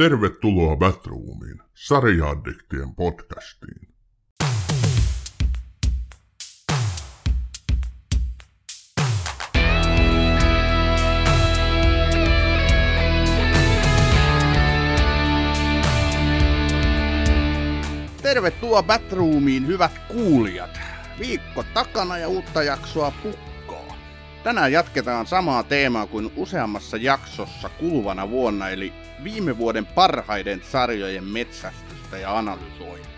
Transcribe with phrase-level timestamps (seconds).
[0.00, 3.88] Tervetuloa Batroomiin, sarjaaddiktien podcastiin.
[18.22, 20.80] Tervetuloa Batroomiin, hyvät kuulijat.
[21.18, 23.49] Viikko takana ja uutta jaksoa pukkaa.
[24.44, 28.92] Tänään jatketaan samaa teemaa kuin useammassa jaksossa kuluvana vuonna, eli
[29.24, 33.10] viime vuoden parhaiden sarjojen metsästystä ja analysointia.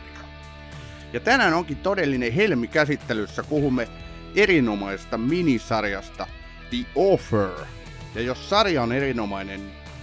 [1.13, 3.89] Ja tänään onkin todellinen helmi käsittelyssä, puhumme
[4.37, 6.27] erinomaisesta minisarjasta
[6.71, 7.67] The Offer.
[8.15, 9.61] Ja jos sarja on erinomainen,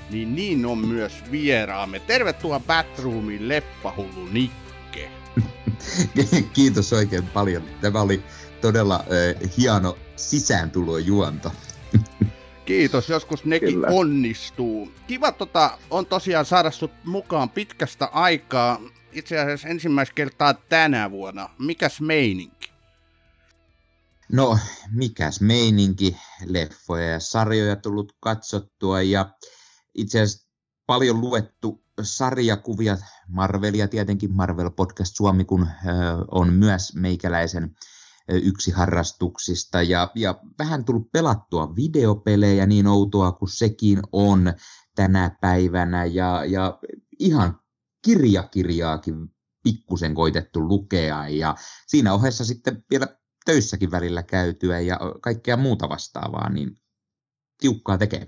[0.10, 2.00] niin niin on myös vieraamme.
[2.00, 5.12] Tervetuloa Batroomiin, Leppahullu Nikke.
[6.54, 7.64] Kiitos oikein paljon.
[7.82, 8.24] Tämä oli
[8.62, 11.52] todella äh, hieno sisääntulojuonto.
[12.66, 13.88] Kiitos, joskus nekin Kyllä.
[13.88, 14.92] onnistuu.
[15.08, 18.82] Kiva tota, on tosiaan saada sut mukaan pitkästä aikaa.
[19.12, 21.50] Itse asiassa ensimmäistä kertaa tänä vuonna.
[21.60, 22.72] Mikäs meininki?
[24.32, 24.60] No,
[24.92, 26.18] mikäs meininki?
[26.46, 29.30] Leffoja ja sarjoja tullut katsottua ja
[29.96, 30.48] itse asiassa
[30.86, 35.68] paljon luettu sarjakuvia, Marvelia tietenkin, Marvel Podcast Suomi, kun
[36.32, 37.76] on myös meikäläisen
[38.30, 39.82] yksi harrastuksista.
[39.82, 44.54] Ja, ja vähän tullut pelattua videopelejä niin outoa kuin sekin on
[44.96, 46.06] tänä päivänä.
[46.06, 46.80] Ja, ja
[47.20, 47.60] ihan
[48.06, 49.16] kirjakirjaakin
[49.64, 51.30] pikkusen koitettu lukea.
[51.30, 51.56] Ja
[51.88, 53.08] siinä ohessa sitten vielä
[53.46, 56.78] töissäkin välillä käytyä ja kaikkea muuta vastaavaa, niin
[57.60, 58.28] tiukkaa tekee.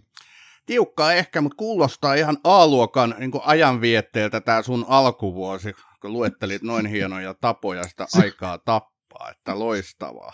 [0.66, 7.34] Tiukkaa ehkä, mutta kuulostaa ihan A-luokan niin ajanvietteeltä tämä sun alkuvuosi, kun luettelit noin hienoja
[7.34, 10.34] tapoja sitä aikaa tappaa kauppaa, että loistavaa.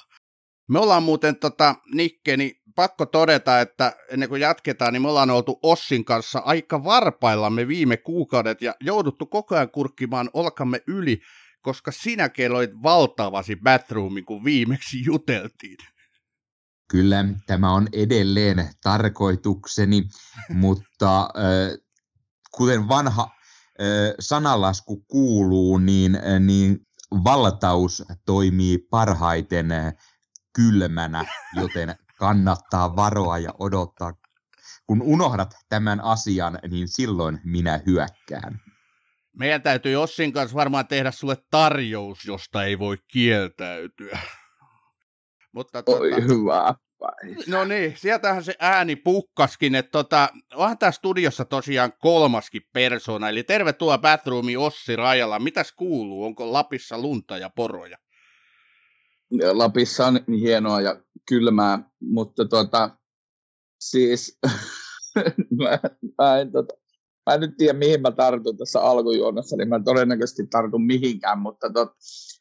[0.69, 5.29] Me ollaan muuten, tota, Nikke, niin pakko todeta, että ennen kuin jatketaan, niin me ollaan
[5.29, 11.21] oltu Ossin kanssa aika varpaillamme viime kuukaudet ja jouduttu koko ajan kurkkimaan olkamme yli,
[11.61, 15.77] koska sinä kelloit valtavasi Batroomin, kun viimeksi juteltiin.
[16.89, 20.03] Kyllä, tämä on edelleen tarkoitukseni,
[20.49, 21.77] mutta äh,
[22.51, 29.69] kuten vanha äh, sanalasku kuuluu, niin, äh, niin valtaus toimii parhaiten
[30.55, 34.13] kylmänä, joten kannattaa varoa ja odottaa.
[34.87, 38.61] Kun unohdat tämän asian, niin silloin minä hyökkään.
[39.39, 44.19] Meidän täytyy Jossin kanssa varmaan tehdä sulle tarjous, josta ei voi kieltäytyä.
[45.51, 46.86] Mutta, tuota, Oi hyvä päin.
[47.47, 53.43] No niin, sieltähän se ääni pukkaskin, että tota, onhan tässä studiossa tosiaan kolmaskin persona, eli
[53.43, 55.39] tervetuloa Bathroomi Ossi Rajala.
[55.39, 57.97] Mitäs kuuluu, onko Lapissa lunta ja poroja?
[59.31, 62.97] Ja Lapissa on hienoa ja kylmää, mutta tota,
[63.79, 64.39] siis
[65.59, 65.79] mä,
[66.17, 66.73] mä, en, tota,
[67.25, 71.69] mä en nyt tiedä, mihin mä tartun tässä alkujuonnossa, niin mä todennäköisesti tartun mihinkään, mutta
[71.73, 71.89] tot,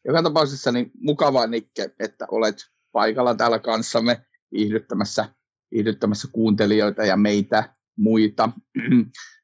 [0.05, 2.57] joka tapauksessa niin mukava Nikke, että olet
[2.93, 5.29] paikalla täällä kanssamme viihdyttämässä,
[5.71, 8.51] viihdyttämässä kuuntelijoita ja meitä muita.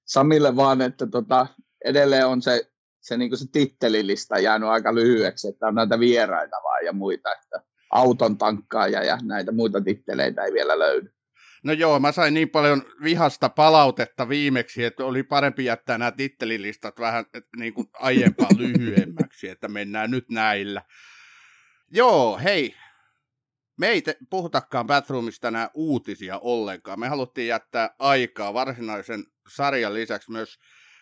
[0.05, 1.47] Samille vaan, että tota,
[1.85, 2.71] edelleen on se,
[3.01, 7.63] se, niin se tittelilista jäänyt aika lyhyeksi, että on näitä vieraita vaan ja muita, että
[7.91, 11.13] auton tankkaaja ja näitä muita titteleitä ei vielä löydy.
[11.65, 17.01] No joo, mä sain niin paljon vihasta palautetta viimeksi, että oli parempi jättää nämä tittelilistat
[17.01, 17.25] vähän
[17.57, 20.83] niin kuin aiempaa lyhyemmäksi, että mennään nyt näillä.
[21.91, 22.75] Joo, hei,
[23.79, 27.01] me ei te, puhutakaan Batroomista nämä uutisia ollenkaan.
[27.01, 30.59] Me haluttiin jättää aikaa varsinaisen sarjan lisäksi myös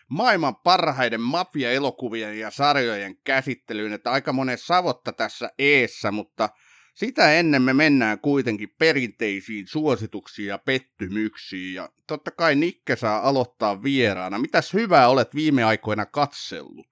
[0.09, 6.49] maailman parhaiden mafia-elokuvien ja sarjojen käsittelyyn, että aika monen savotta tässä eessä, mutta
[6.93, 13.83] sitä ennen me mennään kuitenkin perinteisiin suosituksiin ja pettymyksiin, ja totta kai Nikke saa aloittaa
[13.83, 14.39] vieraana.
[14.39, 16.90] Mitäs hyvää olet viime aikoina katsellut?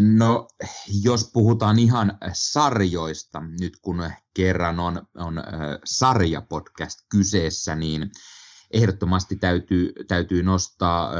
[0.00, 0.48] No,
[1.02, 5.42] jos puhutaan ihan sarjoista, nyt kun kerran on, on
[5.84, 8.10] sarjapodcast kyseessä, niin
[8.70, 11.12] ehdottomasti täytyy, täytyy nostaa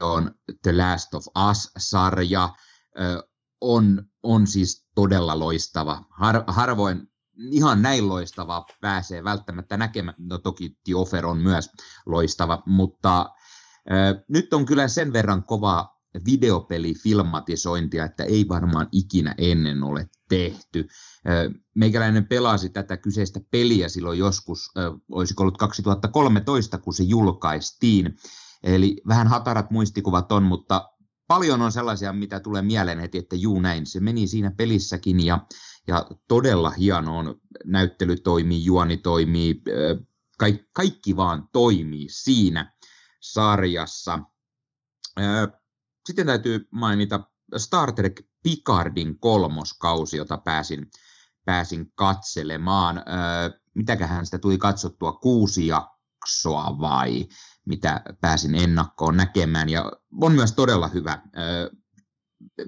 [0.00, 2.48] on The Last of Us-sarja.
[3.60, 6.04] On, on siis todella loistava.
[6.10, 7.12] Har, harvoin
[7.50, 10.16] ihan näin loistava pääsee välttämättä näkemään.
[10.18, 11.70] No toki The Offer on myös
[12.06, 13.30] loistava, mutta
[14.28, 20.88] nyt on kyllä sen verran kova videopelifilmatisointia, että ei varmaan ikinä ennen ole tehty.
[21.74, 24.70] Meikäläinen pelasi tätä kyseistä peliä silloin joskus,
[25.10, 28.16] olisiko ollut 2013, kun se julkaistiin.
[28.62, 30.92] Eli vähän hatarat muistikuvat on, mutta
[31.26, 35.46] paljon on sellaisia, mitä tulee mieleen heti, että juu näin, se meni siinä pelissäkin ja,
[35.86, 39.62] ja todella hieno on, näyttely toimii, juoni toimii,
[40.38, 42.72] kaikki, kaikki vaan toimii siinä
[43.20, 44.18] sarjassa.
[46.06, 47.20] Sitten täytyy mainita
[47.56, 50.90] Star Trek Picardin kolmoskausi, jota pääsin,
[51.44, 53.02] pääsin katselemaan.
[53.74, 57.28] Mitäköhän sitä tuli katsottua, kuusi jaksoa vai
[57.66, 59.68] mitä pääsin ennakkoon näkemään.
[59.68, 61.22] Ja on myös todella hyvä.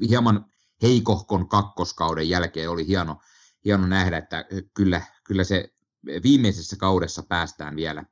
[0.08, 0.44] Hieman
[0.82, 3.20] heikohkon kakkoskauden jälkeen oli hieno,
[3.64, 4.44] hieno nähdä, että
[4.74, 5.74] kyllä, kyllä se
[6.22, 8.04] viimeisessä kaudessa päästään vielä,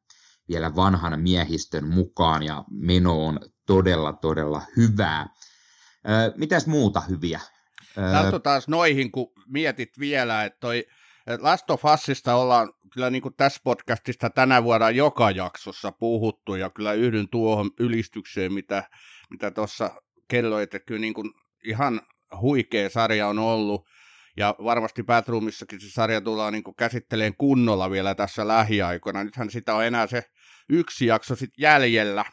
[0.49, 5.26] vielä vanhan miehistön mukaan ja meno on todella, todella hyvää.
[6.37, 7.41] mitäs muuta hyviä?
[8.38, 10.87] taas noihin, kun mietit vielä, että toi
[11.41, 16.70] Last of Usista ollaan kyllä niin kuin tässä podcastista tänä vuonna joka jaksossa puhuttu, ja
[16.70, 18.88] kyllä yhdyn tuohon ylistykseen, mitä,
[19.31, 19.53] mitä
[20.29, 21.31] kelloit, että kyllä niin kuin
[21.65, 22.00] ihan
[22.41, 23.88] huikea sarja on ollut,
[24.37, 29.25] ja varmasti Batroomissakin se sarja tullaan niin käsitteleen kunnolla vielä tässä lähiaikoina.
[29.25, 30.23] Nythän sitä on enää se
[30.69, 32.25] yksi jakso sitten jäljellä,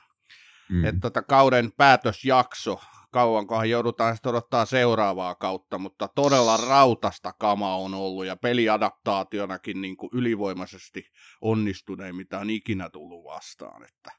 [0.69, 0.85] mm.
[0.85, 2.81] että tota, kauden päätösjakso,
[3.11, 9.97] kauankohan joudutaan sitten odottaa seuraavaa kautta, mutta todella rautasta kama on ollut ja peliadaptaationakin niin
[9.97, 11.03] kuin ylivoimaisesti
[11.41, 13.83] onnistuneen, mitä on ikinä tullut vastaan.
[13.83, 14.11] Että.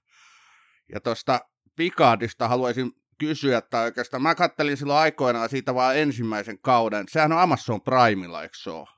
[0.92, 1.40] Ja tuosta
[1.76, 7.04] Picardista haluaisin kysyä, että oikeastaan mä kattelin silloin aikoinaan siitä vaan ensimmäisen kauden.
[7.08, 8.88] Sehän on Amazon Primella, eikö se ole?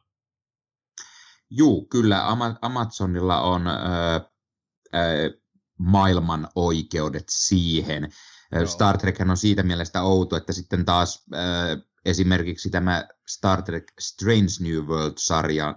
[1.51, 2.29] Juu, kyllä.
[2.29, 4.21] Ama- Amazonilla on öö,
[4.95, 5.42] öö,
[5.83, 8.13] maailman oikeudet siihen.
[8.53, 8.67] Joo.
[8.67, 14.53] Star Trek on siitä mielestä outo, että sitten taas öö, esimerkiksi tämä Star Trek Strange
[14.61, 15.77] New World-sarjan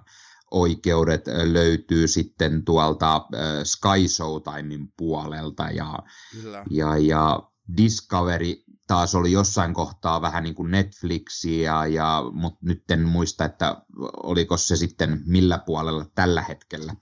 [0.51, 3.25] oikeudet löytyy sitten tuolta
[3.63, 5.99] Sky Showtimein puolelta ja,
[6.31, 6.63] Kyllä.
[6.69, 7.39] ja, ja
[7.77, 13.81] Discovery taas oli jossain kohtaa vähän niin kuin Netflixiä, ja, mutta nyt en muista, että
[14.23, 16.95] oliko se sitten millä puolella tällä hetkellä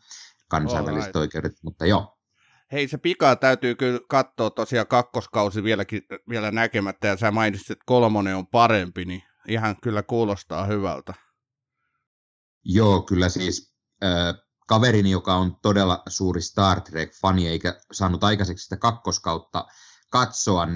[0.47, 1.15] kansainväliset right.
[1.15, 2.12] oikeudet, mutta joo.
[2.74, 7.84] Hei, se pika täytyy kyllä katsoa tosiaan kakkoskausi vieläkin, vielä näkemättä, ja sä mainitsit, että
[7.86, 11.14] kolmonen on parempi, niin ihan kyllä kuulostaa hyvältä.
[12.66, 13.74] Joo, kyllä siis
[14.04, 14.36] äh,
[14.68, 19.66] kaverini, joka on todella suuri Star Trek-fani, eikä saanut aikaiseksi sitä kakkoskautta,
[20.10, 20.68] katsoa,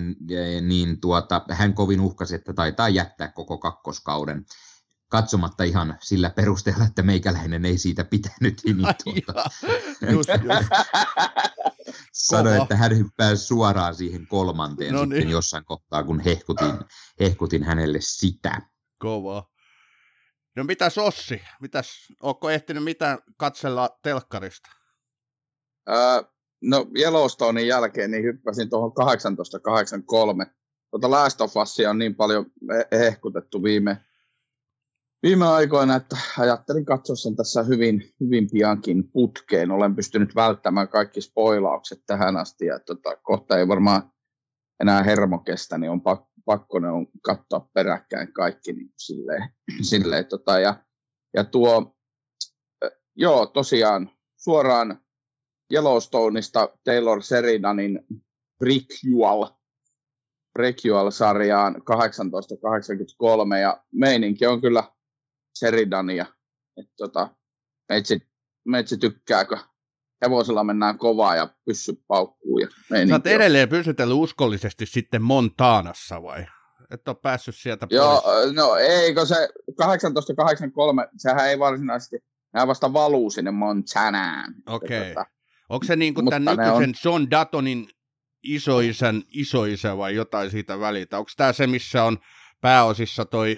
[0.62, 4.46] niin tuota, hän kovin uhkasi, että taitaa jättää koko kakkoskauden
[5.10, 8.62] katsomatta ihan sillä perusteella, että meikäläinen ei siitä pitänyt.
[8.66, 9.50] Niin tuota,
[10.12, 10.70] just, just.
[12.14, 15.30] Sanoi, että hän hyppää suoraan siihen kolmanteen no sitten niin.
[15.30, 16.74] jossain kohtaa, kun hehkutin,
[17.20, 18.62] hehkutin hänelle sitä.
[19.00, 19.50] Kova.
[20.56, 21.42] No mitä Sossi?
[21.62, 21.88] Mitäs,
[22.22, 24.70] onko ehtinyt mitään katsella telkkarista?
[25.90, 26.24] Öö,
[26.62, 30.46] No Yellowstonein jälkeen niin hyppäsin tuohon 1883.
[30.92, 32.46] Tuota Last of Usia on niin paljon
[32.92, 33.98] hehkutettu viime,
[35.24, 39.72] viime aikoina, että ajattelin katsoa sen tässä hyvin, hyvin piankin putkeen.
[39.72, 44.12] Olen pystynyt välttämään kaikki spoilaukset tähän asti ja tota, kohta ei varmaan
[44.82, 46.02] enää hermo kestä, niin on
[46.46, 49.50] pakko, ne on katsoa peräkkäin kaikki niin silleen,
[49.90, 50.84] silleen tota, ja,
[51.34, 51.96] ja tuo,
[53.16, 55.02] joo tosiaan suoraan
[55.74, 58.00] Yellowstoneista Taylor Sheridanin
[58.60, 59.46] Prequel,
[60.54, 64.84] Prequel-sarjaan 1883 ja meininki on kyllä
[65.58, 66.26] Sheridania.
[66.78, 67.30] Että tota,
[67.90, 68.22] meitsi,
[68.66, 69.58] meitsi tykkääkö
[70.26, 72.60] hevosella mennään kovaa ja pyssy paukkuu.
[72.60, 72.68] Ja
[73.08, 76.46] Sä oot edelleen pysytellyt uskollisesti sitten Montaanassa vai?
[76.92, 77.96] Et ole päässyt sieltä pois.
[77.96, 82.18] Joo, no eikö se 1883, sehän ei varsinaisesti,
[82.54, 84.54] nämä vasta valuu sinne Montanaan.
[84.68, 85.00] Okei.
[85.00, 85.14] Okay.
[85.14, 85.26] Tota,
[85.70, 86.96] Onko se niin kuin tämän nykyisen on...
[87.06, 87.90] John Datonin
[88.44, 91.18] isoisän isoisä vai jotain siitä välitä?
[91.18, 92.18] Onko tämä se, missä on
[92.62, 93.58] pääosissa toi,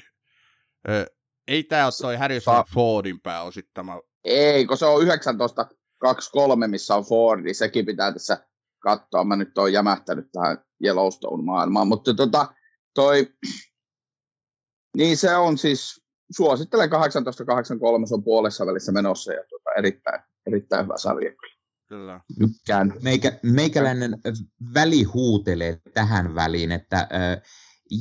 [0.89, 1.05] ö,
[1.49, 4.01] ei tämä ole toi Harrison Sa- Fordin pääosittama?
[4.23, 8.47] Ei, kun se on 1923, missä on Fordi, sekin pitää tässä
[8.79, 9.23] katsoa.
[9.23, 12.53] Mä nyt oon jämähtänyt tähän Yellowstone-maailmaan, mutta tota,
[12.95, 13.33] toi,
[14.97, 16.01] niin se on siis,
[16.35, 21.59] suosittelen 1883, se on puolessa välissä menossa ja tuota, erittäin, erittäin hyvä sarja kyllä.
[21.87, 22.21] Kyllä.
[22.39, 22.93] Tykkään.
[23.01, 24.17] Meikä, meikäläinen
[24.73, 27.41] väli huutelee tähän väliin, että äh,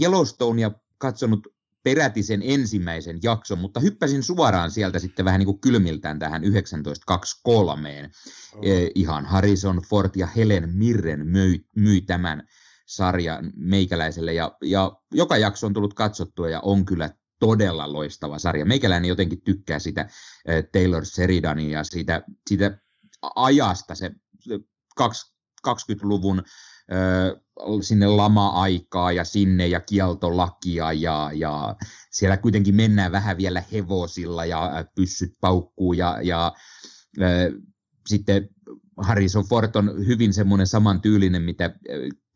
[0.02, 1.57] Yellowstonea katsonut
[1.88, 8.10] peräti sen ensimmäisen jakson, mutta hyppäsin suoraan sieltä sitten vähän niin kuin kylmiltään tähän 1923.
[8.54, 8.60] Oh.
[8.62, 12.48] Eh, ihan Harrison Ford ja Helen Mirren myi, myi tämän
[12.86, 18.64] sarjan meikäläiselle ja, ja joka jakso on tullut katsottua ja on kyllä todella loistava sarja.
[18.64, 20.08] Meikäläinen jotenkin tykkää sitä äh,
[20.72, 22.78] Taylor Sheridania ja siitä, siitä
[23.34, 24.10] ajasta, se
[25.00, 26.42] 20-luvun
[27.82, 31.76] sinne lama-aikaa ja sinne ja kieltolakia ja, ja
[32.10, 36.52] siellä kuitenkin mennään vähän vielä hevosilla ja pyssyt paukkuu ja, ja
[38.08, 38.48] sitten
[38.96, 41.70] Harrison Ford on hyvin semmoinen samantyylinen, mitä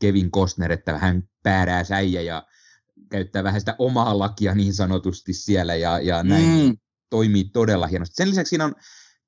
[0.01, 2.47] Kevin Costner, että hän päärää säijä ja
[3.11, 6.77] käyttää vähän sitä omaa lakia niin sanotusti siellä ja, ja näin mm.
[7.11, 8.15] toimii todella hienosti.
[8.15, 8.75] Sen lisäksi siinä on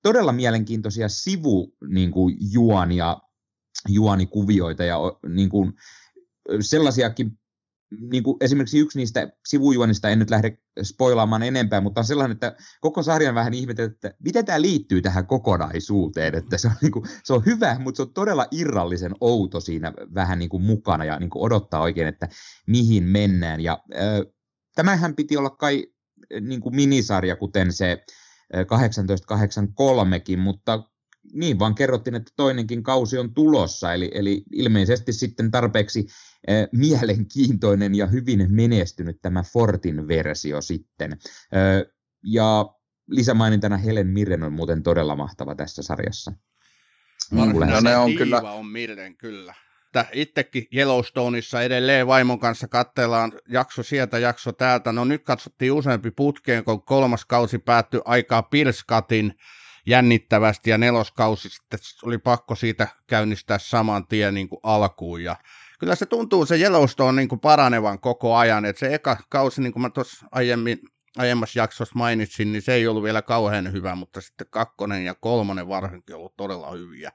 [0.02, 3.16] todella mielenkiintoisia sivu niin kuin, juonia,
[3.88, 5.73] juonikuvioita ja niin kuin,
[6.61, 7.38] sellaisiakin
[8.11, 12.57] niin kuin esimerkiksi yksi niistä sivujuonista, en nyt lähde spoilaamaan enempää, mutta on sellainen, että
[12.81, 17.04] koko sarjan vähän ihmetellyt, että miten tämä liittyy tähän kokonaisuuteen, että se on, niin kuin,
[17.25, 21.19] se on hyvä, mutta se on todella irrallisen outo siinä vähän niin kuin mukana ja
[21.19, 22.28] niin kuin odottaa oikein, että
[22.66, 23.61] mihin mennään.
[23.61, 24.33] Ja äh,
[24.75, 25.87] tämähän piti olla kai
[26.40, 28.04] niin kuin minisarja, kuten se
[28.54, 30.83] 1883kin, mutta
[31.33, 36.07] niin vaan kerrottiin, että toinenkin kausi on tulossa, eli, eli ilmeisesti sitten tarpeeksi
[36.50, 41.12] äh, mielenkiintoinen ja hyvin menestynyt tämä Fortin versio sitten.
[41.12, 41.93] Äh,
[42.25, 42.66] ja
[43.09, 46.33] lisämainintana Helen Mirren on muuten todella mahtava tässä sarjassa.
[47.37, 48.40] Varsinainen no, ne on kyllä.
[48.40, 49.54] on Mirren kyllä.
[50.12, 54.93] Itsekin Yellowstoneissa edelleen vaimon kanssa katsellaan jakso sieltä, jakso täältä.
[54.93, 59.35] No nyt katsottiin useampi putkeen, kun kolmas kausi päättyi aikaa Pilskatin
[59.87, 65.37] jännittävästi ja neloskausi sitten oli pakko siitä käynnistää saman tien niin kuin alkuun ja
[65.79, 69.73] kyllä se tuntuu se Yellowstone niin kuin paranevan koko ajan, että se eka kausi, niin
[69.73, 70.79] kuin mä tuossa aiemmin
[71.17, 75.69] aiemmassa jaksossa mainitsin, niin se ei ollut vielä kauhean hyvä, mutta sitten kakkonen ja kolmonen
[75.69, 77.12] varsinkin ollut todella hyviä.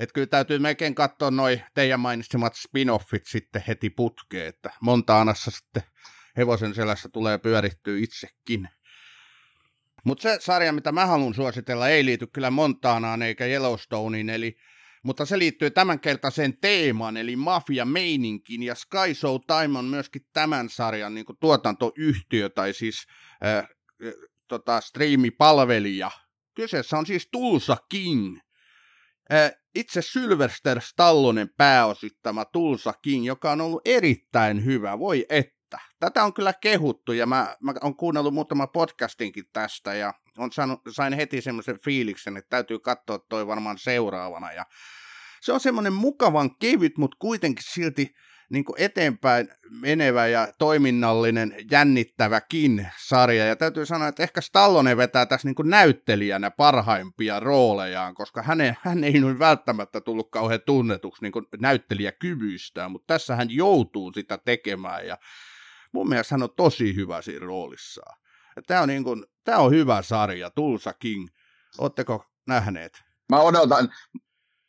[0.00, 5.82] Että kyllä täytyy melkein katsoa noin teidän mainitsemat spin-offit sitten heti putkeen, että Montaanassa sitten
[6.36, 8.68] hevosen selässä tulee pyörittyä itsekin.
[10.04, 14.56] Mutta se sarja, mitä mä haluan suositella, ei liity kyllä Montaanaan eikä Yellowstoneen, eli,
[15.02, 19.14] mutta se liittyy tämänkertaiseen teemaan, eli mafia-meininkin, ja Sky
[19.46, 23.06] Time on myöskin tämän sarjan niin tuotantoyhtiö, tai siis
[23.46, 23.68] äh,
[24.48, 26.10] tota, striimipalvelija.
[26.54, 28.38] Kyseessä on siis Tulsa King.
[29.74, 36.24] Itse Sylvester Stallonen pääosittama Tulsa King, joka on ollut erittäin hyvä, voi et että tätä
[36.24, 41.12] on kyllä kehuttu ja mä, mä oon kuunnellut muutama podcastinkin tästä ja on saanut, sain
[41.12, 44.66] heti semmoisen fiiliksen, että täytyy katsoa toi varmaan seuraavana ja
[45.40, 48.14] se on semmoinen mukavan kevyt, mutta kuitenkin silti
[48.50, 53.46] niin eteenpäin menevä ja toiminnallinen, jännittäväkin sarja.
[53.46, 59.04] Ja täytyy sanoa, että ehkä Stallone vetää tässä niin näyttelijänä parhaimpia roolejaan, koska häne, hän
[59.04, 65.06] ei nyt välttämättä tullut kauhean tunnetuksi niin kuin näyttelijäkyvyistään, mutta tässä hän joutuu sitä tekemään.
[65.06, 65.18] Ja
[65.92, 68.16] mun mielestä hän on tosi hyvä siinä roolissaan.
[68.66, 71.28] Tämä on, niin kuin, tämä on hyvä sarja, Tulsa King.
[71.78, 72.92] Oletteko nähneet?
[73.28, 73.88] Mä odotan,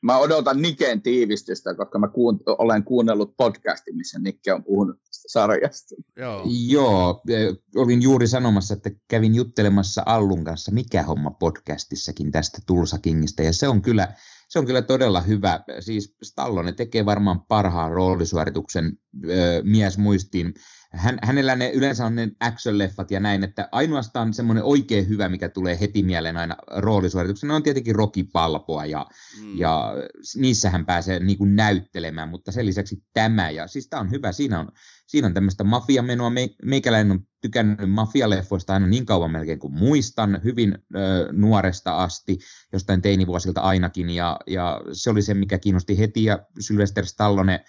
[0.01, 5.30] mä odotan Niken tiivistystä, koska mä kuun, olen kuunnellut podcastin, missä Nikke on puhunut tästä
[5.32, 5.96] sarjasta.
[6.18, 6.44] Joo.
[6.68, 7.36] Joo, e,
[7.75, 13.54] olin juuri sanomassa, että kävin juttelemassa Allun kanssa Mikä homma podcastissakin tästä Tulsa Kingistä, ja
[13.54, 14.16] se on kyllä,
[14.50, 15.63] se on kyllä todella hyvä.
[15.80, 18.98] Siis Stallone tekee varmaan parhaan roolisuorituksen
[19.30, 20.54] ö, mies muistiin
[20.93, 25.50] hän, hänellä ne yleensä on ne action-leffat ja näin, että ainoastaan semmoinen oikein hyvä, mikä
[25.50, 29.05] tulee heti mieleen aina roolisuorituksena, on tietenkin Rocky Palpoa ja,
[29.41, 29.57] mm.
[29.57, 29.93] ja
[30.36, 34.31] niissä hän pääsee niin kuin näyttelemään, mutta sen lisäksi tämä, ja siis tämä on hyvä,
[34.31, 34.71] siinä on,
[35.07, 40.41] siinä on tämmöistä mafiamenoa, Me, meikäläinen on tykännyt mafialeffoista aina niin kauan melkein kuin muistan,
[40.43, 42.39] hyvin ö, nuoresta asti,
[42.74, 47.63] jostain teinivuosilta ainakin, ja, ja se oli se, mikä kiinnosti heti, ja Sylvester Stallone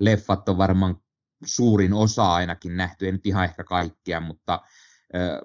[0.00, 0.96] leffat on varmaan
[1.44, 4.60] suurin osa ainakin nähty, ei nyt ihan ehkä kaikkia, mutta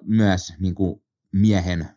[0.02, 1.88] myös niin kuin miehen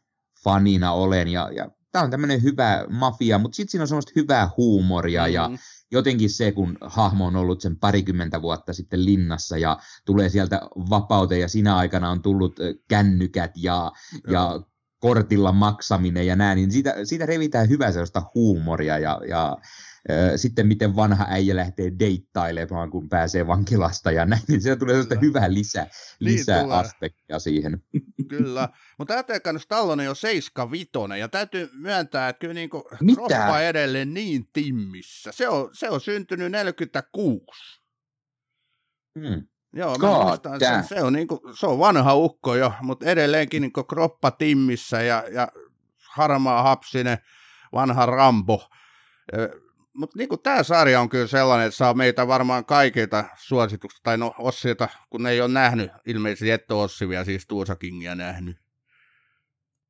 [0.44, 1.28] fanina olen.
[1.28, 5.34] Ja, ja tämä on tämmöinen hyvä mafia, mutta sitten siinä on semmoista hyvää huumoria mm.
[5.34, 5.52] ja
[5.92, 11.42] jotenkin se, kun hahmo on ollut sen parikymmentä vuotta sitten linnassa ja tulee sieltä vapauteen
[11.42, 13.92] ja siinä aikana on tullut kännykät ja,
[14.32, 14.62] ja
[15.00, 19.58] kortilla maksaminen ja näin, niin siitä, siitä revitään hyvää sellaista huumoria ja, ja
[20.36, 25.16] sitten miten vanha äijä lähtee deittailemaan, kun pääsee vankilasta ja näin, niin se tulee sellaista
[25.22, 25.88] hyvää lisä,
[26.20, 27.84] lisää niin aspektia siihen.
[28.30, 32.70] Kyllä, mutta ajatelkaa, että Stallone on 75 ja täytyy myöntää, että kyllä niin
[33.16, 35.32] kroppa edelleen niin timmissä.
[35.32, 37.46] Se on, se on syntynyt 46.
[39.20, 39.48] Hmm.
[39.74, 43.62] Joo, mä muistan, se, se, on niin kuin, se on vanha ukko jo, mutta edelleenkin
[43.62, 45.48] niin kroppa timmissä ja, ja
[46.10, 47.18] harmaa hapsinen
[47.74, 48.70] vanha Rambo
[49.96, 54.34] mutta niin tämä sarja on kyllä sellainen, että saa meitä varmaan kaikilta suosituksista, tai no
[54.40, 58.58] Ossilta, kun ne ei ole nähnyt, ilmeisesti ette Ossi vielä siis Tuosa Kingia nähnyt.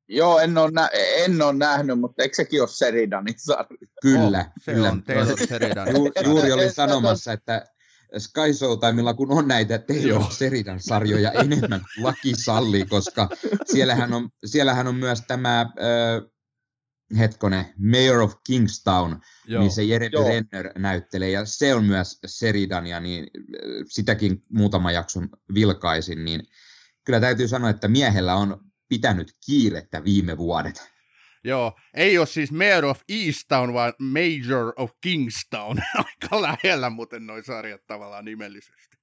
[0.08, 3.78] Joo, en ole, nä- en ole nähnyt, mutta eikö sekin ole Seridanin sarja?
[4.02, 4.88] Kyllä, oh, se kyllä.
[4.88, 5.88] on, on Seridan.
[5.88, 7.66] Ju- juuri olin sanomassa, että
[8.18, 13.28] Sky Showtimella, kun on näitä Taylor Seridan sarjoja enemmän kuin laki sallii, koska
[13.64, 15.68] siellähän on, siellähän on myös tämä äh,
[17.18, 19.64] hetkonen, Mayor of Kingstown, Joo.
[19.64, 20.28] missä Jeremy Joo.
[20.28, 26.40] Renner näyttelee, ja se on myös Seridania, niin äh, sitäkin muutama jakson vilkaisin, niin
[27.04, 30.96] kyllä täytyy sanoa, että miehellä on pitänyt kiirettä viime vuodet.
[31.44, 35.78] Joo, ei ole siis Mayor of Easttown, vaan Major of Kingstown.
[35.98, 38.96] Aika lähellä muuten noin sarjat tavallaan nimellisesti.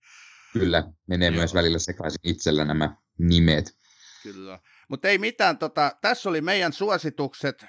[0.54, 1.36] Kyllä, menee Joo.
[1.36, 3.78] myös välillä sekaisin itsellä nämä nimet.
[4.24, 4.60] Kyllä.
[4.90, 7.66] Mutta ei mitään, tota, tässä oli meidän suositukset.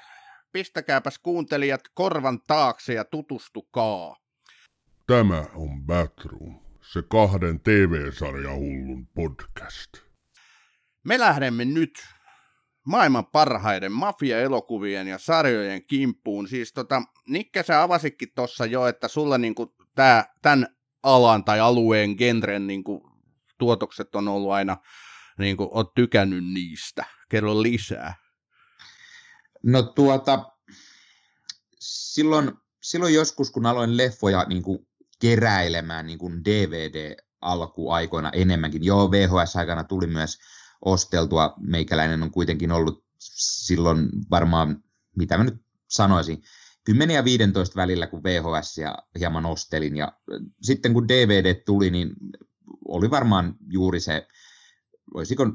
[0.54, 4.16] Pistäkääpäs kuuntelijat korvan taakse ja tutustukaa.
[5.06, 6.60] Tämä on Batroom,
[6.92, 9.92] se kahden TV-sarjan hullun podcast.
[11.04, 11.92] Me lähdemme nyt
[12.86, 16.48] maailman parhaiden mafia-elokuvien ja sarjojen kimppuun.
[16.48, 20.66] Siis tota, Nikke, sä avasitkin tuossa jo, että sulla niinku tää, tämän
[21.02, 23.10] alan tai alueen genren niinku,
[23.58, 24.76] tuotokset on ollut aina,
[25.38, 27.04] niinku, oot tykännyt niistä.
[27.28, 28.23] Kerro lisää.
[29.64, 30.52] No tuota,
[31.78, 32.52] silloin,
[32.82, 34.86] silloin joskus, kun aloin leffoja niin kuin
[35.20, 40.38] keräilemään niin kuin DVD-alkuaikoina enemmänkin, joo, VHS-aikana tuli myös
[40.84, 44.84] osteltua, meikäläinen on kuitenkin ollut silloin varmaan,
[45.16, 46.42] mitä mä nyt sanoisin,
[46.84, 50.12] 10 ja 15 välillä, kun VHS ja hieman ostelin, ja
[50.62, 52.10] sitten kun DVD tuli, niin
[52.88, 54.28] oli varmaan juuri se,
[55.14, 55.48] olisiko 14-15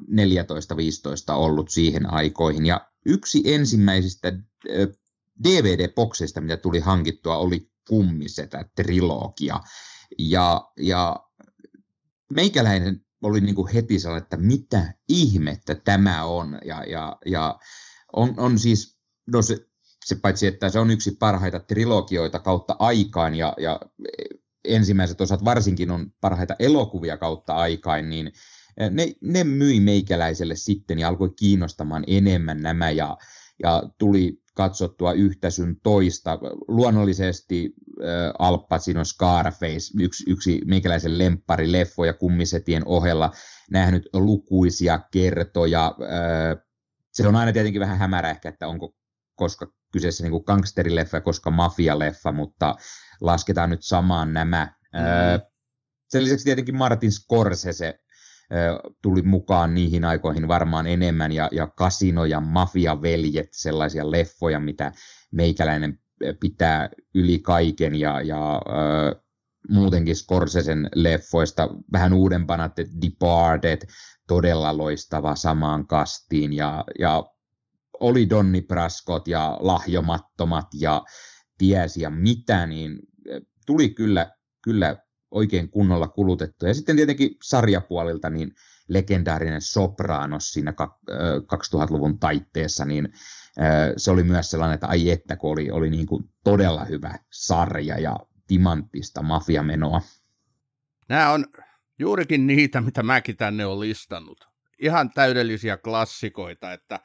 [1.29, 4.33] ollut siihen aikoihin, ja yksi ensimmäisistä
[5.43, 9.59] DVD-bokseista, mitä tuli hankittua, oli Kummisetä trilogia.
[10.19, 11.15] Ja, ja
[12.33, 16.59] meikäläinen oli niin kuin heti sellainen, että mitä ihmettä tämä on.
[16.65, 17.59] Ja, ja, ja
[18.13, 19.67] on, on siis, no se,
[20.05, 23.79] se paitsi, että se on yksi parhaita trilogioita kautta aikaan, ja, ja
[24.63, 28.31] ensimmäiset osat varsinkin on parhaita elokuvia kautta aikaan, niin
[28.89, 33.17] ne, ne myi meikäläiselle sitten ja alkoi kiinnostamaan enemmän nämä, ja,
[33.63, 36.39] ja tuli katsottua yhtä sun toista.
[36.67, 38.07] Luonnollisesti äh,
[38.39, 43.31] Al Pacino Scarface, yksi, yksi meikäläisen lemppari leffoja kummisetien ohella,
[43.71, 45.85] nähnyt lukuisia kertoja.
[45.85, 46.65] Äh,
[47.13, 48.95] se on aina tietenkin vähän hämärä ehkä, että onko
[49.35, 52.75] koska kyseessä niin kuin gangsterileffa, koska mafialeffa, mutta
[53.21, 54.73] lasketaan nyt samaan nämä.
[54.93, 54.99] Mm.
[54.99, 55.41] Äh,
[56.09, 57.99] sen lisäksi tietenkin Martin Scorsese
[59.01, 64.91] tuli mukaan niihin aikoihin varmaan enemmän, ja, ja Kasino ja Mafiaveljet, sellaisia leffoja, mitä
[65.31, 65.99] meikäläinen
[66.39, 69.21] pitää yli kaiken, ja, ja äh,
[69.69, 73.87] muutenkin Scorsesen leffoista vähän uudempana, The Departed,
[74.27, 77.23] todella loistava samaan kastiin, ja, ja
[77.99, 81.03] oli Donni Praskot ja lahjomattomat ja
[81.57, 82.99] tiesi ja mitä, niin
[83.65, 84.31] tuli kyllä,
[84.63, 84.97] kyllä
[85.31, 86.65] oikein kunnolla kulutettu.
[86.65, 88.51] Ja sitten tietenkin sarjapuolilta niin
[88.87, 90.73] legendaarinen Sopranos siinä
[91.65, 93.13] 2000-luvun taitteessa, niin
[93.97, 97.99] se oli myös sellainen, että ai että, kun oli, oli niin kuin todella hyvä sarja
[97.99, 98.15] ja
[98.47, 100.01] timanttista mafiamenoa.
[101.09, 101.45] Nämä on
[101.99, 104.49] juurikin niitä, mitä mäkin tänne olen listannut.
[104.79, 106.99] Ihan täydellisiä klassikoita, että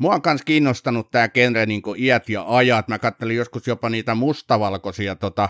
[0.00, 2.88] Mua on myös kiinnostanut tämä genre niin iät ja ajat.
[2.88, 5.48] Mä kattelin joskus jopa niitä mustavalkoisia, tota,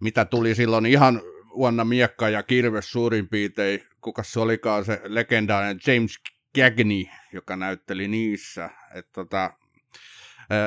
[0.00, 1.22] mitä tuli silloin ihan
[1.56, 6.14] vuonna Miekka ja Kirves suurin piirtein, kuka se olikaan se legendaarinen James
[6.58, 8.70] Cagney, joka näytteli niissä.
[9.12, 9.50] tota,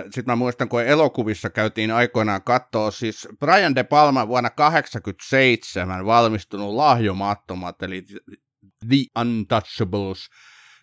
[0.04, 6.74] sitten mä muistan, kun elokuvissa käytiin aikoinaan katsoa, siis Brian De Palma vuonna 1987 valmistunut
[6.74, 8.04] lahjomattomat, eli
[8.88, 10.30] The Untouchables,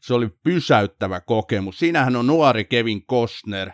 [0.00, 1.78] se oli pysäyttävä kokemus.
[1.78, 3.70] Siinähän on nuori Kevin Costner,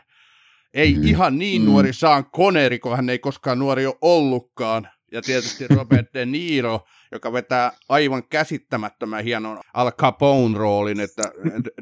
[0.75, 1.07] ei mm.
[1.07, 1.67] ihan niin mm.
[1.67, 6.81] nuori Saan Connery, kun hän ei koskaan nuori ole ollutkaan, ja tietysti Robert De Niro,
[7.13, 11.23] joka vetää aivan käsittämättömän hienon Al Capone-roolin, että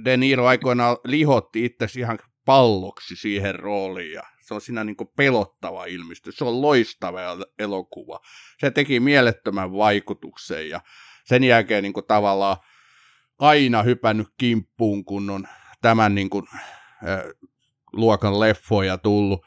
[0.04, 5.84] De Niro aikoinaan lihotti itse ihan palloksi siihen rooliin, ja se on siinä niin pelottava
[5.84, 6.36] ilmestys.
[6.36, 7.20] Se on loistava
[7.58, 8.20] elokuva.
[8.60, 10.80] Se teki mielettömän vaikutuksen, ja
[11.24, 12.56] sen jälkeen niin kuin tavallaan
[13.38, 15.48] aina hypännyt kimppuun, kun on
[15.82, 17.22] tämän niin kuin, äh,
[17.92, 19.46] luokan leffoja tullut.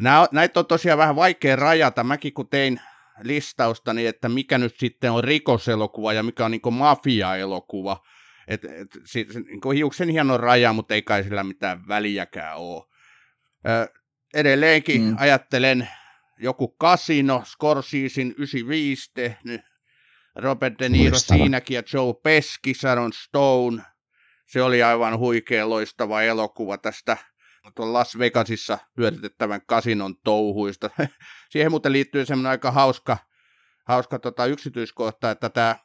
[0.00, 2.04] Nää, näitä on tosiaan vähän vaikea rajata.
[2.04, 2.80] Mäkin kun tein
[3.22, 8.02] listausta, niin että mikä nyt sitten on rikoselokuva ja mikä on niin mafia-elokuva.
[8.48, 12.84] Et, et, se, se, niin hiuksen hieno raja, mutta ei kai sillä mitään väliäkään ole.
[13.68, 13.88] Ö,
[14.34, 15.16] edelleenkin mm.
[15.18, 15.88] ajattelen
[16.38, 19.60] joku Casino, Scorsesein 95 tehnyt,
[20.36, 21.38] Robert De Niro Muistava.
[21.38, 23.82] siinäkin ja Joe Pesci, Sharon Stone.
[24.46, 27.16] Se oli aivan huikea loistava elokuva tästä
[27.74, 30.90] tuon Las Vegasissa pyöritettävän kasinon touhuista.
[31.50, 33.16] Siihen muuten liittyy semmoinen aika hauska,
[33.88, 35.76] hauska tota yksityiskohta, että tämä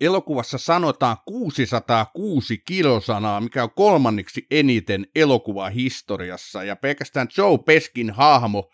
[0.00, 6.64] elokuvassa sanotaan 606 kilosanaa, mikä on kolmanneksi eniten elokuvahistoriassa.
[6.64, 8.70] Ja pelkästään Joe Peskin hahmo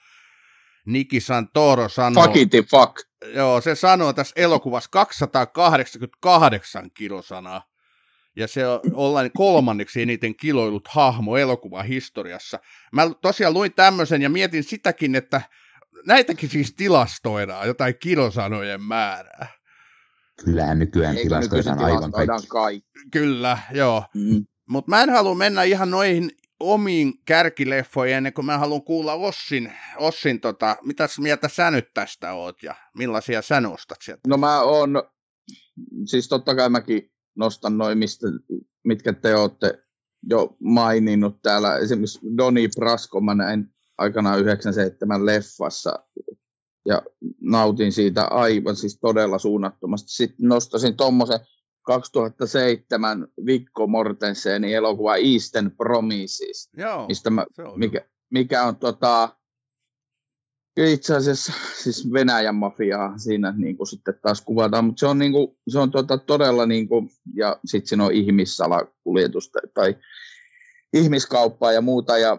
[0.86, 2.24] Niki Santoro sanoo...
[2.24, 2.96] Fuck it, fuck.
[3.34, 7.69] Joo, se sanoo tässä elokuvassa 288 kilosanaa.
[8.36, 12.58] Ja se on ollaan kolmanneksi eniten kiloilut hahmo elokuvahistoriassa.
[12.92, 15.42] Mä tosiaan luin tämmöisen ja mietin sitäkin, että
[16.06, 19.46] näitäkin siis tilastoidaan, jotain kilosanojen määrää.
[20.44, 22.82] Kyllähän nykyään Eikö tilastoidaan nykyisin aivan tilastoidaan kaikki.
[22.92, 23.08] kaikki.
[23.10, 24.04] Kyllä, joo.
[24.14, 24.46] Mm.
[24.68, 29.72] Mutta mä en halua mennä ihan noihin omiin kärkileffoihin ennen kuin mä haluan kuulla Ossin,
[29.98, 34.20] Ossin tota, mitäs mieltä sä nyt tästä oot ja millaisia sä nostat sieltä?
[34.26, 35.02] No mä oon,
[36.04, 37.10] siis totta kai mäkin
[37.40, 38.26] nostan noin, mistä,
[38.84, 39.78] mitkä te olette
[40.22, 41.76] jo maininnut täällä.
[41.76, 43.66] Esimerkiksi Doni Brasco mä näin
[43.98, 46.04] aikanaan 97 leffassa
[46.86, 47.02] ja
[47.40, 50.08] nautin siitä aivan siis todella suunnattomasti.
[50.08, 51.40] Sitten nostasin tuommoisen
[51.82, 58.00] 2007 Vikko Mortensenin elokuva Eastern Promises, Joo, mistä mä, on mikä,
[58.30, 59.28] mikä on tota,
[60.76, 65.32] itse asiassa siis Venäjän mafiaa siinä niin kuin sitten taas kuvataan, mutta se on, niin
[65.32, 69.96] kuin, se on tota, todella, niin kuin, ja sitten siinä on ihmissalakuljetusta tai
[70.92, 72.38] ihmiskauppaa ja muuta, ja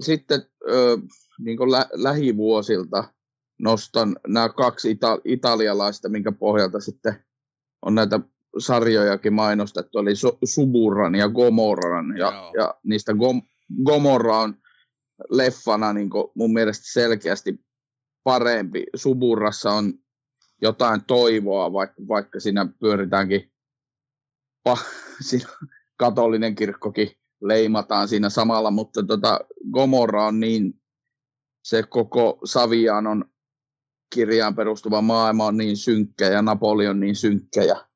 [0.00, 0.98] sitten ö,
[1.38, 3.04] niin kuin lä- lähivuosilta
[3.58, 7.24] nostan nämä kaksi ita- italialaista, minkä pohjalta sitten
[7.82, 8.20] on näitä
[8.58, 12.52] sarjojakin mainostettu, eli Su- Suburran ja Gomorran, ja, Joo.
[12.56, 13.48] ja niistä Gom-
[13.84, 14.54] Gomorra on
[15.30, 17.64] leffana niin mun mielestä selkeästi
[18.24, 18.86] parempi.
[18.96, 19.94] Suburrassa on
[20.62, 23.52] jotain toivoa, vaikka, vaikka siinä pyöritäänkin,
[24.64, 24.78] pa,
[25.28, 25.48] siinä
[25.96, 27.10] katolinen kirkkokin
[27.42, 29.40] leimataan siinä samalla, mutta tota,
[29.72, 30.74] Gomorra on niin,
[31.64, 33.24] se koko Savianon
[34.14, 37.88] kirjaan perustuva maailma on niin synkkä ja Napoli on niin synkkä ja,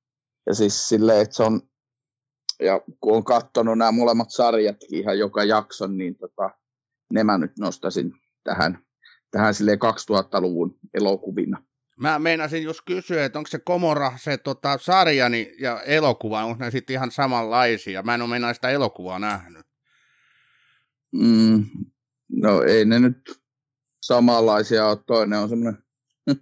[0.46, 1.60] ja siis silleen, että se on,
[2.60, 6.50] ja kun on katsonut nämä molemmat sarjatkin ihan joka jakson, niin tota,
[7.12, 8.12] ne mä nyt nostaisin
[8.44, 8.78] tähän,
[9.30, 11.64] tähän silleen 2000-luvun elokuvina.
[12.00, 16.70] Mä meinasin just kysyä, että onko se Komora, se tota, sarjani ja elokuva, onko ne
[16.70, 18.02] sitten ihan samanlaisia?
[18.02, 19.66] Mä en ole meinaa sitä elokuvaa nähnyt.
[21.12, 21.64] Mm,
[22.32, 23.40] no ei ne nyt
[24.02, 24.98] samanlaisia ole.
[25.06, 25.82] Toinen on semmoinen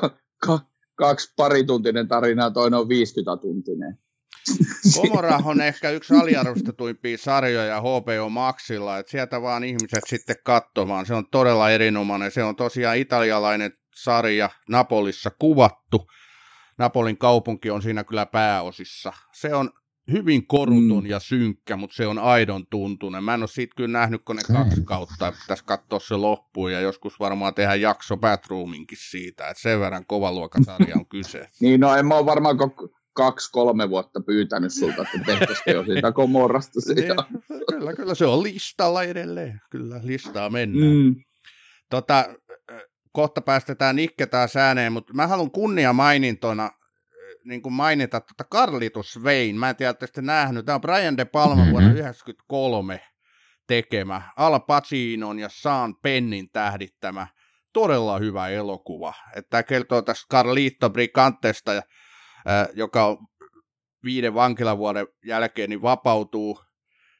[0.00, 0.60] ka, ka,
[0.94, 3.98] kaksi parituntinen tarina toinen on 50-tuntinen.
[4.94, 11.06] Komora on ehkä yksi aliarvostetuimpia sarjoja HBO Maxilla, että sieltä vaan ihmiset sitten katsomaan.
[11.06, 12.30] Se on todella erinomainen.
[12.30, 16.06] Se on tosiaan italialainen sarja Napolissa kuvattu.
[16.78, 19.12] Napolin kaupunki on siinä kyllä pääosissa.
[19.32, 19.70] Se on
[20.12, 21.10] hyvin koruton Mm.
[21.10, 23.24] ja synkkä, mutta se on aidon tuntunen.
[23.24, 25.32] Mä en ole siitä kyllä nähnyt, kun ne kaksi kautta.
[25.42, 30.64] Pitäisi katsoa se loppuun ja joskus varmaan tehdä jakso Batroominkin siitä, että sen verran kovaluokan
[30.64, 31.46] sarja on kyse.
[31.60, 32.56] Niin no en mä ole varmaan
[33.18, 37.14] kaksi-kolme vuotta pyytänyt sulta, että tehtäisikö jo siitä komorrasta siitä.
[37.30, 39.60] Niin, kyllä, kyllä se on listalla edelleen.
[39.70, 40.92] Kyllä, listaa mennään.
[40.92, 41.14] Mm.
[41.90, 42.18] Tota,
[42.72, 46.70] äh, kohta päästetään Nikke taas ääneen, mutta mä haluan kunnia mainintona äh,
[47.44, 49.56] niin kuin mainita tota Carlitos Vein.
[49.56, 50.66] Mä en tiedä, että sitten nähnyt.
[50.66, 51.70] Tämä on Brian De Palma mm-hmm.
[51.70, 53.00] vuonna 1993
[53.66, 54.22] tekemä.
[54.36, 57.26] Al Pacinon ja Sean Pennin tähdittämä.
[57.72, 59.14] Todella hyvä elokuva.
[59.36, 61.82] Että tämä kertoo tästä Carlito Brigantesta,
[62.74, 63.18] joka on
[64.04, 66.60] viiden vankilavuoden jälkeen niin vapautuu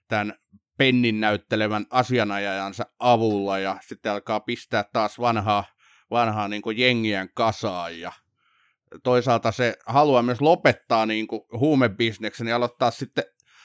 [0.09, 0.35] tämän
[0.77, 5.65] pennin näyttelevän asianajajansa avulla ja sitten alkaa pistää taas vanhaa,
[6.11, 8.13] vanhaa niin jengien kasaan ja
[9.03, 13.25] toisaalta se haluaa myös lopettaa niin kuin huumebisneksen ja aloittaa sitten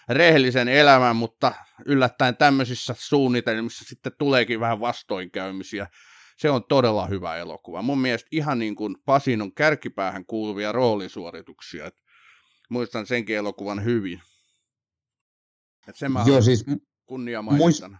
[0.10, 1.54] rehellisen elämän, mutta
[1.86, 5.88] yllättäen tämmöisissä suunnitelmissa sitten tuleekin vähän vastoinkäymisiä.
[6.38, 7.82] Se on todella hyvä elokuva.
[7.82, 11.86] Mun mielestä ihan niin kuin Pasinon kärkipäähän kuuluvia roolisuorituksia.
[11.86, 11.96] Et
[12.70, 14.22] muistan senkin elokuvan hyvin.
[15.88, 16.66] Et sen mä Joo, siis
[17.06, 17.98] kunnia muist-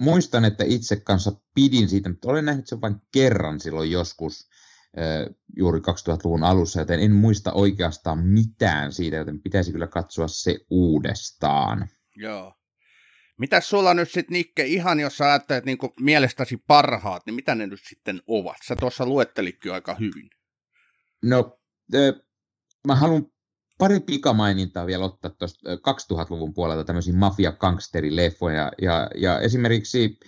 [0.00, 4.48] muistan, että itse kanssa pidin siitä, mutta olen nähnyt sen vain kerran silloin joskus
[5.56, 11.88] juuri 2000-luvun alussa, joten en muista oikeastaan mitään siitä, joten pitäisi kyllä katsoa se uudestaan.
[12.16, 12.54] Joo.
[13.40, 17.66] Mitäs sulla nyt sitten, Nikke, ihan jos sä ajattelet niin mielestäsi parhaat, niin mitä ne
[17.66, 18.56] nyt sitten ovat?
[18.66, 20.30] Sä tuossa luettelitkin aika hyvin.
[21.22, 21.58] No,
[21.94, 22.20] äh,
[22.86, 23.26] mä haluan
[23.78, 30.18] pari pikamainintaa vielä ottaa tuosta 2000-luvun puolelta tämmöisiä mafia-gangsterileffoja, ja, ja esimerkiksi,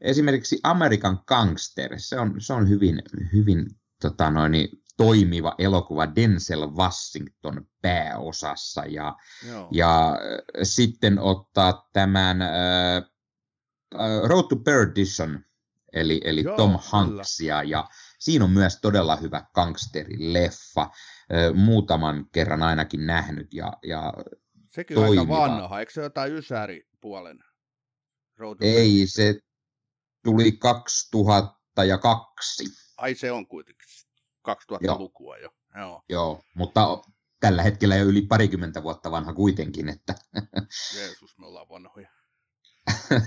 [0.00, 3.66] esimerkiksi American Gangster, se on, se on hyvin, hyvin
[4.02, 9.16] tota noin, toimiva elokuva Denzel Washington pääosassa, ja,
[9.48, 9.68] Joo.
[9.72, 10.16] ja äh,
[10.62, 13.02] sitten ottaa tämän äh, äh,
[14.24, 15.40] Road to Perdition,
[15.92, 16.82] eli, eli Joo, Tom kyllä.
[16.84, 17.88] Hanksia, ja
[18.22, 20.90] Siinä on myös todella hyvä gangsterileffa.
[21.54, 24.12] Muutaman kerran ainakin nähnyt ja, ja
[24.70, 27.38] Sekin on aika vanha, eikö se jotain Ysäri-puolen?
[28.60, 29.40] Ei, se
[30.24, 32.64] tuli 2002.
[32.96, 33.88] Ai se on kuitenkin
[34.48, 35.50] 2000-lukua jo.
[35.78, 36.02] Joo.
[36.08, 37.02] Joo, mutta
[37.40, 39.88] tällä hetkellä jo yli parikymmentä vuotta vanha kuitenkin.
[39.88, 40.14] Että...
[40.96, 42.08] Jeesus, me ollaan vanhoja.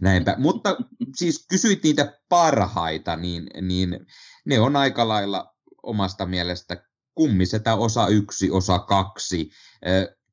[0.00, 0.36] Näinpä.
[0.38, 0.76] Mutta
[1.16, 4.06] siis kysyit niitä parhaita, niin, niin
[4.46, 6.84] ne on aika lailla omasta mielestä
[7.14, 9.50] kummisetä osa yksi, osa kaksi.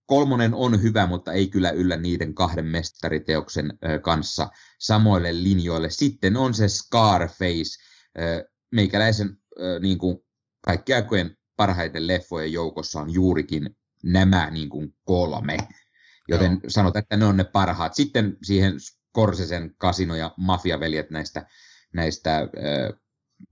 [0.05, 5.89] Kolmonen on hyvä, mutta ei kyllä yllä niiden kahden mestariteoksen kanssa samoille linjoille.
[5.89, 7.83] Sitten on se Scarface,
[8.71, 9.37] meikäläisen
[9.79, 10.17] niin kuin
[10.61, 15.57] kaikki aikojen parhaiten leffojen joukossa on juurikin nämä niin kuin kolme.
[16.27, 16.59] Joten Joo.
[16.67, 17.95] sanotaan, että ne on ne parhaat.
[17.95, 18.73] Sitten siihen
[19.11, 21.47] Korsesen kasino ja mafiaveljet näistä,
[21.93, 22.47] näistä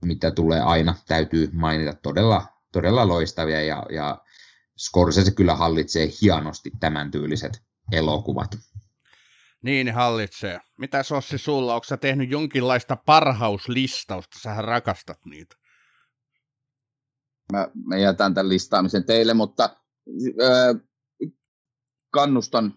[0.04, 4.22] mitä tulee aina, täytyy mainita todella, todella loistavia ja, ja
[4.78, 8.58] Scorsese kyllä hallitsee hienosti tämän tyyliset elokuvat.
[9.62, 10.60] Niin hallitsee.
[10.78, 14.38] Mitä Sossi sulla, onko sä tehnyt jonkinlaista parhauslistausta?
[14.42, 15.56] Sähän rakastat niitä.
[17.52, 19.64] Mä, mä jätän tämän listaamisen teille, mutta
[20.42, 20.82] äh,
[22.10, 22.74] kannustan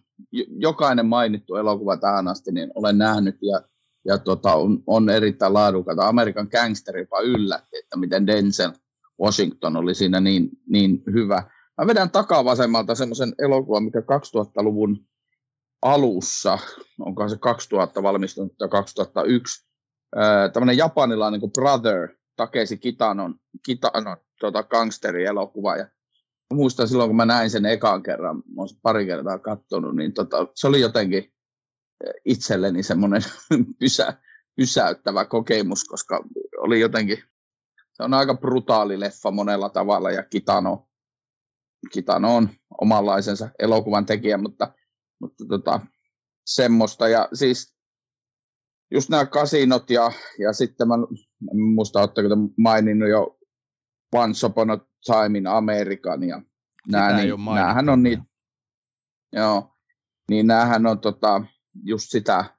[0.60, 3.62] jokainen mainittu elokuva tähän asti, niin olen nähnyt ja,
[4.06, 6.08] ja tota, on, on, erittäin laadukata.
[6.08, 8.72] Amerikan Gangster jopa yllätti, että miten Denzel
[9.22, 11.44] Washington oli siinä niin, niin hyvä.
[11.78, 15.06] Mä vedän takavasemmalta semmoisen elokuvan, mikä 2000-luvun
[15.82, 16.60] alussa,
[17.00, 19.68] onko se 2000 valmistunut tai 2001,
[20.54, 25.76] tämmöinen japanilainen kuin Brother, Takeshi Kitanon, Kitanon tota, gangsterielokuva.
[25.76, 25.88] Ja
[26.54, 30.48] muistan silloin, kun mä näin sen ekan kerran, mä olen pari kertaa katsonut, niin tota,
[30.56, 31.34] se oli jotenkin
[32.26, 33.22] itselleni semmoinen
[33.80, 34.14] pysä,
[34.56, 36.24] pysäyttävä kokemus, koska
[36.58, 37.18] oli jotenkin,
[37.94, 40.88] se on aika brutaali leffa monella tavalla ja Kitano,
[41.92, 42.50] Kitano on
[42.82, 44.74] omanlaisensa elokuvan tekijä, mutta,
[45.22, 45.80] mutta tota,
[46.46, 47.08] semmoista.
[47.08, 47.76] Ja siis
[48.92, 50.96] just nämä kasinot ja, ja sitten mä,
[51.52, 53.38] en muista, oletteko te maininnut jo
[54.16, 56.42] Once Upon a Time in American ja
[56.92, 58.24] nämä, niin, näähän on niitä,
[59.34, 59.76] joo,
[60.30, 61.42] niin näähän on tota,
[61.84, 62.58] just sitä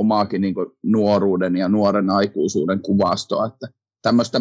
[0.00, 3.68] omaakin niin nuoruuden ja nuoren aikuisuuden kuvastoa, että
[4.02, 4.40] tämmöistä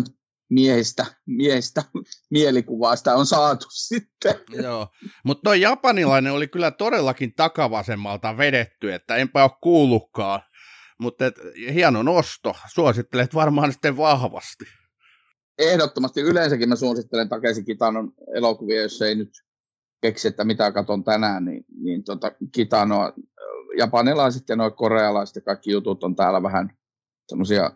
[0.50, 1.84] miehistä, miehistä
[2.30, 4.36] mielikuvasta on saatu sitten.
[4.50, 4.88] Joo,
[5.24, 10.42] mutta tuo japanilainen oli kyllä todellakin takavasemmalta vedetty, että enpä ole kuullutkaan,
[11.00, 11.26] mutta
[11.74, 14.66] hieno nosto, suosittelet varmaan sitten vahvasti.
[15.58, 19.30] Ehdottomasti yleensäkin mä suosittelen takaisin Kitanon elokuvia, jos ei nyt
[20.02, 23.14] keksi, että mitä katon tänään, niin, niin tota, Kitanoa,
[23.78, 26.78] japanilaiset ja nuo korealaiset ja kaikki jutut on täällä vähän
[27.28, 27.72] semmoisia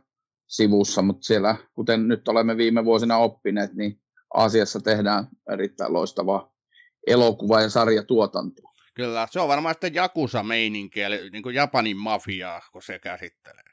[0.51, 4.01] sivussa, mutta siellä, kuten nyt olemme viime vuosina oppineet, niin
[4.33, 6.53] Aasiassa tehdään erittäin loistavaa
[7.07, 8.71] elokuva- ja sarjatuotantoa.
[8.93, 13.63] Kyllä, se on varmaan sitten Jakusa-meininki, eli niin kuin Japanin mafiaa, kun se käsittelee.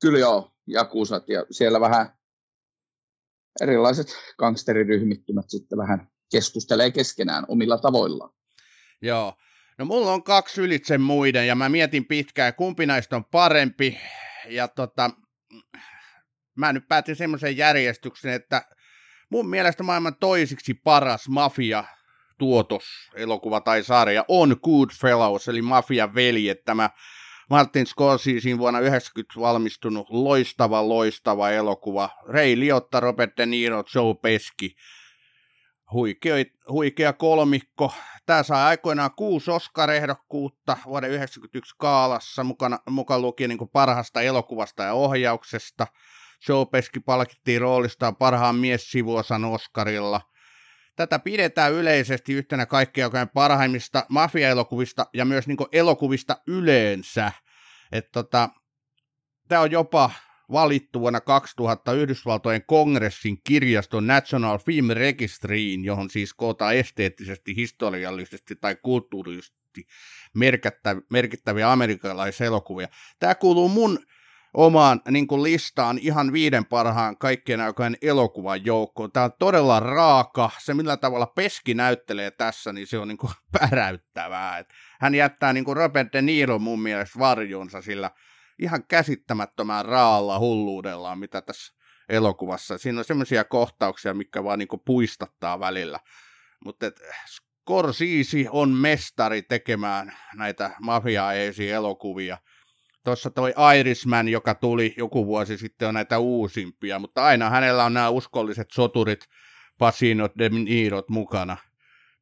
[0.00, 2.18] Kyllä joo, Jakusat, ja siellä vähän
[3.60, 4.06] erilaiset
[4.38, 8.30] gangsteriryhmittymät sitten vähän keskustelee keskenään omilla tavoillaan.
[9.02, 9.34] Joo,
[9.78, 13.98] no mulla on kaksi ylitse muiden, ja mä mietin pitkään, kumpi näistä on parempi,
[14.48, 15.10] ja tota,
[16.56, 18.62] mä nyt päätin semmoisen järjestyksen, että
[19.30, 21.84] mun mielestä maailman toisiksi paras mafia
[22.38, 26.90] tuotos, elokuva tai sarja on Goodfellows, eli Mafia veljet, tämä
[27.50, 32.10] Martin Scorsesein vuonna 90 valmistunut loistava, loistava elokuva.
[32.28, 34.76] Ray Liotta, Robert De Niro, Joe Pesci.
[35.92, 36.34] Huikea,
[36.68, 37.92] huikea kolmikko.
[38.26, 44.92] Tämä sai aikoinaan kuusi Oscar-ehdokkuutta vuoden 1991 kaalassa, mukana, mukaan lukien niin parhaasta elokuvasta ja
[44.92, 45.86] ohjauksesta.
[46.48, 50.20] Joe Pesci palkittiin roolistaan parhaan miessivuosan Oscarilla–
[50.96, 57.32] Tätä pidetään yleisesti yhtenä kaikkein parhaimmista mafia-elokuvista ja myös niin elokuvista yleensä.
[58.12, 58.48] tota,
[59.48, 60.10] Tämä on jopa
[60.52, 68.76] valittu vuonna 2000 Yhdysvaltojen kongressin kirjaston National Film Registryin, johon siis kootaan esteettisesti, historiallisesti tai
[68.82, 69.86] kulttuurisesti
[71.10, 72.88] merkittäviä amerikkalaiselokuvia.
[73.18, 73.98] Tämä kuuluu mun
[74.56, 79.12] omaan niin kuin listaan ihan viiden parhaan kaikkien aikojen elokuvan joukkoon.
[79.12, 80.50] Tämä on todella raaka.
[80.58, 84.64] Se, millä tavalla Peski näyttelee tässä, niin se on niin kuin päräyttävää.
[85.00, 88.10] Hän jättää niin kuin Robert De Niro mun mielestä varjonsa sillä
[88.58, 91.74] ihan käsittämättömän raalla hulluudellaan, mitä tässä
[92.08, 92.78] elokuvassa.
[92.78, 96.00] Siinä on semmoisia kohtauksia, mikä vaan niin kuin puistattaa välillä.
[96.64, 96.86] Mutta
[97.26, 102.38] Scorsese on mestari tekemään näitä mafia elokuvia–
[103.06, 107.94] tuossa toi Irishman, joka tuli joku vuosi sitten, on näitä uusimpia, mutta aina hänellä on
[107.94, 109.24] nämä uskolliset soturit,
[109.78, 111.56] Pasinot, De Nirot mukana.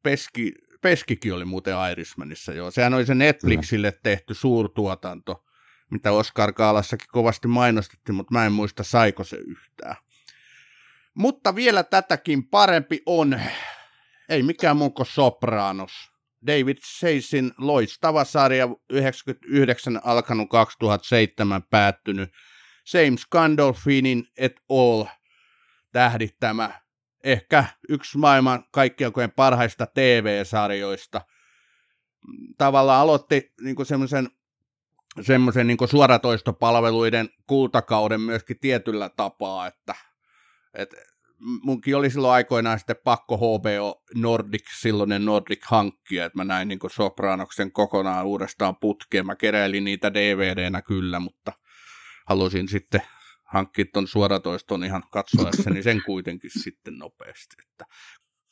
[0.03, 2.71] Peski, Peskikin oli muuten Irishmanissa, joo.
[2.71, 5.43] Sehän oli se Netflixille tehty suurtuotanto,
[5.91, 9.95] mitä Oscar Kaalassakin kovasti mainostettiin, mutta mä en muista saiko se yhtään.
[11.13, 13.41] Mutta vielä tätäkin parempi on,
[14.29, 15.91] ei mikään muu kuin Sopranos.
[16.47, 22.29] David Seisin loistava sarja 99 alkanut 2007 päättynyt.
[22.93, 25.05] James Gandolfinin et all
[25.91, 26.81] tähdittämä
[27.23, 31.21] ehkä yksi maailman kaikkien parhaista TV-sarjoista.
[32.57, 34.29] Tavallaan aloitti niin semmoisen
[35.21, 39.95] semmoisen niin suoratoistopalveluiden kultakauden myöskin tietyllä tapaa, että,
[40.73, 40.97] että
[41.39, 46.79] munkin oli silloin aikoinaan sitten pakko HBO Nordic, silloinen Nordic hankkia, että mä näin niin
[46.87, 49.25] Sopranoksen kokonaan uudestaan putkeen.
[49.25, 51.53] Mä keräilin niitä DVDnä kyllä, mutta
[52.25, 53.01] halusin sitten
[53.43, 57.55] hankkia tuon suoratoiston ihan katsoessani sen kuitenkin sitten nopeasti.
[57.61, 57.85] Että...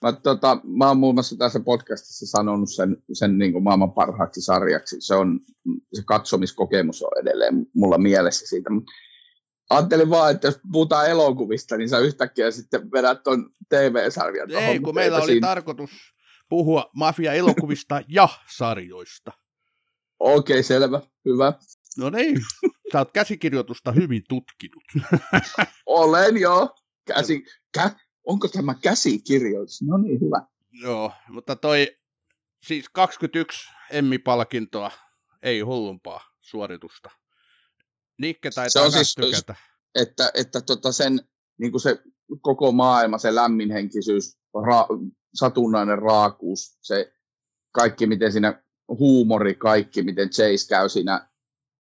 [0.04, 4.42] Mä, tota, mä oon muun muassa tässä podcastissa sanonut sen, sen niin kuin maailman parhaaksi
[4.42, 4.96] sarjaksi.
[5.00, 5.40] Se, on,
[5.94, 8.70] se katsomiskokemus on edelleen mulla mielessä siitä.
[9.70, 14.52] Ajattelin vaan, että jos puhutaan elokuvista, niin sä yhtäkkiä sitten vedät tuon TV-sarjan.
[14.52, 15.48] Ei, kun meillä oli siinä...
[15.48, 15.92] tarkoitus
[16.50, 19.32] puhua mafia-elokuvista ja sarjoista.
[20.20, 21.02] Okei, okay, selvä.
[21.26, 21.54] Hyvä.
[21.98, 22.42] No niin,
[22.92, 24.84] sä oot käsikirjoitusta hyvin tutkinut.
[25.86, 26.76] Olen joo.
[27.08, 27.92] Käsi, kä,
[28.26, 29.82] onko tämä käsikirjoitus?
[29.82, 30.42] No niin, hyvä.
[30.72, 31.98] Joo, mutta toi
[32.64, 34.92] siis 21 Emmi-palkintoa,
[35.44, 37.10] ei hullumpaa suoritusta.
[38.18, 39.56] Nikke taitaa se on siis, tykätä.
[39.96, 41.20] Että, että tota sen,
[41.58, 42.00] niin kuin se
[42.42, 44.88] koko maailma, se lämminhenkisyys, ra,
[45.34, 47.14] satunnainen raakuus, se
[47.72, 51.30] kaikki, miten siinä huumori, kaikki, miten Chase käy siinä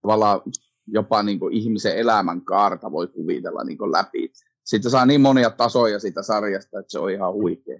[0.01, 0.41] tavallaan
[0.87, 4.33] jopa niin kuin ihmisen elämän kaarta voi kuvitella niin kuin läpi.
[4.65, 7.79] Sitten saa niin monia tasoja siitä sarjasta, että se on ihan huikea.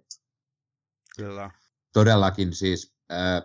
[1.18, 1.52] Kyllä.
[1.94, 3.44] Todellakin siis äh,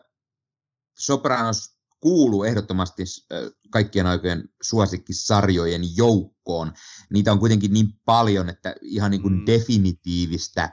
[0.99, 3.39] Sopranos kuuluu ehdottomasti äh,
[3.71, 6.73] kaikkien aikojen suosikkisarjojen joukkoon.
[7.11, 9.47] Niitä on kuitenkin niin paljon, että ihan niin kuin mm.
[9.47, 10.73] definitiivistä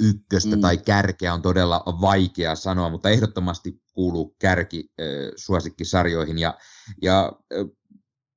[0.00, 0.62] ykköstä mm.
[0.62, 6.38] tai kärkeä on todella vaikea sanoa, mutta ehdottomasti kuuluu kärki äh, suosikkisarjoihin.
[6.38, 6.58] Ja,
[7.02, 7.66] ja äh,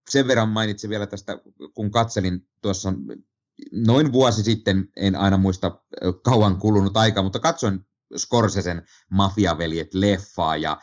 [0.10, 1.38] sen verran mainitsin vielä tästä,
[1.74, 2.94] kun katselin tuossa
[3.72, 5.82] noin vuosi sitten, en aina muista
[6.24, 7.80] kauan kulunut aika, mutta katsoin
[8.18, 10.78] Scorsesen Mafiaveljet leffaa ja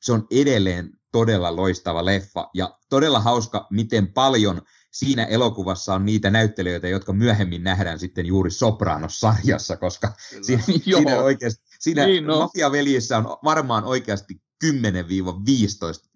[0.00, 6.30] se on edelleen todella loistava leffa ja todella hauska, miten paljon siinä elokuvassa on niitä
[6.30, 12.38] näyttelijöitä, jotka myöhemmin nähdään sitten juuri Sopranos-sarjassa, koska siinä, siinä, oikeasti, siinä niin, no.
[12.38, 14.68] Mafiaveljissä on varmaan oikeasti 10-15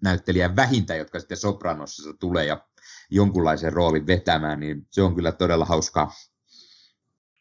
[0.03, 2.67] näyttelijää vähintään, jotka sitten Sopranosissa tulee ja
[3.11, 6.13] jonkunlaisen roolin vetämään, niin se on kyllä todella hauskaa.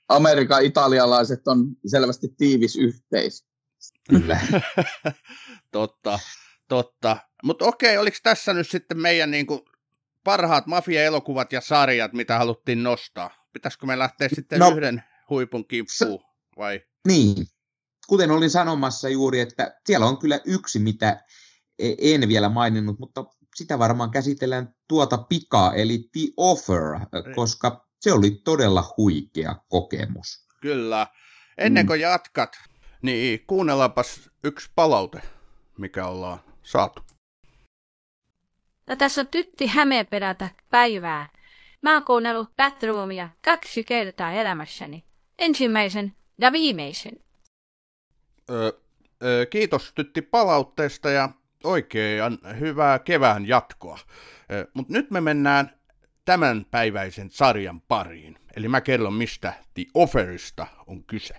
[0.10, 3.46] Amerikan italialaiset on selvästi tiivis yhteis.
[4.10, 4.40] Kyllä.
[5.72, 6.20] totta,
[6.68, 7.18] totta.
[7.44, 9.66] Mutta okei, oliko tässä nyt sitten meidän niinku
[10.24, 13.48] parhaat mafia-elokuvat ja sarjat, mitä haluttiin nostaa?
[13.54, 16.24] Pitäisikö me lähteä sitten no, yhden huipun kimppuun,
[16.58, 16.82] vai?
[17.08, 17.48] Niin,
[18.08, 21.24] kuten olin sanomassa juuri, että siellä on kyllä yksi, mitä
[21.80, 23.26] e- en vielä maininnut, mutta
[23.58, 27.00] sitä varmaan käsitellään tuota pikaa, eli The Offer,
[27.36, 30.48] koska se oli todella huikea kokemus.
[30.62, 31.08] Kyllä.
[31.58, 31.88] Ennen mm.
[31.88, 32.58] kuin jatkat,
[33.02, 35.22] niin kuunnellaanpas yksi palaute,
[35.78, 37.02] mikä ollaan saatu.
[38.88, 41.30] No tässä on tytti Hämeenperätä päivää.
[41.82, 45.06] Mä oon kuunnellut Bathroomia kaksi kertaa elämässäni.
[45.40, 47.14] Ensimmäisen ja viimeisen.
[48.50, 48.72] Öö,
[49.24, 51.30] öö, kiitos tytti palautteesta ja
[51.64, 54.00] oikein hyvää kevään jatkoa.
[54.74, 55.72] Mutta nyt me mennään
[56.26, 58.40] tämän päiväisen sarjan pariin.
[58.56, 61.36] Eli mä kerron, mistä The Offerista on kyse.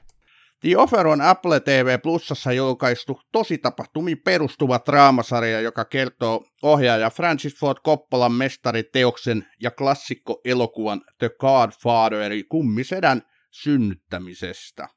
[0.60, 7.78] The Offer on Apple TV Plusassa julkaistu tositapahtumiin perustuva draamasarja, joka kertoo ohjaaja Francis Ford
[7.84, 14.88] Coppolan mestariteoksen ja klassikko-elokuvan The Godfather eli kummisedän synnyttämisestä.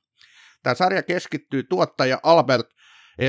[0.64, 2.68] Tämä sarja keskittyy tuottaja Albert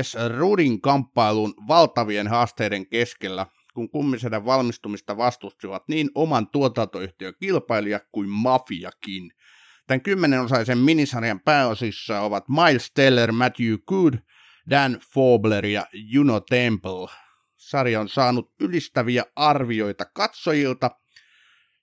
[0.01, 0.15] S.
[0.37, 9.31] Rudin kamppailuun valtavien haasteiden keskellä, kun kummisedän valmistumista vastustivat niin oman tuotantoyhtiön kilpailija kuin mafiakin–
[9.87, 14.13] Tämän kymmenenosaisen minisarjan pääosissa ovat Miles Teller, Matthew Good,
[14.69, 17.07] Dan Fobler ja Juno Temple.
[17.55, 20.91] Sarja on saanut ylistäviä arvioita katsojilta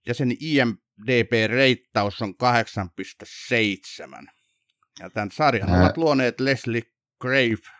[0.07, 2.35] ja sen IMDB-reittaus on
[4.21, 4.27] 8,7.
[5.01, 6.83] Ja tämän sarjan ovat luoneet Leslie
[7.21, 7.80] Grave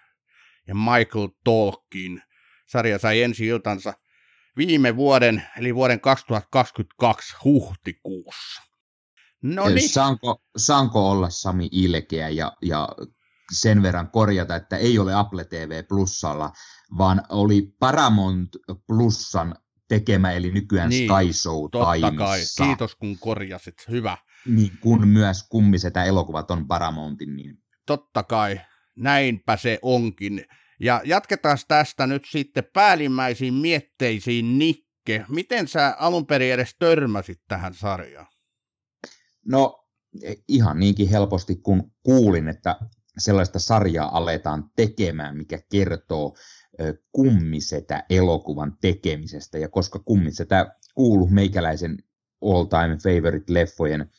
[0.71, 2.23] ja Michael Tolkien.
[2.67, 3.93] Sarja sai ensi iltansa
[4.57, 8.63] viime vuoden, eli vuoden 2022 huhtikuussa.
[9.43, 9.89] No niin.
[9.89, 12.89] Saanko, saanko olla Sami ilkeä ja, ja
[13.53, 16.53] sen verran korjata, että ei ole Apple TV Plusalla,
[16.99, 18.49] vaan oli Paramount
[18.87, 19.55] Plusan
[19.89, 22.41] tekemä, eli nykyään niin, Sky Show totta kai.
[22.57, 23.75] Kiitos kun korjasit.
[23.89, 24.19] Hyvä.
[24.47, 27.37] Niin, kun myös kummisetä elokuvat on Paramountin.
[27.37, 27.59] Niin.
[27.87, 28.61] Totta kai.
[28.97, 30.45] Näinpä se onkin.
[30.81, 35.25] Ja jatketaan tästä nyt sitten päällimmäisiin mietteisiin, Nikke.
[35.29, 38.27] Miten sä alun perin edes törmäsit tähän sarjaan?
[39.47, 39.89] No
[40.49, 42.77] ihan niinkin helposti, kun kuulin, että
[43.19, 46.37] sellaista sarjaa aletaan tekemään, mikä kertoo
[47.13, 49.59] kummisetä elokuvan tekemisestä.
[49.59, 51.99] Ja koska kummisetä kuuluu meikäläisen
[52.43, 54.11] all time favorite leffojen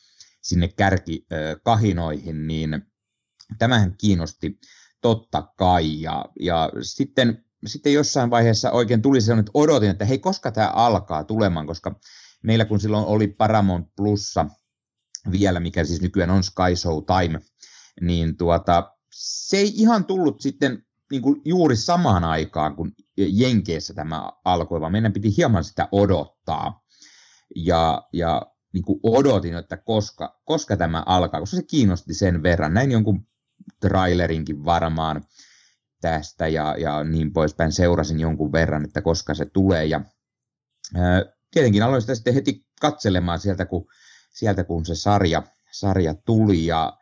[0.42, 2.82] sinne kärkikahinoihin, niin
[3.58, 4.58] tämähän kiinnosti
[5.02, 6.00] totta kai.
[6.00, 10.68] Ja, ja sitten, sitten jossain vaiheessa oikein tuli sellainen, että odotin, että hei, koska tämä
[10.68, 12.00] alkaa tulemaan, koska
[12.42, 14.46] meillä kun silloin oli Paramount Plussa
[15.30, 17.40] vielä, mikä siis nykyään on Sky Show Time,
[18.00, 24.30] niin tuota, se ei ihan tullut sitten niin kuin juuri samaan aikaan, kun Jenkeissä tämä
[24.44, 26.82] alkoi, vaan meidän piti hieman sitä odottaa.
[27.56, 28.42] Ja, ja
[28.72, 32.74] niin kuin odotin, että koska, koska tämä alkaa, koska se kiinnosti sen verran.
[32.74, 33.26] Näin jonkun
[33.80, 35.24] trailerinkin varmaan
[36.00, 37.72] tästä ja, ja niin poispäin.
[37.72, 39.84] Seurasin jonkun verran, että koska se tulee.
[39.84, 40.00] Ja
[40.94, 43.86] ää, tietenkin aloin sitä sitten heti katselemaan sieltä, kun,
[44.32, 45.42] sieltä kun se sarja,
[45.72, 46.66] sarja tuli.
[46.66, 46.98] Ja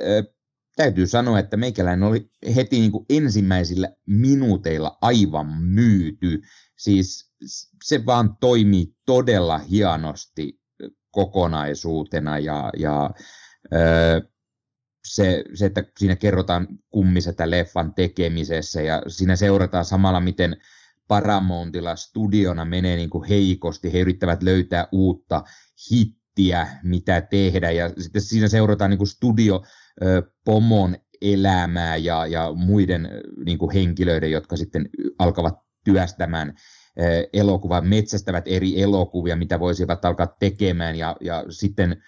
[0.00, 0.22] ää,
[0.76, 6.42] täytyy sanoa, että meikäläinen oli heti niin kuin ensimmäisillä minuuteilla aivan myyty.
[6.76, 7.32] Siis
[7.84, 10.60] se vaan toimii todella hienosti
[11.10, 13.10] kokonaisuutena ja, ja
[13.72, 14.20] öö,
[15.14, 20.56] se, se, että siinä kerrotaan kummisetä leffan tekemisessä ja siinä seurataan samalla, miten
[21.08, 23.92] Paramountilla studiona menee niin kuin heikosti.
[23.92, 25.44] He yrittävät löytää uutta
[25.90, 29.62] hittiä, mitä tehdä ja sitten siinä seurataan niin kuin studio
[30.44, 33.08] pomon elämää ja, ja muiden
[33.44, 34.88] niin kuin henkilöiden, jotka sitten
[35.18, 35.54] alkavat
[35.84, 36.54] työstämään
[37.32, 42.02] elokuvan, metsästävät eri elokuvia, mitä voisivat alkaa tekemään ja, ja sitten,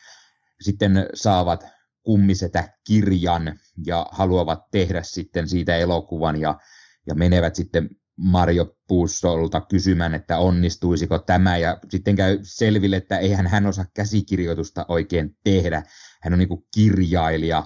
[0.61, 1.67] sitten saavat
[2.11, 6.59] kummisetä kirjan ja haluavat tehdä sitten siitä elokuvan ja,
[7.07, 13.47] ja menevät sitten Mario Puussolta kysymään, että onnistuisiko tämä, ja sitten käy selville, että eihän
[13.47, 15.83] hän osaa käsikirjoitusta oikein tehdä.
[16.23, 17.65] Hän on niin kirjailija,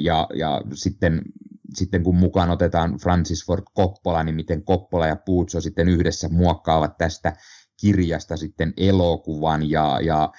[0.00, 1.22] ja, ja sitten,
[1.74, 6.98] sitten kun mukaan otetaan Francis Ford Coppola, niin miten Coppola ja Puuzzo sitten yhdessä muokkaavat
[6.98, 7.32] tästä
[7.80, 10.32] kirjasta sitten elokuvan, ja, ja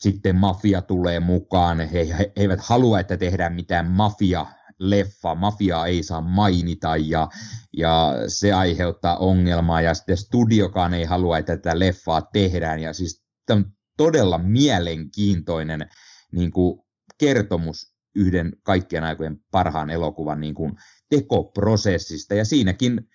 [0.00, 1.80] sitten mafia tulee mukaan.
[1.80, 4.46] He, he, he eivät halua, että tehdään mitään mafia
[4.78, 7.28] leffa, mafia ei saa mainita ja,
[7.76, 9.80] ja se aiheuttaa ongelmaa.
[9.80, 12.80] Ja sitten studiokaan ei halua, että tätä leffaa tehdään.
[12.80, 15.88] Ja siis tämä on todella mielenkiintoinen
[16.32, 16.80] niin kuin
[17.18, 20.72] kertomus yhden kaikkien aikojen parhaan elokuvan niin kuin
[21.10, 22.34] tekoprosessista.
[22.34, 23.08] Ja siinäkin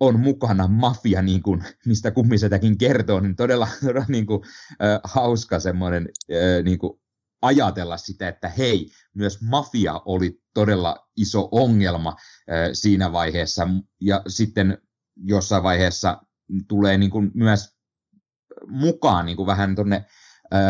[0.00, 4.42] on mukana mafia, niin kuin, mistä kummisetäkin kertoo, niin todella, todella niin kuin,
[4.82, 7.00] äh, hauska semmoinen äh, niin kuin
[7.42, 13.68] ajatella sitä, että hei, myös mafia oli todella iso ongelma äh, siinä vaiheessa,
[14.00, 14.78] ja sitten
[15.16, 16.22] jossain vaiheessa
[16.68, 17.78] tulee niin kuin myös
[18.66, 20.04] mukaan niin kuin vähän tuonne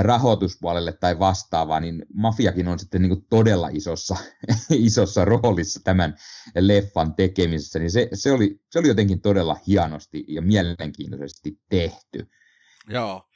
[0.02, 4.16] rahoituspuolelle tai vastaavaa, niin mafiakin on sitten niin todella isossa,
[4.70, 6.16] isossa roolissa tämän
[6.58, 12.30] leffan tekemisessä, niin se, se, oli, se oli jotenkin todella hienosti ja mielenkiintoisesti tehty.
[12.88, 13.28] Joo.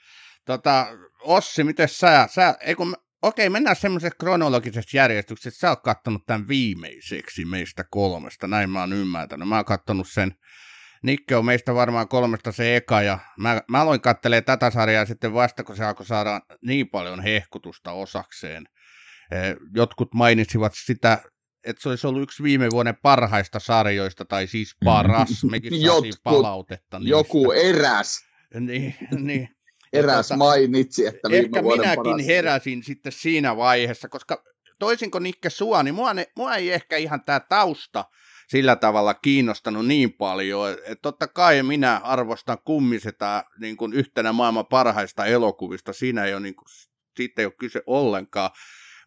[0.45, 0.86] Tota,
[1.20, 6.49] Ossi, miten sä, sä ei kun, okei, mennään semmoisessa kronologisessa järjestyksessä, sä oot kattonut tämän
[6.49, 9.49] viimeiseksi meistä kolmesta, näin mä oon ymmärtänyt.
[9.49, 10.34] Mä oon kattonut sen
[11.03, 15.35] Nikke on meistä varmaan kolmesta se eka, ja mä, mä aloin kattelee tätä sarjaa sitten
[15.35, 18.65] vasta, kun se alkoi saada niin paljon hehkutusta osakseen.
[19.31, 21.19] Eh, jotkut mainitsivat sitä,
[21.65, 25.45] että se olisi ollut yksi viime vuoden parhaista sarjoista, tai siis paras.
[25.51, 27.11] Mekin saatiin palautetta niistä.
[27.11, 28.19] Joku eräs.
[28.61, 29.49] Niin, niin.
[29.93, 32.27] Eräs tuota, mainitsi, että viime Ehkä vuoden minäkin paras.
[32.27, 34.45] heräsin sitten siinä vaiheessa, koska
[34.79, 38.05] toisin kuin Nikke Sua, niin mua, ne, mua ei ehkä ihan tämä tausta
[38.53, 44.67] sillä tavalla kiinnostanut niin paljon, että totta kai minä arvostan kummisetä niin kuin yhtenä maailman
[44.67, 46.67] parhaista elokuvista, siinä ei ole, niin kuin,
[47.17, 48.51] siitä ei ole kyse ollenkaan,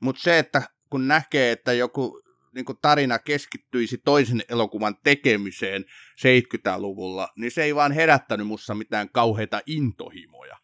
[0.01, 2.21] mutta se, että kun näkee, että joku
[2.55, 5.85] niin kuin tarina keskittyisi toisen elokuvan tekemiseen
[6.21, 10.57] 70-luvulla, niin se ei vaan herättänyt mussa mitään kauheita intohimoja.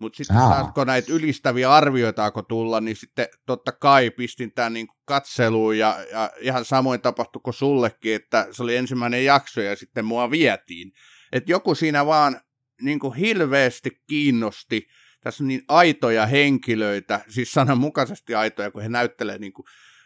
[0.00, 0.36] Mutta sitten
[0.74, 5.96] kun näitä ylistäviä arvioita alkoi tulla, niin sitten totta kai pistin tämän niin katseluun ja,
[6.12, 10.92] ja ihan samoin tapahtui kuin sullekin, että se oli ensimmäinen jakso ja sitten mua vietiin.
[11.32, 12.40] Että joku siinä vaan
[12.80, 14.88] niin kuin hirveästi kiinnosti.
[15.20, 19.64] Tässä on niin aitoja henkilöitä, siis sananmukaisesti aitoja, kun he näyttelee niin kuin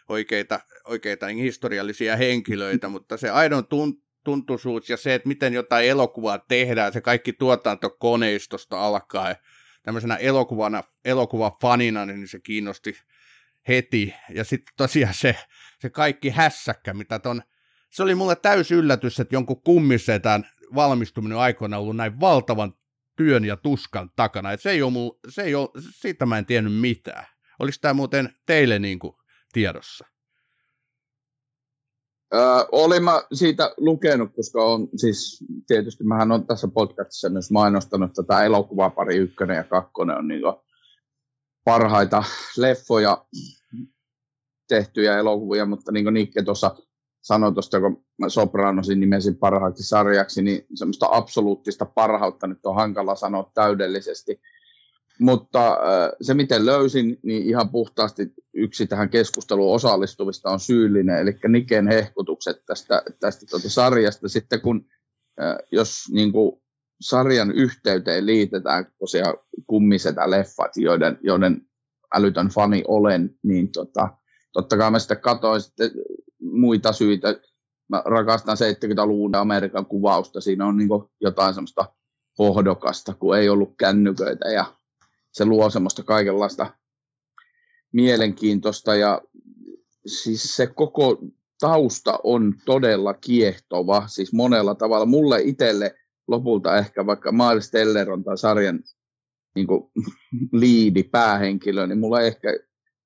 [0.09, 5.87] oikeita, oikeita niin historiallisia henkilöitä, mutta se aidon tunt, tuntuisuus ja se, että miten jotain
[5.87, 9.35] elokuvaa tehdään, se kaikki tuotantokoneistosta alkaen,
[9.85, 12.97] tämmöisenä elokuvana, elokuvafanina, niin se kiinnosti
[13.67, 14.13] heti.
[14.29, 15.35] Ja sitten tosiaan se,
[15.79, 17.41] se kaikki hässäkkä, mitä ton,
[17.89, 22.73] se oli mulle täys yllätys, että jonkun kummisetään valmistuminen on aikoina ollut näin valtavan
[23.15, 24.51] työn ja tuskan takana.
[24.51, 27.25] Et se ei ole se ei ole, siitä mä en tiennyt mitään.
[27.59, 29.15] Oliko tämä muuten teille niin kuin
[29.53, 30.05] tiedossa?
[32.33, 38.13] Öö, olin mä siitä lukenut, koska on siis tietysti mähän on tässä podcastissa myös mainostanut
[38.13, 40.41] tätä elokuvaa pari ykkönen ja kakkonen on niin
[41.63, 42.23] parhaita
[42.57, 43.25] leffoja
[44.67, 46.75] tehtyjä elokuvia, mutta niin kuin Nikke tuossa
[47.21, 53.15] sanoi tuosta, kun mä Sopranosin nimesin parhaaksi sarjaksi, niin semmoista absoluuttista parhautta nyt on hankala
[53.15, 54.41] sanoa täydellisesti.
[55.19, 61.35] Mutta äh, se, miten löysin, niin ihan puhtaasti yksi tähän keskusteluun osallistuvista on syyllinen, eli
[61.47, 64.29] Niken hehkutukset tästä, tästä tuota sarjasta.
[64.29, 64.85] Sitten kun,
[65.41, 66.61] äh, jos niin kuin,
[67.01, 69.37] sarjan yhteyteen liitetään tosiaan
[69.67, 71.61] kummisetä leffat, joiden, joiden
[72.15, 74.17] älytön fani olen, niin tota,
[74.53, 75.91] totta kai mä sitten katsoin sitten
[76.41, 77.39] muita syitä.
[77.89, 80.41] Mä rakastan 70-luvun Amerikan kuvausta.
[80.41, 80.89] Siinä on niin
[81.21, 81.85] jotain semmoista
[82.39, 84.65] hohdokasta, kun ei ollut kännyköitä ja
[85.35, 86.73] se luo semmoista kaikenlaista
[87.93, 89.21] mielenkiintoista ja
[90.05, 91.17] siis se koko
[91.59, 95.05] tausta on todella kiehtova, siis monella tavalla.
[95.05, 95.95] Mulle itselle
[96.27, 98.79] lopulta ehkä vaikka Miles Teller on tämän sarjan
[99.55, 99.91] niin kuin,
[100.61, 102.47] liidi, päähenkilö, niin mulla ehkä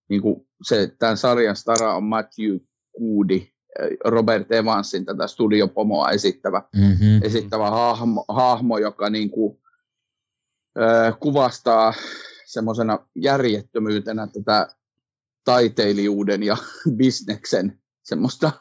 [0.10, 2.58] niin kuin, se, tämän sarjan stara on Matthew
[3.00, 7.24] Goody, eh, Robert Evansin tätä studiopomoa esittävä, mm-hmm.
[7.24, 9.60] esittävä hahmo, hahmo, joka niin kuin,
[11.20, 11.94] kuvastaa
[12.46, 14.68] semmoisena järjettömyytenä tätä
[15.46, 16.58] taiteilijuuden ja
[16.98, 18.52] bisneksen semmoista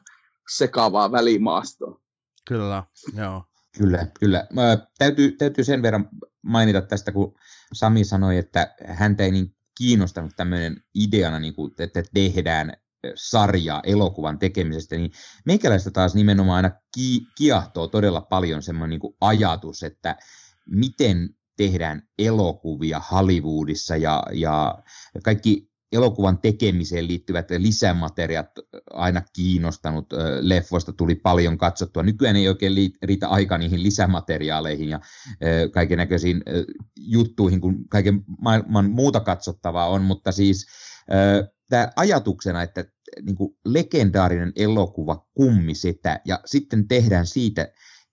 [0.57, 2.01] sekavaa välimaastoa.
[2.49, 2.85] Kyllä,
[3.17, 3.45] joo.
[3.79, 4.47] Kyllä, kyllä.
[4.53, 6.09] Mä, täytyy, täytyy sen verran
[6.43, 7.35] mainita tästä, kun
[7.73, 12.73] Sami sanoi, että häntä ei niin kiinnostanut tämmöinen ideana, niin kuin, että tehdään
[13.15, 15.11] sarja elokuvan tekemisestä, niin
[15.47, 20.17] meikäläistä taas nimenomaan aina ki- kiahtoo todella paljon semmoinen niin ajatus, että
[20.67, 24.79] miten tehdään elokuvia Hollywoodissa ja, ja
[25.25, 28.51] kaikki elokuvan tekemiseen liittyvät lisämateriaat
[28.91, 30.07] aina kiinnostanut.
[30.41, 32.03] Leffoista tuli paljon katsottua.
[32.03, 35.01] Nykyään ei oikein riitä aika niihin lisämateriaaleihin ja
[35.73, 36.43] kaiken näköisiin
[36.97, 40.67] juttuihin, kun kaiken maailman muuta katsottavaa on, mutta siis
[41.69, 42.85] tämä ajatuksena, että
[43.23, 47.69] niin legendaarinen elokuva kummisetä ja sitten tehdään siitä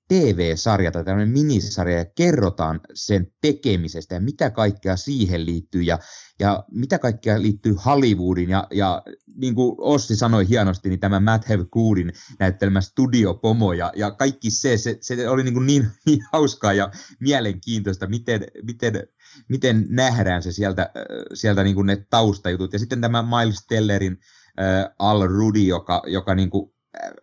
[0.08, 6.00] TV-sarja tai tämmöinen minisarja ja kerrotaan sen tekemisestä ja mitä kaikkea siihen liittyy ja,
[6.40, 9.04] ja mitä kaikkea liittyy Hollywoodin ja, ja
[9.36, 14.52] niin kuin Ossi sanoi hienosti, niin tämä Matt Have Goodin näyttelemä studiopomo ja, ja kaikki
[14.52, 19.08] se, se, se oli niin, kuin niin, niin hauskaa ja mielenkiintoista, miten, miten,
[19.50, 20.92] miten nähdään se sieltä,
[21.34, 22.74] sieltä niin kuin ne taustajutut.
[22.74, 24.18] Ja sitten tämä Miles Tellerin
[24.60, 26.72] äh, Al Rudy, joka, joka niin kuin,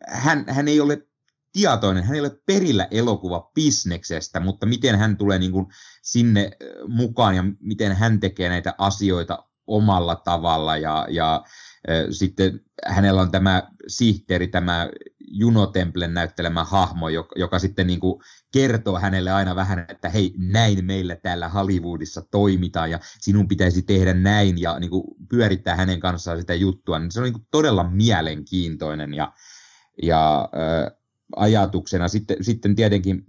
[0.08, 1.11] hän, hän ei ole
[1.52, 5.66] tietoinen, hän ei ole perillä elokuva bisneksestä, mutta miten hän tulee niin kuin
[6.02, 6.50] sinne
[6.88, 10.76] mukaan ja miten hän tekee näitä asioita omalla tavalla.
[10.76, 11.44] Ja, ja
[11.90, 14.88] äh, sitten hänellä on tämä sihteeri, tämä
[15.34, 18.22] Juno Templen näyttelemä hahmo, joka, joka sitten niin kuin
[18.52, 24.14] kertoo hänelle aina vähän, että hei, näin meillä täällä Hollywoodissa toimitaan ja sinun pitäisi tehdä
[24.14, 27.90] näin ja niin kuin pyörittää hänen kanssaan sitä juttua, niin se on niin kuin todella
[27.90, 29.32] mielenkiintoinen ja,
[30.02, 31.01] ja äh,
[31.36, 32.08] ajatuksena.
[32.08, 33.24] Sitten, sitten tietenkin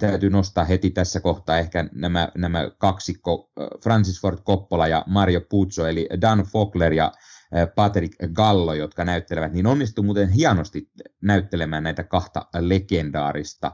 [0.00, 3.50] täytyy nostaa heti tässä kohtaa ehkä nämä, nämä kaksikko,
[3.82, 7.12] Francis Ford Coppola ja Mario Puzo, eli Dan Fogler ja
[7.74, 10.90] Patrick Gallo, jotka näyttelevät, niin onnistuu muuten hienosti
[11.22, 13.72] näyttelemään näitä kahta legendaarista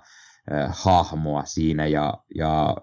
[0.68, 2.76] hahmoa siinä, ja, ja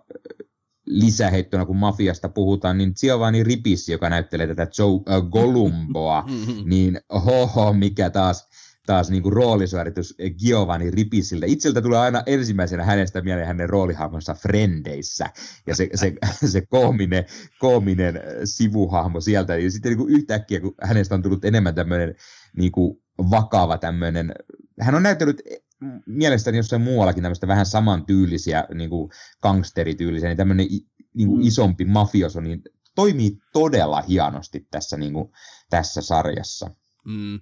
[0.86, 6.24] lisäheittona, kun mafiasta puhutaan, niin Giovanni Ripisi, joka näyttelee tätä Joe Golumboa,
[6.72, 8.48] niin hoho, mikä taas
[8.86, 11.46] taas niin kuin roolisuoritus Giovanni Ripisille.
[11.50, 15.30] Itseltä tulee aina ensimmäisenä hänestä mieleen hänen roolihahmonsa Frendeissä
[15.68, 16.14] ja se, se,
[16.46, 17.26] se koominen,
[17.60, 19.58] koominen sivuhahmo sieltä.
[19.58, 22.16] Ja sitten niin kuin yhtäkkiä, kun hänestä on tullut enemmän tämmöinen
[22.58, 24.34] niin kuin vakava tämmöinen,
[24.80, 25.42] hän on näyttänyt
[26.06, 29.12] mielestäni jossain muuallakin tämmöistä vähän samantyylisiä, niin kuin
[29.42, 30.68] gangsterityylisiä, niin tämmöinen
[31.14, 32.62] niin kuin isompi mafioso, niin
[32.96, 35.32] toimii todella hienosti tässä, niin kuin,
[35.70, 36.70] tässä sarjassa.
[37.06, 37.40] Mm.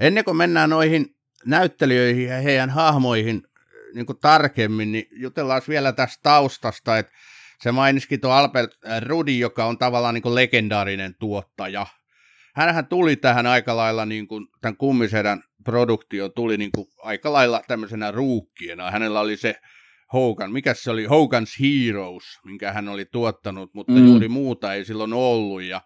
[0.00, 1.06] Ennen kuin mennään noihin
[1.46, 3.42] näyttelijöihin ja heidän hahmoihin,
[3.94, 7.12] niin kuin tarkemmin, niin jutellaan vielä tästä taustasta, että
[7.62, 8.70] se mainitskin tuo Albert
[9.06, 11.86] Rudi, joka on tavallaan niin kuin legendaarinen tuottaja.
[12.54, 17.62] Hänhän tuli tähän aika lailla, niin kuin, tämän kummisedän produktio tuli niin kuin aika lailla
[17.68, 18.90] tämmöisenä ruukkiena.
[18.90, 19.54] Hänellä oli se
[20.12, 24.06] Hogan, mikä se oli, Hogan's Heroes, minkä hän oli tuottanut, mutta mm.
[24.06, 25.62] juuri muuta ei silloin ollut.
[25.62, 25.80] Ja,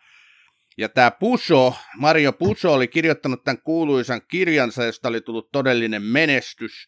[0.78, 6.86] ja tämä Puso, Mario Puso oli kirjoittanut tämän kuuluisan kirjansa, josta oli tullut todellinen menestys.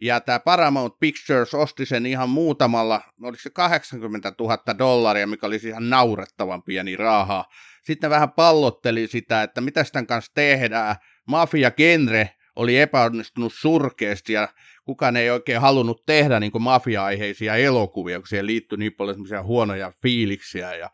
[0.00, 5.60] Ja tämä Paramount Pictures osti sen ihan muutamalla, oliko se 80 000 dollaria, mikä oli
[5.64, 7.44] ihan naurettavan pieni rahaa.
[7.82, 10.96] Sitten vähän pallotteli sitä, että mitä tämän kanssa tehdään.
[11.26, 14.48] Mafia-genre oli epäonnistunut surkeasti ja
[14.84, 20.74] kukaan ei oikein halunnut tehdä niin mafia-aiheisia elokuvia, kun siihen liittyi niin paljon huonoja fiiliksiä.
[20.74, 20.90] Ja,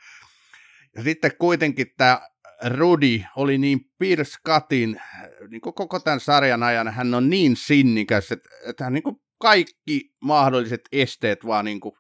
[0.97, 2.21] ja sitten kuitenkin tämä
[2.77, 5.01] Rudi oli niin Pierce Cutin,
[5.51, 9.03] niin koko tämän sarjan ajan hän on niin sinnikäs, että, että hän niin
[9.41, 11.93] kaikki mahdolliset esteet vaan niin kuin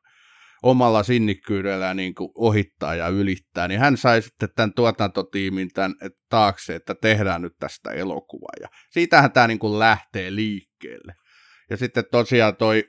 [0.62, 5.94] omalla sinnikkyydellään niin kuin ohittaa ja ylittää, niin hän sai sitten tämän tuotantotiimin tämän
[6.28, 8.52] taakse, että tehdään nyt tästä elokuvaa.
[8.60, 11.14] Ja siitähän tämä niin kuin lähtee liikkeelle.
[11.70, 12.84] Ja sitten tosiaan toi,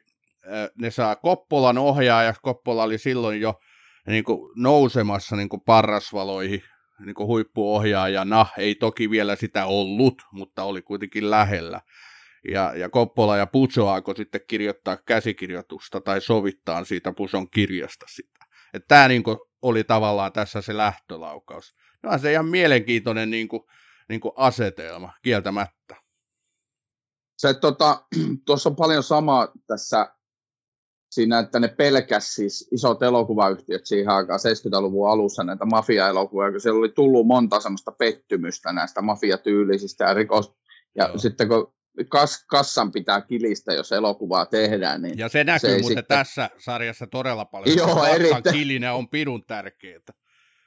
[0.75, 3.59] ne saa Koppolan ohjaaja, Koppola oli silloin jo
[4.07, 6.63] niin kuin nousemassa niin kuin parrasvaloihin
[7.05, 8.45] niin kuin huippuohjaajana.
[8.57, 11.81] Ei toki vielä sitä ollut, mutta oli kuitenkin lähellä.
[12.51, 18.45] Ja, ja Koppola ja Puzo alkoi sitten kirjoittaa käsikirjoitusta tai sovittaa siitä Puson kirjasta sitä.
[18.73, 21.75] Että tämä niin kuin, oli tavallaan tässä se lähtölaukaus.
[22.03, 23.63] No se ihan mielenkiintoinen niin kuin,
[24.09, 25.95] niin kuin asetelma, kieltämättä.
[27.37, 28.05] Se, tota,
[28.45, 30.15] tuossa on paljon samaa tässä
[31.11, 36.79] siinä, että ne pelkäs siis isot elokuvayhtiöt siihen aikaan 70-luvun alussa näitä mafia-elokuvia, kun siellä
[36.79, 40.53] oli tullut monta semmoista pettymystä näistä mafiatyylisistä ja rikos.
[40.95, 41.17] Ja Joo.
[41.17, 41.73] sitten kun
[42.09, 45.01] kas, kassan pitää kilistä, jos elokuvaa tehdään.
[45.01, 46.17] Niin ja se näkyy se muuten sitten...
[46.17, 47.77] tässä sarjassa todella paljon.
[47.77, 48.55] Joo, erittäin.
[48.55, 49.99] kilinen on pidun tärkeää.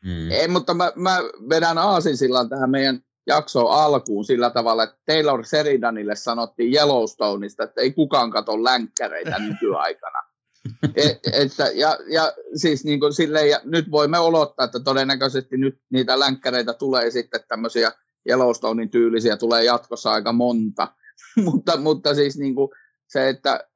[0.04, 0.30] Mm.
[0.30, 1.18] Ei, mutta mä, mä
[1.48, 7.92] vedän aasinsillan tähän meidän jaksoon alkuun sillä tavalla, että Taylor Sheridanille sanottiin Yellowstoneista, että ei
[7.92, 10.33] kukaan katso länkkäreitä nykyaikana.
[10.96, 15.78] et, että, ja, ja siis niin kuin silleen, ja nyt voimme olottaa, että todennäköisesti nyt
[15.90, 17.92] niitä länkkäreitä tulee sitten tämmöisiä
[18.28, 20.92] Yellowstonein tyylisiä tulee jatkossa aika monta.
[21.44, 22.70] mutta, mutta siis niin kuin
[23.08, 23.68] se, että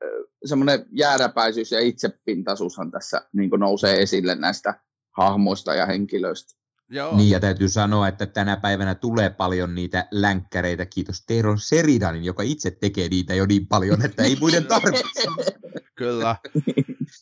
[0.45, 4.75] semmoinen jääräpäisyys ja itsepintaisuushan tässä niin kuin nousee esille näistä
[5.17, 6.58] hahmoista ja henkilöistä.
[6.91, 7.17] Joo.
[7.17, 12.43] Niin, ja täytyy sanoa, että tänä päivänä tulee paljon niitä länkkäreitä, kiitos Teron Seridanin, joka
[12.43, 15.29] itse tekee niitä jo niin paljon, että ei muiden tarvitse.
[15.95, 16.37] Kyllä.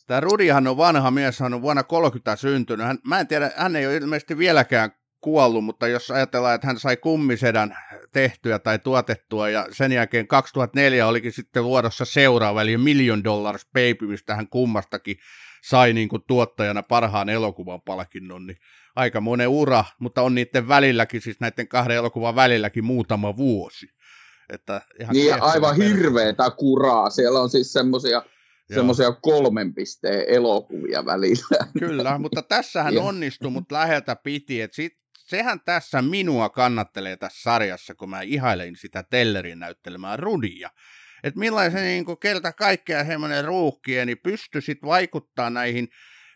[0.07, 2.85] Tämä Rudihan on vanha mies, hän on vuonna 30 syntynyt.
[2.85, 4.91] Hän, mä en tiedä, hän ei ole ilmeisesti vieläkään
[5.21, 7.77] kuollut, mutta jos ajatellaan, että hän sai kummisedän
[8.11, 14.07] tehtyä tai tuotettua, ja sen jälkeen 2004 olikin sitten vuodossa seuraava, eli Million Dollars Baby,
[14.07, 15.17] mistä hän kummastakin
[15.69, 18.57] sai niin kuin tuottajana parhaan elokuvan palkinnon, niin
[18.95, 23.87] aika monen ura, mutta on niiden välilläkin, siis näiden kahden elokuvan välilläkin muutama vuosi.
[24.49, 27.09] Että ihan niin, aivan hirveetä kuraa.
[27.09, 28.21] Siellä on siis semmoisia
[28.73, 31.67] semmoisia kolmen pisteen elokuvia välillä.
[31.79, 34.61] Kyllä, mutta tässähän onnistui, mutta läheltä piti.
[34.61, 40.69] että sit, sehän tässä minua kannattelee tässä sarjassa, kun mä ihailen sitä Tellerin näyttelemään Rudia.
[41.23, 45.87] Että millaisen niin keltä kaikkea semmoinen ruukkien, niin pystyi sitten vaikuttaa näihin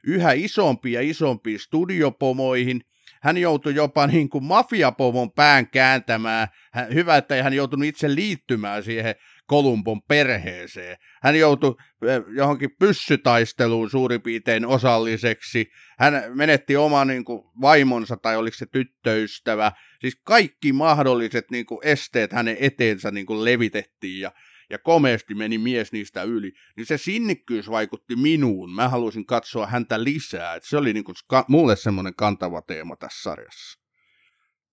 [0.08, 2.82] yhä isompiin ja isompiin studiopomoihin.
[3.22, 6.48] Hän joutui jopa niin kuin mafiapomon pään kääntämään.
[6.74, 9.16] Hän, hyvä, että hän joutunut itse liittymään siihen
[9.46, 10.98] Kolumbon perheeseen.
[11.24, 11.76] Hän joutui
[12.08, 15.72] eh, johonkin pyssytaisteluun suurin piirtein osalliseksi.
[16.00, 19.72] Hän menetti oman niin kuin, vaimonsa tai oliko se tyttöystävä.
[20.02, 24.32] Siis kaikki mahdolliset niin kuin, esteet hänen eteensä niin kuin, levitettiin ja
[24.72, 28.72] ja komeasti meni mies niistä yli, niin se sinnikkyys vaikutti minuun.
[28.72, 30.56] Mä halusin katsoa häntä lisää.
[30.56, 33.80] Et se oli niinku ka- mulle semmoinen kantava teema tässä sarjassa.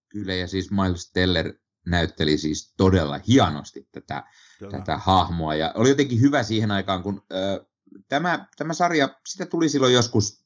[0.09, 1.55] Kyllä, ja siis Miles Teller
[1.87, 4.25] näytteli siis todella hienosti tätä,
[4.71, 5.55] tätä hahmoa.
[5.55, 7.67] Ja oli jotenkin hyvä siihen aikaan, kun ö,
[8.09, 10.45] tämä, tämä sarja, sitä tuli silloin joskus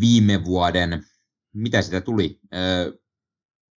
[0.00, 1.04] viime vuoden,
[1.52, 2.40] mitä sitä tuli?
[2.54, 2.98] Ö,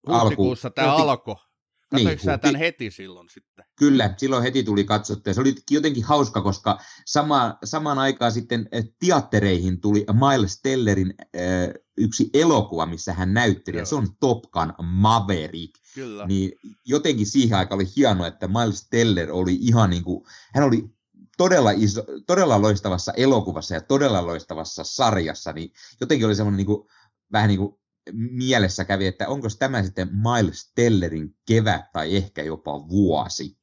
[0.08, 1.47] Huhtikuussa alku, tämä alkoi.
[1.92, 3.64] Niin, sä tämän heti silloin sitten?
[3.76, 5.32] Kyllä, silloin heti tuli katsottua.
[5.32, 11.42] Se oli jotenkin hauska, koska sama, samaan aikaan sitten eh, teattereihin tuli Miles Tellerin äh,
[11.96, 15.74] yksi elokuva, missä hän näytteli, ja se on Top Gun Maverick.
[15.94, 16.26] Kyllä.
[16.26, 16.52] Niin
[16.84, 20.24] jotenkin siihen aikaan oli hienoa, että Miles Teller oli ihan niin kuin,
[20.54, 20.84] hän oli
[21.36, 26.88] todella, iso, todella loistavassa elokuvassa ja todella loistavassa sarjassa, niin jotenkin oli semmoinen niin kuin,
[27.32, 27.78] vähän niin kuin
[28.12, 33.58] mielessä kävi, että onko tämä sitten Miles Tellerin kevät tai ehkä jopa vuosi.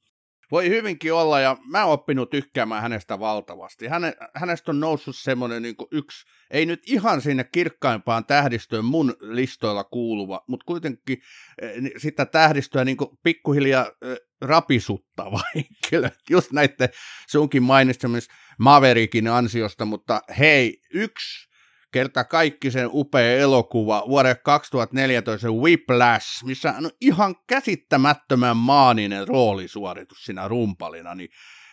[0.51, 3.87] Voi hyvinkin olla, ja mä oon oppinut tykkäämään hänestä valtavasti.
[3.87, 9.83] Häne, hänestä on noussut semmoinen niin yksi, ei nyt ihan sinne kirkkaimpaan tähdistöön mun listoilla
[9.83, 11.17] kuuluva, mutta kuitenkin
[11.61, 16.09] eh, sitä tähdistöä niin pikkuhiljaa eh, rapisuttava henkilö.
[16.29, 16.89] Just näiden
[17.27, 21.54] sunkin mainitsemissa Maverickin ansiosta, mutta hei, yksi
[21.95, 30.47] kerta kaikki sen upea elokuva vuoden 2014 Whiplash, missä on ihan käsittämättömän maaninen roolisuoritus siinä
[30.47, 31.29] rumpalina, niin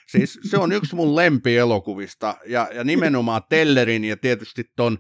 [0.07, 4.99] siis se on yksi mun lempielokuvista, ja, ja nimenomaan Tellerin ja tietysti ton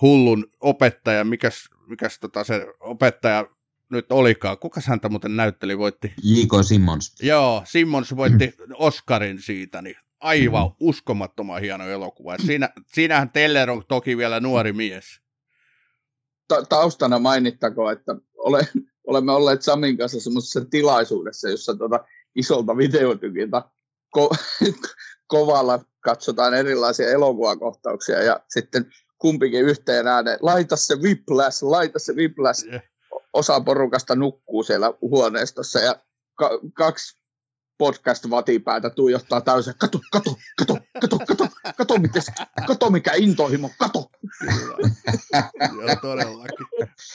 [0.00, 3.46] hullun opettaja, mikäs, mikäs tota se opettaja
[3.90, 6.12] nyt olikaan, kuka häntä muuten näytteli, voitti?
[6.22, 6.52] J.K.
[6.62, 7.14] Simmons.
[7.22, 10.74] Joo, Simmons voitti Oscarin siitä, niin aivan mm.
[10.80, 12.36] uskomattoman hieno elokuva.
[12.46, 15.20] siinä, siinähän Teller on toki vielä nuori mies.
[16.48, 18.68] Ta- taustana mainittako, että ole,
[19.06, 22.04] olemme olleet Samin kanssa semmoisessa tilaisuudessa, jossa tuota
[22.34, 23.62] isolta videotykiltä
[24.18, 24.36] ko-
[25.26, 32.66] kovalla katsotaan erilaisia elokuvakohtauksia ja sitten kumpikin yhteen ääneen, laita se whiplash, laita se whiplash.
[33.32, 35.96] Osa porukasta nukkuu siellä huoneistossa ja
[36.34, 37.21] ka- kaksi
[37.82, 42.26] podcast-vatipäätä tuijottaa täysin, kato, kato, kato, kato, kato, kato, mites,
[42.66, 44.10] kato mikä intohimo, kato.
[45.76, 46.66] Joo, todellakin.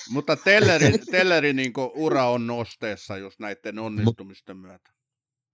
[0.09, 4.91] Mutta Tellerin, Tellerin niin ura on nosteessa just näiden onnistumisten myötä.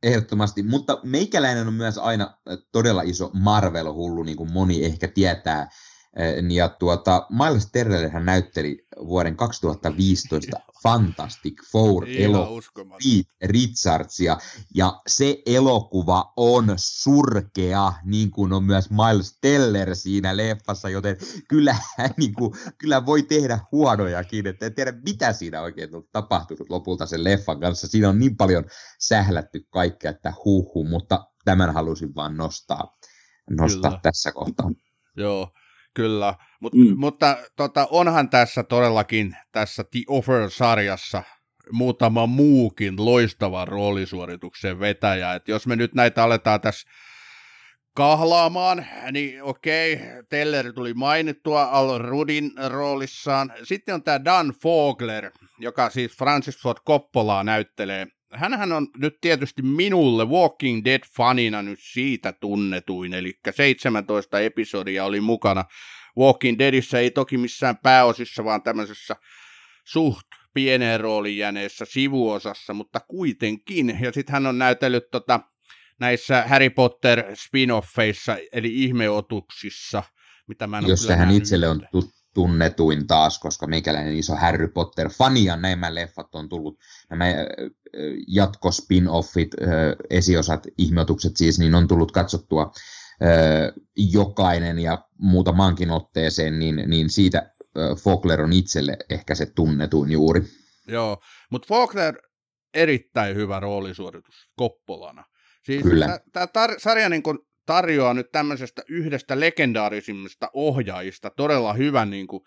[0.04, 2.38] Ehdottomasti, mutta meikäläinen on myös aina
[2.72, 5.70] todella iso Marvel-hullu, niin kuin moni ehkä tietää.
[6.50, 14.38] Ja tuota, Miles Terrell hän näytteli vuoden 2015 Fantastic Four elo Pete Richardsia,
[14.76, 21.18] ja se elokuva on surkea, niin kuin on myös Miles Teller siinä leffassa, joten
[21.50, 21.76] kyllä,
[22.18, 27.06] niin kuin, kyllä voi tehdä huonojakin, että en tiedä mitä siinä oikein on tapahtunut lopulta
[27.06, 27.88] sen leffan kanssa.
[27.88, 28.64] Siinä on niin paljon
[29.00, 32.98] sählätty kaikkea, että huhu, mutta tämän halusin vaan nostaa,
[33.50, 34.72] nostaa tässä kohtaa.
[35.18, 35.52] Joo,
[35.94, 36.94] Kyllä, Mut, mm.
[36.98, 41.24] mutta tota, onhan tässä todellakin tässä The Offer-sarjassa
[41.72, 45.34] muutama muukin loistava roolisuorituksen vetäjä.
[45.34, 46.90] Et jos me nyt näitä aletaan tässä
[47.96, 53.54] kahlaamaan, niin okei, Teller tuli mainittua Al Rudin roolissaan.
[53.64, 58.08] Sitten on tämä Dan Fogler, joka siis Francis Ford Coppolaa näyttelee.
[58.34, 65.66] Hänhän on nyt tietysti minulle Walking Dead-fanina nyt siitä tunnetuin, eli 17 episodia oli mukana
[66.18, 69.16] Walking Deadissä ei toki missään pääosissa, vaan tämmöisessä
[69.86, 73.98] suht pieneen roolin jääneessä sivuosassa, mutta kuitenkin.
[74.02, 75.40] Ja sitten hän on näytellyt tota,
[76.00, 80.04] näissä Harry Potter spin-offeissa, eli ihmeotuksissa,
[80.48, 81.88] mitä mä en Jossa hän itselle on
[82.34, 86.80] tunnetuin taas, koska meikäläinen iso Harry Potter-fani, ja nämä leffat on tullut,
[87.10, 87.26] nämä
[88.28, 89.52] jatko-spin-offit,
[90.10, 92.72] esiosat, ihmeotukset siis, niin on tullut katsottua
[93.96, 97.54] jokainen ja muutamankin otteeseen, niin, niin siitä
[98.04, 100.42] Fogler on itselle ehkä se tunnetuin juuri.
[100.88, 101.18] Joo,
[101.52, 102.18] mutta Fogler
[102.74, 105.24] erittäin hyvä roolisuoritus Koppolana.
[105.66, 105.84] Siis
[106.34, 112.42] tämä tar- sarja niin kun tarjoaa nyt tämmöisestä yhdestä legendaarisimmista ohjaajista todella hyvän niin kun,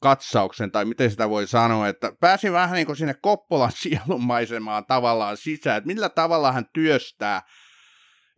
[0.00, 5.36] katsauksen, tai miten sitä voi sanoa, että pääsi vähän niin kuin sinne Koppolan sielunmaisemaan tavallaan
[5.36, 7.42] sisään, että millä tavalla hän työstää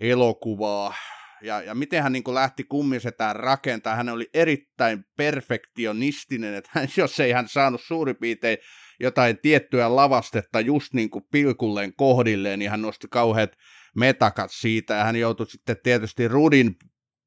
[0.00, 0.94] elokuvaa,
[1.42, 3.96] ja, ja miten hän niin kuin lähti kummisetään rakentaa.
[3.96, 8.58] Hän oli erittäin perfektionistinen, että hän, jos ei hän saanut suurin piirtein
[9.00, 13.50] jotain tiettyä lavastetta just niin kuin pilkulleen kohdilleen, niin hän nosti kauheat
[13.96, 16.76] metakat siitä, ja hän joutui sitten tietysti Rudin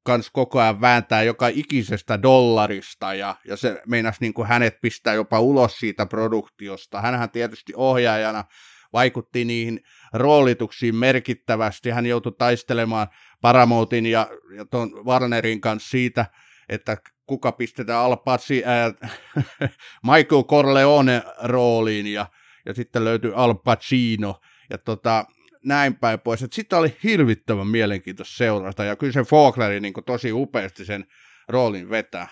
[0.04, 5.14] kanssa koko ajan vääntää joka ikisestä dollarista, ja, ja se meinasi niin kuin hänet pistää
[5.14, 7.00] jopa ulos siitä produktiosta.
[7.00, 8.44] Hänhän tietysti ohjaajana
[8.92, 9.80] vaikutti niihin
[10.12, 11.90] roolituksiin merkittävästi.
[11.90, 13.06] Hän joutui taistelemaan
[13.40, 16.26] Paramoutin ja, ja ton Warnerin kanssa siitä,
[16.68, 16.96] että
[17.26, 18.16] kuka pistetään Al
[20.12, 22.26] Michael Corleone rooliin ja,
[22.66, 24.40] ja sitten löytyi Al Pacino
[24.70, 25.24] ja tota,
[25.64, 26.44] näin päin pois.
[26.52, 31.06] Sitten oli hirvittävän mielenkiintoista seurata ja kyllä se Faulkneri niin tosi upeasti sen
[31.48, 32.28] roolin vetää.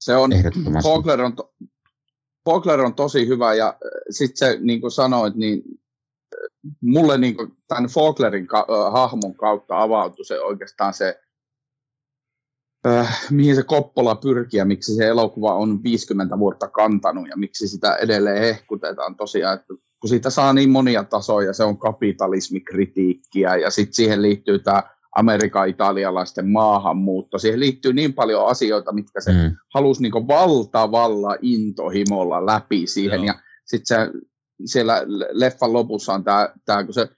[0.00, 0.30] Se on,
[0.82, 1.54] Faulkner on, to,
[2.44, 3.76] Faulkner on tosi hyvä ja äh,
[4.10, 5.62] sitten se niin kuin sanoit, niin
[6.80, 11.20] mulle niin kuin tämän Faulknerin ka- hahmon kautta avautui se oikeastaan se,
[12.86, 17.68] äh, mihin se Koppola pyrkii ja miksi se elokuva on 50 vuotta kantanut ja miksi
[17.68, 23.70] sitä edelleen hehkutetaan tosiaan, että kun siitä saa niin monia tasoja, se on kapitalismikritiikkiä ja
[23.70, 24.82] sitten siihen liittyy tämä
[25.16, 27.38] Amerikan-italialaisten maahanmuutto.
[27.38, 29.56] Siihen liittyy niin paljon asioita, mitkä se mm.
[29.74, 33.18] halusi niin valtavalla intohimolla läpi siihen.
[33.18, 33.26] Joo.
[33.26, 33.34] Ja
[33.64, 34.12] sitten se
[34.64, 37.08] siellä leffan lopussa on tämä, tämä kun se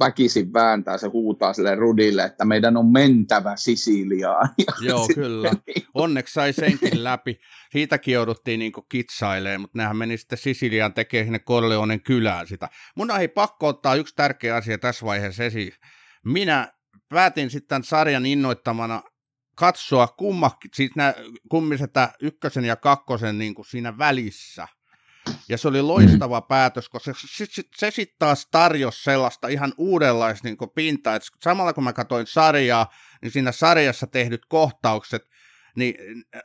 [0.00, 4.48] väkisin vääntää, se huutaa sille Rudille, että meidän on mentävä Sisiliaan.
[4.80, 5.50] Joo, kyllä.
[5.94, 7.40] Onneksi sai senkin läpi.
[7.72, 12.68] Siitäkin jouduttiin niin kitsailemaan, mutta nehän meni sitten Sisiliaan tekemään sinne Corleonen kylään sitä.
[12.96, 15.72] Mun ei pakko ottaa yksi tärkeä asia tässä vaiheessa esiin.
[16.24, 16.72] Minä
[17.08, 19.02] päätin sitten sarjan innoittamana
[19.54, 21.14] katsoa kummakin, siis nämä
[21.48, 24.68] kummisetä ykkösen ja kakkosen niin kuin siinä välissä.
[25.48, 26.46] Ja se oli loistava mm.
[26.48, 31.16] päätös, koska se, se, se sitten taas tarjosi sellaista ihan uudenlaista niin pintaa.
[31.16, 32.86] Et samalla kun mä katsoin sarjaa,
[33.22, 35.22] niin siinä sarjassa tehdyt kohtaukset,
[35.76, 35.94] niin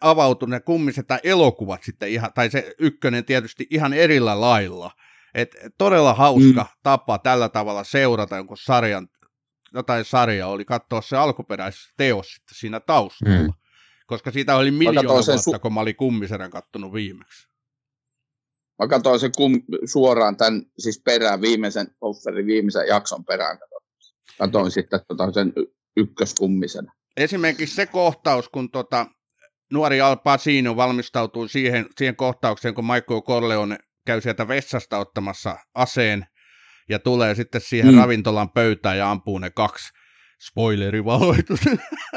[0.02, 4.92] avautui ne kummisetä elokuvat sitten ihan, tai se ykkönen tietysti ihan erillä lailla.
[5.34, 6.80] Et todella hauska mm.
[6.84, 9.08] tapa tällä tavalla seurata jonkun sarjan
[9.74, 13.38] jotain sarjaa oli katsoa se alkuperäisteos sitten siinä taustalla.
[13.38, 13.54] Mm.
[14.08, 17.53] Koska siitä oli miljoona vuotta, su- kun mä olin kummiserän kattonut viimeksi.
[18.80, 23.58] Mä katsoin sen kum, suoraan tämän siis perään, viimeisen offerin viimeisen jakson perään.
[24.38, 25.54] Katsoin sitten tota, sen
[25.98, 26.94] ykköskummisena.
[27.18, 29.06] Esimerkiksi se kohtaus, kun tota,
[29.72, 36.26] nuori Al Pacino valmistautuu siihen, siihen kohtaukseen, kun Michael Corleone käy sieltä vessasta ottamassa aseen
[36.90, 38.00] ja tulee sitten siihen mm.
[38.00, 39.94] ravintolan pöytään ja ampuu ne kaksi
[40.48, 41.60] spoilerivaroitus.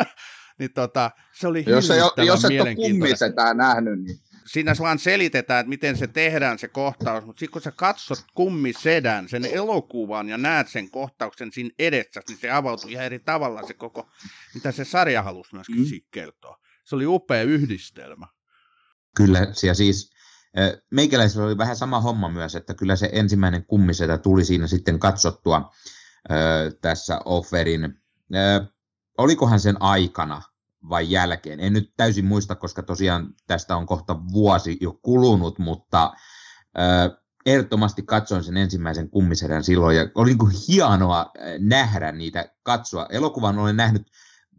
[0.59, 5.61] niin tota, se oli jos, ei, jos et ole kummisetään nähnyt, niin siinä vaan selitetään,
[5.61, 10.39] että miten se tehdään se kohtaus, mutta sitten kun sä katsot kummisedän, sen elokuvan ja
[10.39, 14.09] näet sen kohtauksen siinä edessä, niin se avautuu ihan eri tavalla se koko,
[14.55, 15.85] mitä se sarja halusi myöskin mm.
[15.85, 16.59] siitä kertoa.
[16.85, 18.27] Se oli upea yhdistelmä.
[19.17, 20.17] Kyllä, ja siis
[20.91, 25.71] Meikäläisellä oli vähän sama homma myös, että kyllä se ensimmäinen kummisetä tuli siinä sitten katsottua
[26.81, 27.95] tässä offerin.
[29.19, 30.43] olikohan sen aikana
[30.89, 31.61] vai jälkeen?
[31.61, 36.13] En nyt täysin muista, koska tosiaan tästä on kohta vuosi jo kulunut, mutta
[37.47, 43.07] ehdottomasti katsoin sen ensimmäisen kummisedän silloin ja oli niin kuin hienoa nähdä niitä katsoa.
[43.11, 44.03] Elokuvan olen nähnyt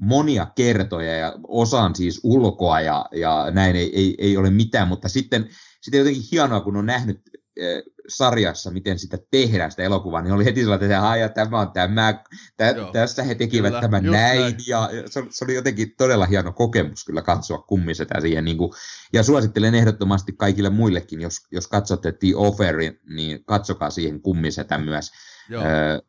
[0.01, 5.09] monia kertoja ja osaan siis ulkoa ja, ja näin ei, ei, ei ole mitään, mutta
[5.09, 5.49] sitten
[5.81, 7.21] sitten jotenkin hienoa, kun on nähnyt
[7.61, 7.65] äh,
[8.07, 12.23] sarjassa, miten sitä tehdään, sitä elokuvaa, niin oli heti sellainen, että ja tämä on tämä,
[12.57, 14.55] tä, tässä he tekivät kyllä, tämän näin, näin.
[14.67, 18.71] ja se, se oli jotenkin todella hieno kokemus kyllä katsoa kummisetä siihen, niin kuin,
[19.13, 25.11] ja suosittelen ehdottomasti kaikille muillekin, jos, jos katsotte The Offerin, niin katsokaa siihen kummisetä myös,
[25.49, 25.63] Joo.
[25.63, 26.01] Äh,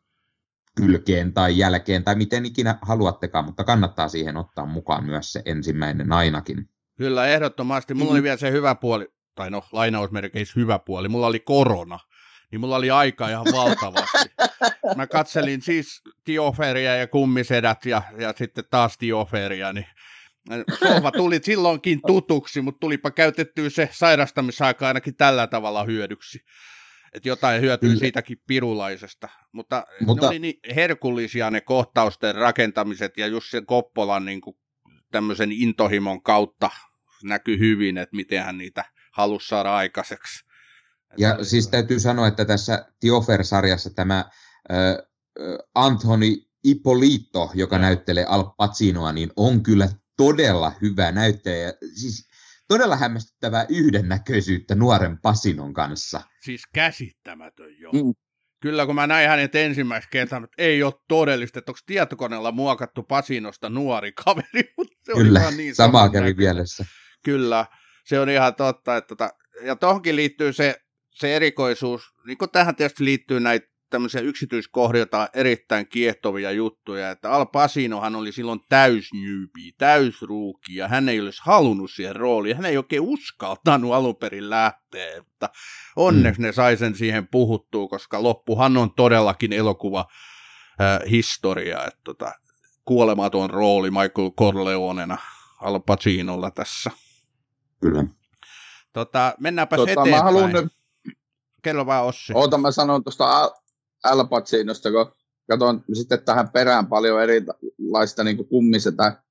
[0.75, 6.11] kylkeen tai jälkeen tai miten ikinä haluattekaan, mutta kannattaa siihen ottaa mukaan myös se ensimmäinen
[6.11, 6.69] ainakin.
[6.97, 7.93] Kyllä, ehdottomasti.
[7.93, 8.13] Mulla mm.
[8.13, 9.07] oli vielä se hyvä puoli,
[9.39, 11.99] tai no lainausmerkeissä hyvä puoli, mulla oli korona,
[12.51, 14.17] niin mulla oli aika ihan valtavasti.
[14.95, 19.85] Mä katselin siis Tioferia ja kummisedät ja, ja sitten taas Tioferia, niin
[20.79, 26.39] Sohva tuli silloinkin tutuksi, mutta tulipa käytettyä se sairastamisaika ainakin tällä tavalla hyödyksi.
[27.13, 29.29] Että jotain hyötyy siitäkin pirulaisesta.
[29.51, 30.25] Mutta, mutta...
[30.25, 34.57] ne oli niin herkullisia ne kohtausten rakentamiset ja just sen Koppolan niin kuin,
[35.11, 36.69] tämmöisen intohimon kautta
[37.23, 40.45] näkyy hyvin, että miten hän niitä halusi saada aikaiseksi.
[41.17, 44.27] Ja että, siis täytyy sanoa, että tässä Tiofer-sarjassa tämä äh,
[45.75, 47.81] Anthony Ippolito, joka ja.
[47.81, 51.73] näyttelee Al Pacinoa, niin on kyllä todella hyvä näyttelijä.
[51.93, 52.29] Siis
[52.67, 56.21] todella hämmästyttävää yhdennäköisyyttä nuoren Pasinon kanssa.
[56.43, 57.91] Siis käsittämätön jo.
[57.91, 58.13] Mm.
[58.61, 63.03] Kyllä, kun mä näin hänet ensimmäistä kertaa, että ei ole todellista, että onko tietokoneella muokattu
[63.03, 66.85] Pasinosta nuori kaveri, mutta se Kyllä, oli niin samaa kävi mielessä.
[67.23, 67.65] Kyllä,
[68.09, 68.97] se on ihan totta.
[68.97, 69.29] Että tota,
[69.61, 70.81] ja tuohonkin liittyy se,
[71.11, 77.45] se erikoisuus, niin kuin tähän tietysti liittyy näitä tämmöisiä yksityiskohdia, erittäin kiehtovia juttuja, että Al
[77.45, 83.01] Pacinohan oli silloin täysnyypi, täysruuki, ja hän ei olisi halunnut siihen rooliin, hän ei oikein
[83.01, 85.49] uskaltanut alun perin lähteä, mutta
[85.95, 86.45] onneksi mm.
[86.45, 90.05] ne sai sen siihen puhuttua, koska loppuhan on todellakin elokuva
[90.81, 92.31] äh, historia, että tota,
[92.85, 95.17] kuolematon rooli Michael Corleonena
[95.61, 96.91] Al Pacinolla tässä.
[97.81, 98.05] Kyllä.
[98.93, 100.15] Tota, mennäänpä tota, eteenpäin.
[100.15, 100.65] Mä haluan nyt...
[101.61, 102.33] Kello vaan Ossi.
[102.35, 103.51] Oota, mä sanon tuosta
[104.03, 105.11] Al Pacinosta, kun
[105.49, 109.23] katson sitten tähän perään paljon erilaista niin kummisetä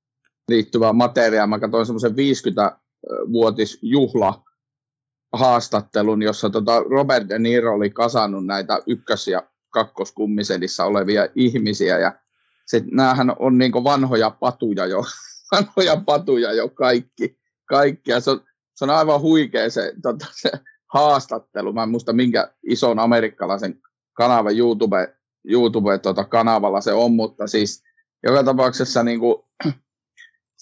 [0.47, 1.47] liittyvää materiaa.
[1.47, 4.43] Mä katsoin semmoisen 50-vuotisjuhla
[5.33, 12.19] haastattelun, jossa tota Robert De Niro oli kasannut näitä ykkös- ja kakkoskummisedissä olevia ihmisiä, ja
[12.65, 15.03] sit näähän on niin vanhoja patuja jo,
[15.51, 17.38] vanhoja patuja jo kaikki,
[17.69, 18.11] kaikki.
[18.11, 18.41] Ja se on,
[18.75, 20.51] se on aivan huikea se, tota, se
[20.93, 21.73] haastattelu.
[21.73, 23.81] Mä en muista minkä ison amerikkalaisen
[24.13, 25.15] kanava YouTube,
[25.45, 27.83] YouTube tota, kanavalla se on, mutta siis
[28.23, 29.35] joka tapauksessa niin kuin,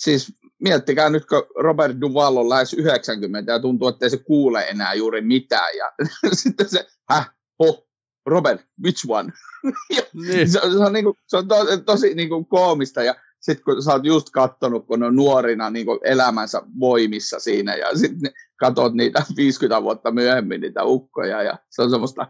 [0.03, 4.61] siis miettikää nyt, kun Robert Duval on lähes 90 ja tuntuu, että ei se kuule
[4.61, 5.77] enää juuri mitään.
[5.77, 5.91] Ja
[6.33, 7.87] sitten se, häh, ho,
[8.25, 9.33] Robert, which one?
[10.13, 10.51] Niin.
[10.51, 13.15] se, on, se on, niin kuin, se on to, tosi niin kuin koomista ja
[13.47, 17.75] sitten kun sä oot just kattonut, kun ne on nuorina niin kuin elämänsä voimissa siinä
[17.75, 22.27] ja sitten katot niitä 50 vuotta myöhemmin niitä ukkoja ja se on semmoista,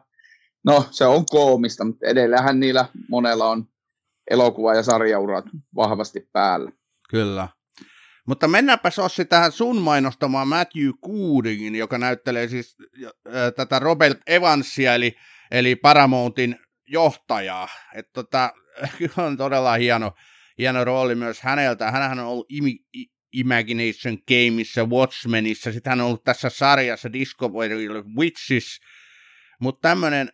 [0.65, 3.65] no se on koomista, mutta edellähän niillä monella on
[4.31, 5.45] elokuva- ja sarjaurat
[5.75, 6.71] vahvasti päällä.
[7.09, 7.47] Kyllä.
[8.27, 12.77] Mutta mennäänpäs Ossi tähän sun mainostamaan Matthew Goodingin, joka näyttelee siis
[13.55, 15.15] tätä Robert Evansia, eli,
[15.51, 17.67] eli Paramountin johtajaa.
[17.95, 18.53] Että tota,
[19.25, 20.11] on todella hieno,
[20.57, 21.91] hieno rooli myös häneltä.
[21.91, 22.75] Hänhän on ollut imi,
[23.33, 28.79] Imagination Gameissa, Watchmenissa, sitten hän on ollut tässä sarjassa Discovery Witches,
[29.59, 30.29] mutta tämmöinen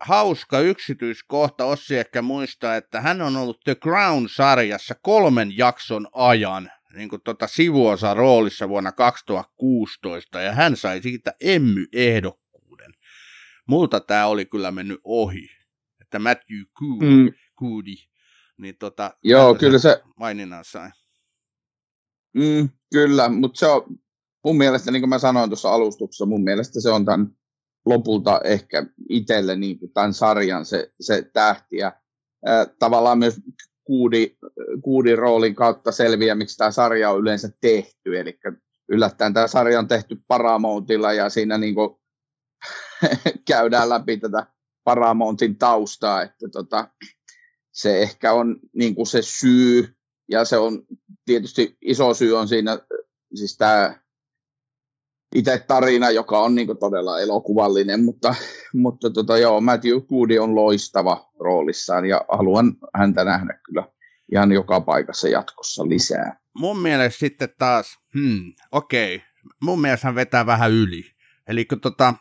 [0.00, 7.08] hauska yksityiskohta, Ossi ehkä muistaa, että hän on ollut The Crown-sarjassa kolmen jakson ajan niin
[7.08, 12.94] kuin tota sivuosa roolissa vuonna 2016, ja hän sai siitä Emmy-ehdokkuuden.
[13.68, 15.48] Multa tämä oli kyllä mennyt ohi,
[16.00, 17.32] että Matthew Coody, mm.
[17.60, 17.94] Coody
[18.58, 20.02] niin tota, Joo, kyllä se...
[20.16, 20.90] Maininnan sai.
[22.34, 23.82] Mm, kyllä, mutta se on
[24.44, 27.36] mun mielestä, niin kuin mä sanoin tuossa alustuksessa, mun mielestä se on tämän
[27.86, 31.76] lopulta ehkä itselle niin kuin tämän sarjan se, se tähti.
[31.76, 31.92] Ja,
[32.46, 33.40] ää, tavallaan myös
[33.84, 34.36] kuudi,
[34.82, 38.18] kuudin roolin kautta selviää, miksi tämä sarja on yleensä tehty.
[38.20, 38.38] Eli
[38.88, 41.90] yllättäen tämä sarja on tehty Paramountilla ja siinä niin kuin
[43.48, 44.46] käydään läpi tätä
[44.84, 46.88] Paramountin taustaa, että tota,
[47.76, 49.96] se ehkä on niin kuin se syy,
[50.28, 50.82] ja se on
[51.24, 52.78] tietysti iso syy on siinä
[53.34, 54.00] siis tämä
[55.34, 58.34] itse tarina, joka on niin todella elokuvallinen, mutta,
[58.74, 63.88] mutta tota, joo, Matthew Goody on loistava roolissaan ja haluan häntä nähdä kyllä
[64.32, 66.40] ihan joka paikassa jatkossa lisää.
[66.58, 69.26] Mun mielestä sitten taas, hmm, okei, okay.
[69.62, 71.02] mun mielestä hän vetää vähän yli.
[71.48, 72.14] Eli tota,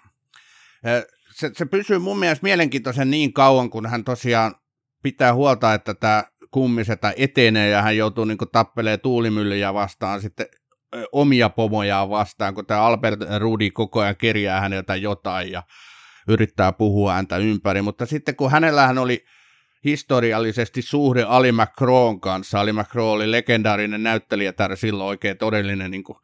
[1.35, 4.55] se, se pysyy mun mielestä mielenkiintoisen niin kauan, kun hän tosiaan
[5.05, 10.45] pitää huolta, että tämä kummiseta etenee ja hän joutuu niin tappelee tuulimyllyjä vastaan sitten
[11.11, 15.63] omia pomojaan vastaan, kun tämä Albert Rudi koko ajan kerjää häneltä jotain ja
[16.27, 19.25] yrittää puhua häntä ympäri, mutta sitten kun hänellähän oli
[19.83, 26.03] historiallisesti suhde Ali McCroon kanssa, Ali McCroon oli legendaarinen näyttelijä täällä silloin oikein todellinen niin
[26.03, 26.17] kuin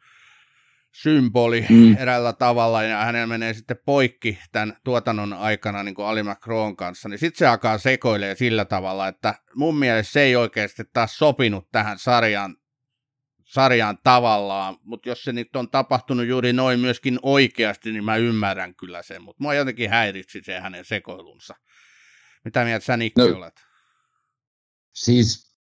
[0.92, 1.96] symboli mm.
[1.96, 7.08] eräällä tavalla, ja hänellä menee sitten poikki tämän tuotannon aikana niin kuin Ali McCroon kanssa,
[7.08, 11.70] niin sitten se alkaa sekoilee sillä tavalla, että mun mielestä se ei oikeasti taas sopinut
[11.72, 12.56] tähän sarjaan
[13.44, 18.74] sarjaan tavallaan, mutta jos se nyt on tapahtunut juuri noin myöskin oikeasti, niin mä ymmärrän
[18.74, 21.54] kyllä sen, mutta mua jotenkin häiritsi se hänen sekoilunsa.
[22.44, 23.66] Mitä mieltä sä Nikki no, olet?
[24.92, 25.51] Siis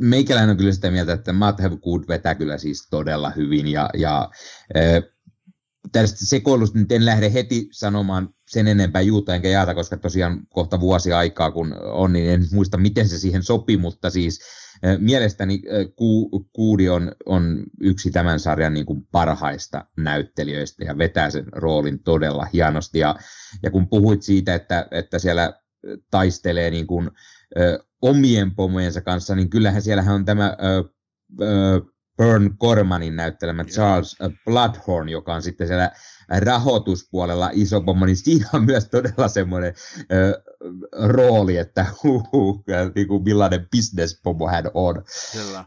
[0.00, 3.90] meikäläinen on kyllä sitä mieltä, että Matt Have Good vetää kyllä siis todella hyvin ja,
[3.94, 4.30] ja
[4.76, 5.02] äh,
[5.92, 10.80] tästä sekoilusta nyt en lähde heti sanomaan sen enempää juuta enkä jaata, koska tosiaan kohta
[10.80, 14.40] vuosi aikaa kun on, niin en muista miten se siihen sopi, mutta siis
[14.98, 15.62] Mielestäni
[16.52, 22.46] Kuudi on, on yksi tämän sarjan niin kuin parhaista näyttelijöistä ja vetää sen roolin todella
[22.52, 22.98] hienosti.
[22.98, 23.16] Ja,
[23.62, 25.52] ja kun puhuit siitä, että, että siellä
[26.10, 27.10] taistelee niin kuin,
[28.02, 30.84] omien pomojensa kanssa, niin kyllähän siellähän on tämä ö,
[31.42, 31.80] ö,
[32.16, 35.90] Burn Cormanin näyttelemä Charles Bloodhorn, joka on sitten siellä
[36.38, 39.74] rahoituspuolella iso pommo, niin siinä on myös todella semmoinen
[40.12, 40.42] ö,
[40.92, 43.68] rooli, että huhu, niin kuin millainen
[44.22, 45.04] pommo hän on.
[45.32, 45.64] Kyllä.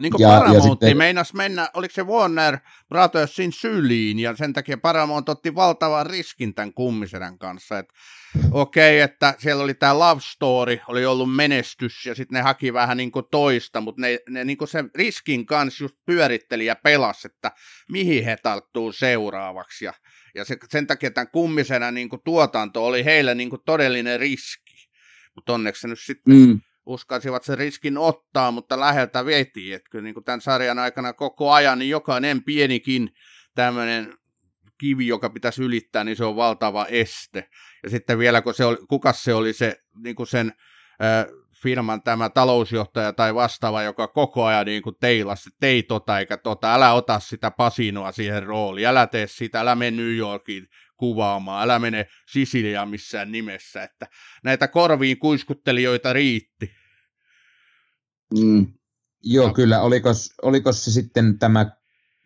[0.00, 0.96] Niin kuin ja, Paramount ja sitten...
[0.96, 6.74] meinas mennä, oliko se Warner Brothersin syliin, ja sen takia Paramount otti valtavan riskin tämän
[6.74, 7.78] kummisedän kanssa.
[7.78, 7.86] Et,
[8.50, 12.72] Okei, okay, että siellä oli tämä Love Story, oli ollut menestys, ja sitten ne haki
[12.72, 16.76] vähän niin kuin toista, mutta ne, ne niin kuin sen riskin kanssa just pyöritteli ja
[16.76, 17.52] pelasi, että
[17.88, 19.84] mihin he tarttuu seuraavaksi.
[19.84, 19.92] Ja,
[20.34, 24.90] ja se, sen takia tämän kummisenä niin kuin tuotanto oli heille niin kuin todellinen riski.
[25.34, 26.34] Mutta onneksi se nyt sitten...
[26.34, 26.60] Mm
[26.90, 29.72] uskalsivat sen riskin ottaa, mutta läheltä veti.
[29.72, 33.10] Että niin kuin tämän sarjan aikana koko ajan niin jokainen pienikin
[33.54, 34.14] tämmöinen
[34.78, 37.48] kivi, joka pitäisi ylittää, niin se on valtava este.
[37.82, 40.52] Ja sitten vielä, kun se oli, kuka se oli se niin kuin sen
[41.02, 41.26] äh,
[41.62, 46.36] firman tämä talousjohtaja tai vastaava, joka koko ajan niin kuin teilasi, että ei tota eikä
[46.36, 50.66] tota, älä ota sitä pasinoa siihen rooliin, älä tee sitä, älä mene New Yorkiin
[50.96, 54.06] kuvaamaan, älä mene Sisiliaan missään nimessä, että
[54.44, 56.79] näitä korviin kuiskuttelijoita riitti.
[58.38, 58.66] Mm.
[59.22, 59.54] Joo, no.
[59.54, 59.80] kyllä.
[59.80, 60.08] Oliko,
[60.42, 61.66] oliko se sitten tämä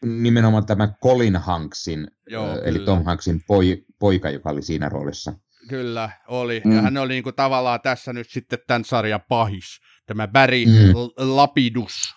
[0.02, 2.86] nimenomaan tämä Colin Hanksin, Joo, eli kyllä.
[2.86, 5.32] Tom Hanksin poi, poika, joka oli siinä roolissa?
[5.68, 6.62] Kyllä, oli.
[6.64, 6.76] Mm.
[6.76, 9.80] Ja hän oli niin kuin tavallaan tässä nyt sitten tämän sarjan pahis.
[10.06, 10.72] Tämä Barry mm.
[11.16, 12.14] Lapidus,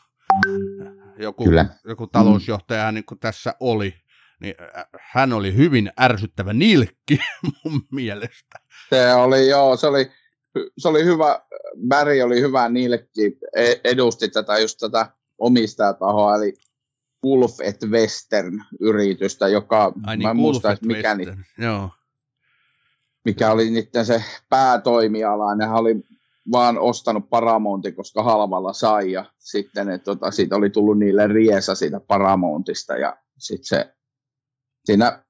[1.19, 1.65] joku, Kyllä.
[1.85, 2.95] joku talousjohtaja mm.
[2.95, 3.93] niin kuin tässä oli.
[4.41, 4.55] niin
[5.11, 7.19] hän oli hyvin ärsyttävä nilkki
[7.63, 8.59] mun mielestä.
[8.89, 10.11] Se oli, joo, se oli,
[10.77, 11.41] se oli hyvä,
[11.87, 16.53] Barry oli hyvä nilkki, e, edusti tätä just tätä omistajatahoa, eli
[17.25, 21.25] Wolf et Western yritystä, joka, Ai niin, mä en muista, että mikä, ni,
[21.57, 21.89] Joo.
[23.25, 25.95] mikä oli niiden se päätoimiala, nehän oli
[26.51, 31.75] vaan ostanut Paramountin, koska halvalla sai, ja sitten että tota, siitä oli tullut niille riesa
[31.75, 33.93] siitä Paramountista, ja sitten se
[34.85, 35.23] siinä,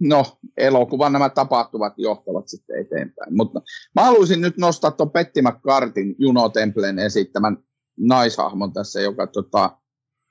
[0.00, 3.36] no, elokuvan nämä tapahtuvat johtavat sitten eteenpäin.
[3.36, 3.60] Mutta
[3.94, 7.56] mä haluaisin nyt nostaa tuon Petti McCartin Juno Templen esittämän
[8.00, 9.78] naishahmon tässä, joka, tota,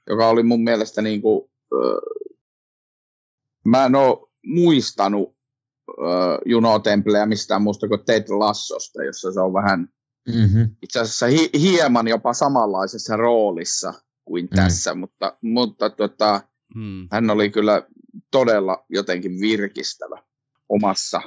[0.10, 2.00] joka oli mun mielestä niin kuin, öö,
[3.66, 5.36] mä en ole muistanut
[5.90, 9.90] öö, Juno Templeä mistään muusta kuin Ted Lassosta, jossa se on vähän
[10.28, 10.76] mm-hmm.
[10.82, 13.94] itse asiassa hi- hieman jopa samanlaisessa roolissa
[14.26, 14.56] kuin mm.
[14.56, 16.42] tässä, mutta, mutta tota,
[16.76, 17.08] mm.
[17.12, 17.84] hän oli kyllä
[18.32, 20.24] todella jotenkin virkistävä
[20.70, 21.22] omassa.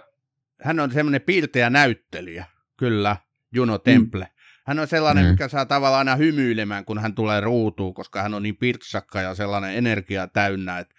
[0.63, 2.45] Hän on semmoinen piirteä näyttelijä,
[2.77, 3.17] kyllä,
[3.55, 4.25] Juno Temple.
[4.25, 4.41] Mm.
[4.67, 5.31] Hän on sellainen, mm.
[5.31, 9.35] mikä saa tavallaan aina hymyilemään, kun hän tulee ruutuun, koska hän on niin pirtsakka ja
[9.35, 10.95] sellainen energia täynnä, että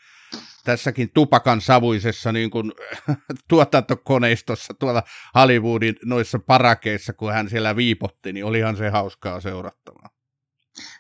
[0.65, 2.71] tässäkin tupakan savuisessa niin kuin,
[3.49, 5.03] tuotantokoneistossa tuolla
[5.35, 10.09] Hollywoodin noissa parakeissa, kun hän siellä viipotti, niin olihan se hauskaa seurattavaa.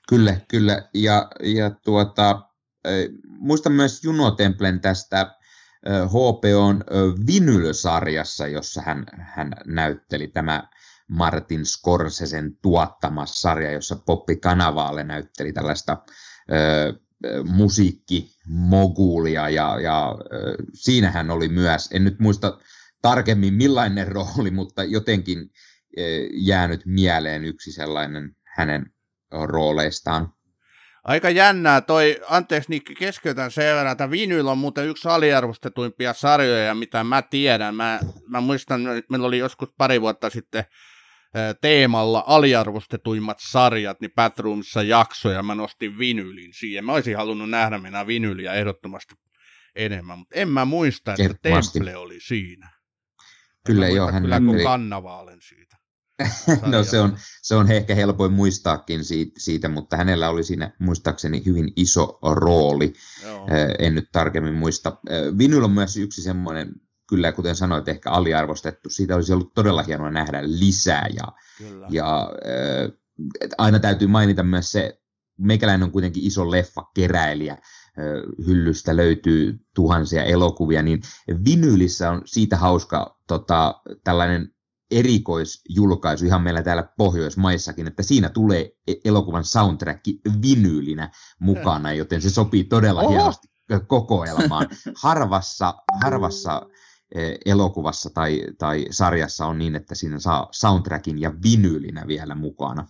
[0.09, 0.89] Kyllä, kyllä.
[0.93, 2.41] Ja, ja tuota,
[3.39, 5.35] muistan myös Juno Templen tästä
[6.07, 6.83] HBOn
[7.27, 10.69] Vinyl-sarjassa, jossa hän, hän näytteli tämä
[11.07, 15.97] Martin Scorsesen tuottama sarja, jossa Poppi Kanavaalle näytteli tällaista
[16.51, 16.93] ö,
[17.43, 20.15] musiikkimogulia ja, ja
[20.73, 22.59] siinä hän oli myös, en nyt muista
[23.01, 25.49] tarkemmin millainen rooli, mutta jotenkin
[26.33, 28.93] jäänyt mieleen yksi sellainen hänen
[29.31, 30.33] rooleistaan.
[31.03, 36.75] Aika jännää toi, anteeksi Nikki, keskeytän sen verran, että Vinyl on muuten yksi aliarvostetuimpia sarjoja,
[36.75, 37.75] mitä mä tiedän.
[37.75, 40.63] Mä, mä muistan, meillä oli joskus pari vuotta sitten
[41.61, 46.85] teemalla aliarvostetuimmat sarjat, niin Batroomissa jaksoja, mä nostin vinylin siihen.
[46.85, 49.15] Mä olisin halunnut nähdä mennä vinyliä ehdottomasti
[49.75, 52.69] enemmän, mutta en mä muista, että Temple oli siinä.
[53.65, 54.63] Kyllä joo, hän kyllä näkyy.
[54.63, 55.70] kannavaalen siitä.
[56.65, 61.45] No se on, se on ehkä helpoin muistaakin siitä, siitä, mutta hänellä oli siinä muistaakseni
[61.45, 62.93] hyvin iso rooli.
[63.23, 63.47] Joo.
[63.79, 64.97] En nyt tarkemmin muista.
[65.37, 66.73] Vinyl on myös yksi semmoinen
[67.09, 68.89] kyllä, kuten sanoit, ehkä aliarvostettu.
[68.89, 71.07] Siitä olisi ollut todella hienoa nähdä lisää.
[71.13, 71.23] Ja,
[71.57, 71.87] kyllä.
[71.89, 72.31] ja
[73.57, 75.01] aina täytyy mainita myös se,
[75.37, 77.57] meikäläinen on kuitenkin iso leffa-keräilijä,
[78.47, 81.01] hyllystä löytyy tuhansia elokuvia, niin
[81.45, 84.53] vinylissä on siitä hauska tota, tällainen
[84.91, 90.01] erikoisjulkaisu ihan meillä täällä Pohjoismaissakin, että siinä tulee e-, elokuvan soundtrack
[90.41, 93.09] vinyylinä mukana, joten se sopii todella Oho.
[93.09, 93.47] hienosti
[93.87, 94.67] kokoelmaan.
[94.95, 96.61] Harvassa, harvassa
[97.15, 102.87] Eh, elokuvassa tai, tai sarjassa on niin, että siinä saa soundtrackin ja vinyylinä vielä mukana.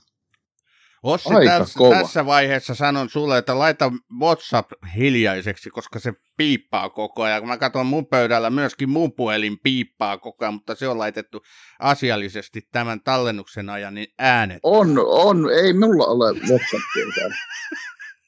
[1.03, 7.41] Ossi, tässä, tässä vaiheessa sanon sulle, että laita WhatsApp hiljaiseksi, koska se piippaa koko ajan.
[7.41, 11.41] Kun mä katson mun pöydällä, myöskin mun puhelin piippaa koko ajan, mutta se on laitettu
[11.79, 14.59] asiallisesti tämän tallennuksen ajan niin äänet.
[14.63, 15.49] On, on.
[15.63, 17.29] Ei mulla ole WhatsAppia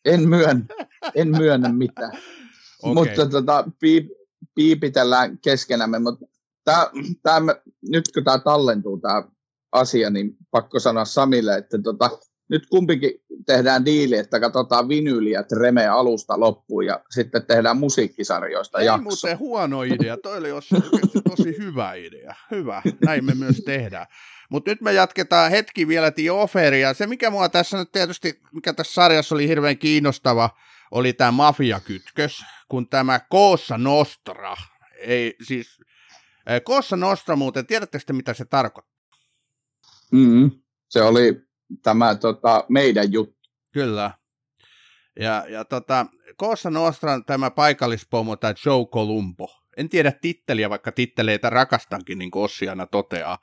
[0.05, 0.65] En myönnä,
[1.15, 2.11] en myönnä mitään.
[2.83, 2.93] Okay.
[2.93, 4.07] Mutta tota, piip,
[4.55, 6.25] piipitellään keskenämme, mutta
[6.63, 6.87] tää,
[7.23, 7.39] tää,
[7.89, 9.23] nyt kun tämä tallentuu tämä
[9.71, 12.09] asia, niin pakko sanoa Samille, että tota,
[12.49, 13.11] nyt kumpikin
[13.45, 19.03] tehdään diili, että katsotaan vinyyliä Treme alusta loppuun ja sitten tehdään musiikkisarjoista Ei jakso.
[19.03, 20.49] muuten huono idea, toi oli
[21.29, 22.35] tosi hyvä idea.
[22.51, 24.07] Hyvä, näin me myös tehdään.
[24.49, 26.93] Mutta nyt me jatketaan hetki vielä The Offeria.
[26.93, 30.49] Se, mikä mua tässä nyt tietysti, mikä tässä sarjassa oli hirveän kiinnostava,
[30.91, 34.55] oli tämä mafiakytkös, kun tämä Koossa Nostra,
[34.99, 35.79] ei siis,
[36.63, 38.93] Koossa Nostra muuten, tiedättekö mitä se tarkoittaa?
[40.11, 40.51] Mm,
[40.89, 43.49] se oli tämä tota, meidän juttu.
[43.71, 44.11] Kyllä.
[45.19, 46.05] Ja, ja tota,
[46.37, 49.47] Koossa Nostran tämä paikallispomo, tai Joe Columbo,
[49.77, 52.49] en tiedä titteliä, vaikka titteleitä rakastankin, niin kuin
[52.91, 53.37] toteaa,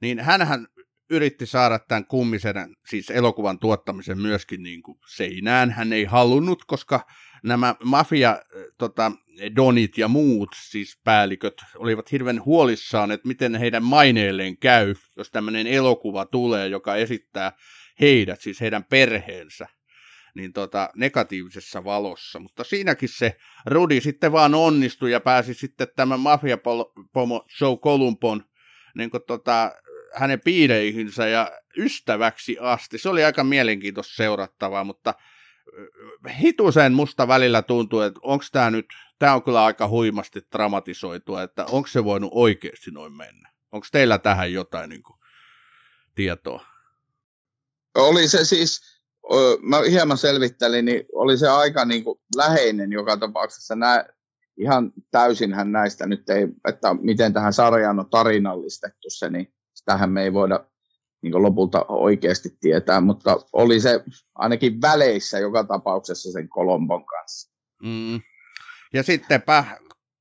[0.00, 0.66] niin hänhän
[1.10, 5.70] yritti saada tämän kummisen, siis elokuvan tuottamisen myöskin niin kuin seinään.
[5.70, 7.06] Hän ei halunnut, koska
[7.42, 8.42] nämä mafia
[8.78, 9.12] tota,
[9.56, 15.66] donit ja muut, siis päälliköt, olivat hirveän huolissaan, että miten heidän maineelleen käy, jos tämmöinen
[15.66, 17.52] elokuva tulee, joka esittää
[18.00, 19.66] heidät, siis heidän perheensä,
[20.34, 22.38] niin tota, negatiivisessa valossa.
[22.38, 23.36] Mutta siinäkin se
[23.66, 28.44] Rudi sitten vaan onnistui ja pääsi sitten tämän mafiapomo Joe Columbon
[28.94, 29.72] niin kuin tota,
[30.14, 32.98] hänen piireihinsä ja ystäväksi asti.
[32.98, 35.14] Se oli aika mielenkiintoista seurattavaa, mutta
[36.40, 38.86] hitusen musta välillä tuntuu, että onko tämä nyt
[39.18, 43.52] tämä on kyllä aika huimasti dramatisoitua, että onko se voinut oikeasti noin mennä?
[43.72, 45.16] Onko teillä tähän jotain niin kuin,
[46.14, 46.64] tietoa?
[47.94, 48.80] Oli se siis,
[49.62, 53.74] mä hieman selvittelin, niin oli se aika niin kuin läheinen joka tapauksessa.
[53.74, 54.06] Nää,
[54.56, 60.22] ihan täysinhän näistä nyt ei, että miten tähän sarjaan on tarinallistettu se, niin sitähän me
[60.22, 60.64] ei voida
[61.22, 64.00] niin lopulta oikeasti tietää, mutta oli se
[64.34, 67.52] ainakin väleissä joka tapauksessa sen Kolombon kanssa.
[67.82, 68.20] Mm.
[68.92, 69.64] Ja sittenpä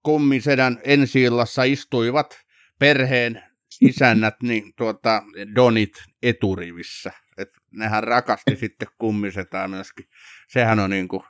[0.04, 1.24] kummisedän ensi
[1.68, 2.40] istuivat
[2.80, 3.44] perheen
[3.82, 5.24] isännät, niin tuota,
[5.56, 7.12] Donit eturivissä.
[7.38, 10.06] Et nehän rakasti sitten kummisetään myöskin.
[10.50, 11.24] Sehän on niin kuin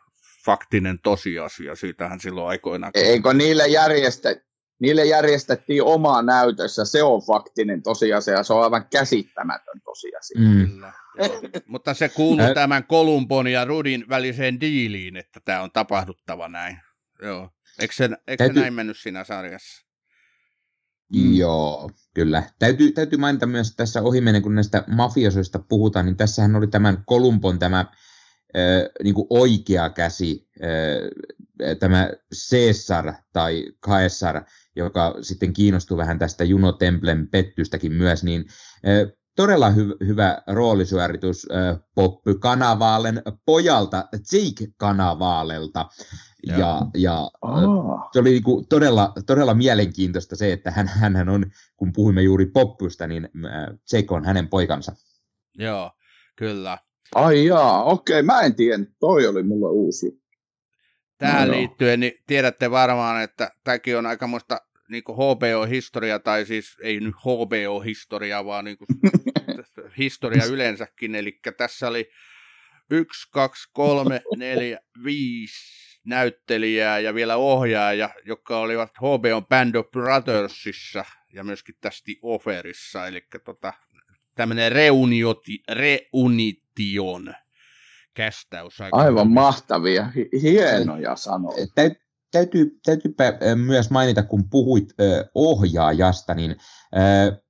[0.45, 2.91] faktinen tosiasia, siitähän silloin aikoinaan.
[2.95, 4.29] Eikö niille, järjestä,
[4.81, 10.39] niille järjestettiin oma näytössä, se on faktinen tosiasia, se on aivan käsittämätön tosiasia.
[10.39, 10.67] Mm.
[10.67, 10.93] Kyllä,
[11.67, 16.77] Mutta se kuuluu tämän Kolumbon ja Rudin väliseen diiliin, että tämä on tapahduttava näin.
[17.21, 17.49] Joo.
[17.79, 18.53] Eikö se, eikö Täytyy...
[18.55, 19.85] se näin mennyt siinä sarjassa?
[21.15, 21.33] Mm.
[21.33, 22.43] Joo, kyllä.
[22.59, 27.59] Täytyy, täytyy mainita myös tässä ohimennen, kun näistä mafiosoista puhutaan, niin tässähän oli tämän Kolumbon
[27.59, 27.87] tämä äh,
[29.03, 32.09] niin kuin oikea käsi, äh, tämä
[32.49, 34.43] Caesar tai Caesar,
[34.75, 38.45] joka sitten kiinnostui vähän tästä Juno Templen pettystäkin myös, niin
[38.87, 45.89] äh, todella hy- hyvä roolisuoritus äh, Poppy Kanavaalen pojalta, Jake Kanavaalelta.
[46.47, 48.09] Ja, ja oh.
[48.13, 51.45] se oli niinku todella, todella mielenkiintoista se, että hän, hän on,
[51.77, 53.29] kun puhuimme juuri Poppysta, niin
[53.93, 54.95] Jake on hänen poikansa.
[55.57, 55.91] Joo,
[56.35, 56.77] kyllä.
[57.15, 60.20] Ai jaa, okei, mä en tiedä, toi oli mulle uusi.
[61.21, 66.77] Tähän no, liittyen, niin tiedätte varmaan, että tämäkin on aika muista niin HBO-historia, tai siis
[66.83, 68.87] ei nyt HBO-historia, vaan niin kuin
[69.97, 71.15] historia yleensäkin.
[71.15, 72.09] Eli tässä oli
[72.91, 81.05] yksi, kaksi, kolme, neljä, viisi näyttelijää ja vielä ohjaaja, jotka olivat HBO Band of Brothersissa
[81.33, 83.73] ja myöskin tästä Offerissa, eli tota,
[84.35, 87.33] tämmöinen reunioti, reunition
[88.13, 88.77] kästäys.
[88.91, 90.11] Aivan mahtavia,
[90.41, 91.67] hienoja sanoja.
[92.31, 94.89] Täytyy, täytyypä myös mainita, kun puhuit
[95.35, 96.55] ohjaajasta, niin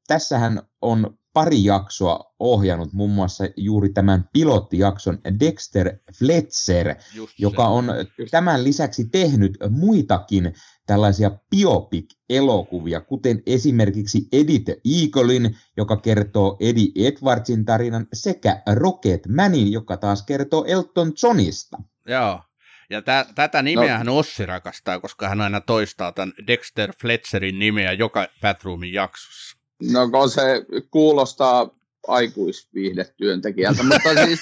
[0.07, 7.85] tässähän on pari jaksoa ohjannut, muun muassa juuri tämän pilottijakson Dexter Fletcher, Just joka on
[8.31, 10.53] tämän lisäksi tehnyt muitakin
[10.85, 19.97] tällaisia biopic-elokuvia, kuten esimerkiksi Edith Eaglein, joka kertoo Eddie Edwardsin tarinan, sekä Rocket Manin, joka
[19.97, 21.77] taas kertoo Elton Johnista.
[22.07, 22.41] Joo,
[22.89, 24.17] ja tä, tätä nimeä hän no.
[24.17, 29.60] Ossi rakastaa, koska hän aina toistaa tämän Dexter Fletcherin nimeä joka Batroomin jaksossa.
[29.91, 31.69] No kun se kuulostaa
[32.07, 34.39] aikuisviihdetyöntekijältä, mutta siis...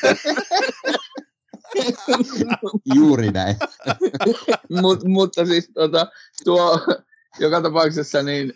[2.96, 3.56] Juuri näin.
[4.82, 6.08] Mut, mutta siis tota,
[6.44, 6.80] tuo
[7.40, 8.54] joka tapauksessa niin,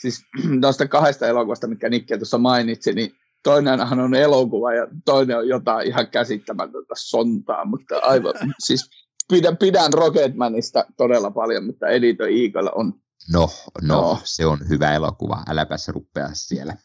[0.00, 0.22] siis
[0.60, 3.12] noista kahdesta elokuvasta, mitkä Nikke tuossa mainitsi, niin
[3.42, 8.90] toinenhan on elokuva ja toinen on jotain ihan käsittämätöntä sontaa, mutta aivan, siis
[9.28, 12.92] pidän, pidän Rocketmanista todella paljon, mutta Edito Eagle on
[13.32, 13.50] No,
[13.82, 15.42] no, no, se on hyvä elokuva.
[15.48, 16.76] Äläpäs rupea siellä.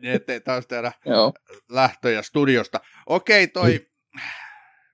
[0.00, 1.32] niin, ettei taas tehdä Joo.
[1.68, 2.80] lähtöjä studiosta.
[3.06, 3.86] Okei, toi...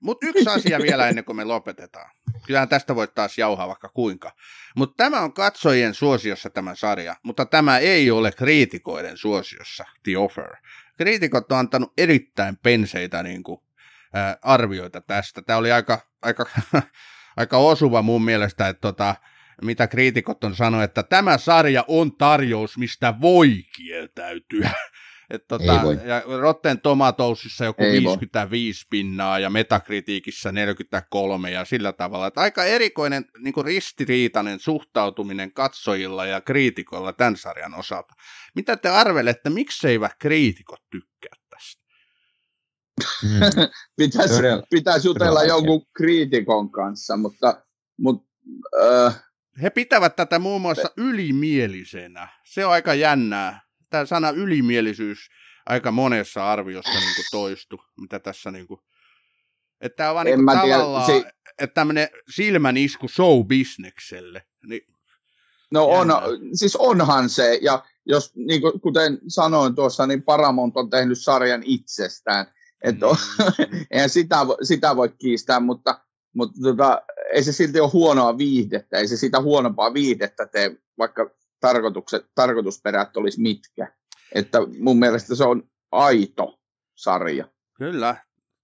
[0.01, 2.11] Mutta yksi asia vielä ennen kuin me lopetetaan.
[2.45, 4.31] Kyllähän tästä voit taas jauhaa vaikka kuinka.
[4.75, 10.55] Mutta tämä on katsojien suosiossa tämä sarja, mutta tämä ei ole kriitikoiden suosiossa, The Offer.
[10.97, 13.61] Kriitikot on antanut erittäin penseitä niin kuin,
[14.13, 15.41] ää, arvioita tästä.
[15.41, 16.45] Tämä oli aika, aika,
[17.37, 19.15] aika osuva mun mielestä, että tota,
[19.61, 24.71] mitä kriitikot on sanonut, että tämä sarja on tarjous, mistä voi kieltäytyä.
[25.29, 25.99] Et tota, voi.
[26.05, 28.87] ja Rotten Tomatoesissa joku Ei 55 voi.
[28.89, 32.27] pinnaa ja Metakritiikissä 43 ja sillä tavalla.
[32.27, 38.13] Että aika erikoinen niin kuin ristiriitainen suhtautuminen katsojilla ja kriitikoilla tämän sarjan osalta.
[38.55, 41.83] Mitä te arvelette, mikseivät kriitikot tykkää tästä?
[43.23, 43.39] Mm.
[43.97, 47.63] pitäisi, pitäisi jutella jonkun kriitikon kanssa, mutta,
[47.99, 48.27] mutta
[48.83, 49.23] äh,
[49.61, 52.27] he pitävät tätä muun muassa ylimielisenä.
[52.43, 53.61] Se on aika jännää.
[53.89, 55.29] Tämä sana ylimielisyys
[55.65, 58.79] aika monessa arviossa niin kuin toistu, mitä tässä niin kuin,
[59.81, 61.31] että tämä on vaan niin tavallaan, tiedä, se...
[61.59, 64.41] että tämmöinen silmän isku show-bisnekselle.
[64.65, 64.81] Niin,
[65.71, 66.07] no on,
[66.53, 71.63] siis onhan se, ja jos, niin kuin, kuten sanoin tuossa, niin Paramount on tehnyt sarjan
[71.65, 72.45] itsestään,
[72.81, 73.15] että mm.
[73.91, 75.99] eihän sitä, sitä voi kiistää, mutta
[76.33, 77.01] mutta tota,
[77.33, 81.29] ei se silti ole huonoa viihdettä, ei se sitä huonompaa viihdettä tee, vaikka
[81.59, 83.93] tarkoitukset, tarkoitusperät olisi mitkä.
[84.35, 86.59] Että mun mielestä se on aito
[86.95, 87.47] sarja.
[87.77, 88.15] Kyllä.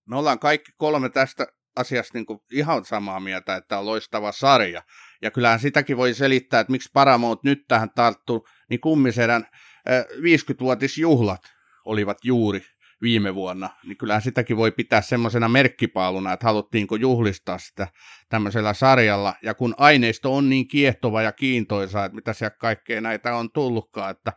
[0.06, 4.84] Me ollaan kaikki kolme tästä asiasta niin kuin ihan samaa mieltä, että on loistava sarja.
[5.22, 9.48] Ja kyllähän sitäkin voi selittää, että miksi Paramount nyt tähän tarttuu, niin kummisedän
[9.90, 11.42] 50-vuotisjuhlat
[11.86, 12.62] olivat juuri
[13.02, 17.88] viime vuonna, niin kyllähän sitäkin voi pitää semmoisena merkkipaaluna, että haluttiinko juhlistaa sitä
[18.30, 23.36] tämmöisellä sarjalla, ja kun aineisto on niin kiehtova ja kiintoisa, että mitä siellä kaikkea näitä
[23.36, 24.34] on tullutkaan, että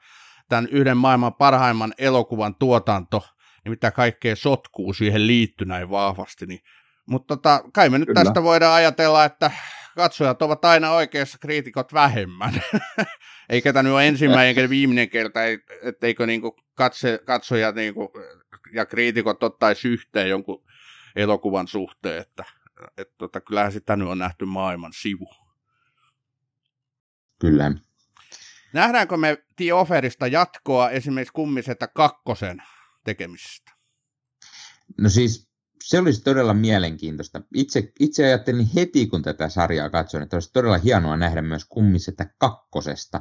[0.48, 3.22] tämän yhden maailman parhaimman elokuvan tuotanto,
[3.64, 6.60] niin mitä kaikkea sotkuu siihen liittyy näin vahvasti, niin
[7.06, 8.24] mutta tota, kai me nyt Kyllä.
[8.24, 9.50] tästä voidaan ajatella, että
[9.96, 12.62] katsojat ovat aina oikeassa, kriitikot vähemmän.
[13.48, 15.40] Eikä tämä nyt ole ensimmäinen eikä viimeinen kerta,
[15.82, 18.12] etteikö niinku katse, katsojat niinku,
[18.72, 20.64] ja kriitikot ottaisi yhteen jonkun
[21.16, 22.44] elokuvan suhteen, että
[22.96, 25.34] et tota, kyllähän sitä nyt on nähty maailman sivu.
[27.38, 27.72] Kyllä.
[28.72, 32.62] Nähdäänkö me The Offerista jatkoa esimerkiksi kummisetä kakkosen
[33.04, 33.72] tekemisestä?
[34.98, 35.51] No siis
[35.84, 37.40] se olisi todella mielenkiintoista.
[37.54, 42.30] Itse, itse ajattelin heti, kun tätä sarjaa katsoin, että olisi todella hienoa nähdä myös kummisetä
[42.38, 43.20] kakkosesta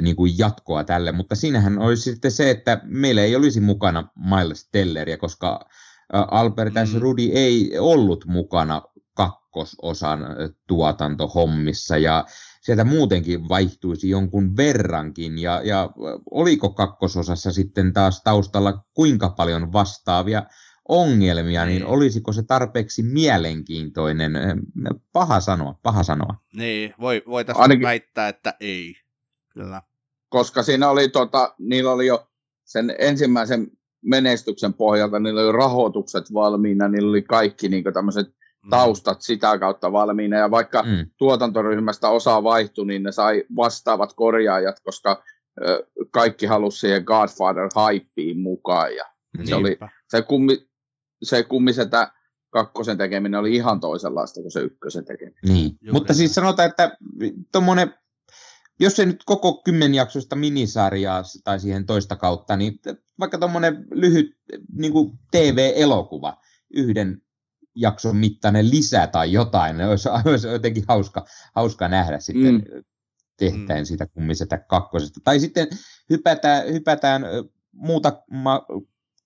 [0.00, 4.68] niin kuin jatkoa tälle, mutta siinähän olisi sitten se, että meillä ei olisi mukana Miles
[4.72, 5.68] Telleria, koska
[6.12, 6.92] Albert S.
[6.94, 7.00] Mm.
[7.00, 8.82] Rudi ei ollut mukana
[9.14, 10.20] kakkososan
[10.66, 12.24] tuotantohommissa ja
[12.60, 15.90] sieltä muutenkin vaihtuisi jonkun verrankin ja, ja
[16.30, 20.42] oliko kakkososassa sitten taas taustalla kuinka paljon vastaavia
[20.88, 24.32] ongelmia, niin, niin olisiko se tarpeeksi mielenkiintoinen?
[25.12, 26.34] Paha sanoa, paha sanoa.
[26.56, 27.82] Niin, voi, voitaisiin Ainakin...
[27.82, 28.94] väittää, että ei.
[29.48, 29.82] Kyllä.
[30.28, 32.28] Koska siinä oli, tota, niillä oli jo
[32.64, 33.70] sen ensimmäisen
[34.04, 38.70] menestyksen pohjalta, niillä oli rahoitukset valmiina, niillä oli kaikki niin tämmöiset mm.
[38.70, 41.10] taustat sitä kautta valmiina, ja vaikka mm.
[41.16, 45.22] tuotantoryhmästä osa vaihtui, niin ne sai vastaavat korjaajat, koska
[45.66, 49.04] ö, kaikki halusi siihen Godfather-hypeen mukaan, ja
[49.44, 49.78] se, oli,
[50.08, 50.68] se kummi,
[51.24, 52.12] se kummisetä
[52.50, 55.40] kakkosen tekeminen oli ihan toisenlaista kuin se ykkösen tekeminen.
[55.48, 55.78] Niin.
[55.92, 56.96] Mutta siis sanotaan, että
[57.52, 57.94] tuommoinen,
[58.80, 62.78] jos ei nyt koko kymmenjaksoista minisarjaa tai siihen toista kautta, niin
[63.18, 64.36] vaikka tuommoinen lyhyt
[64.72, 66.36] niin kuin TV-elokuva,
[66.74, 67.22] yhden
[67.74, 71.24] jakson mittainen lisä tai jotain, niin olisi, olisi jotenkin hauska,
[71.54, 72.84] hauska nähdä sitten mm.
[73.36, 73.84] tehtäen mm.
[73.84, 75.20] siitä kummisetä kakkosesta.
[75.24, 75.68] Tai sitten
[76.10, 77.22] hypätään, hypätään
[77.72, 78.22] muuta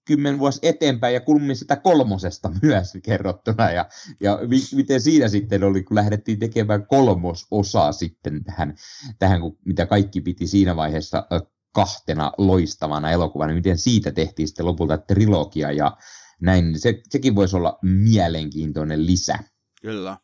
[0.09, 3.89] kymmen vuosi eteenpäin ja kulmi sitä kolmosesta myös kerrottuna ja,
[4.21, 8.75] ja mi, miten siinä sitten oli, kun lähdettiin tekemään kolmososaa sitten tähän,
[9.19, 11.27] tähän kun, mitä kaikki piti siinä vaiheessa
[11.75, 15.97] kahtena loistavana elokuvana, miten siitä tehtiin sitten lopulta trilogia ja
[16.41, 19.39] näin, se, sekin voisi olla mielenkiintoinen lisä.
[19.83, 20.17] Kyllä.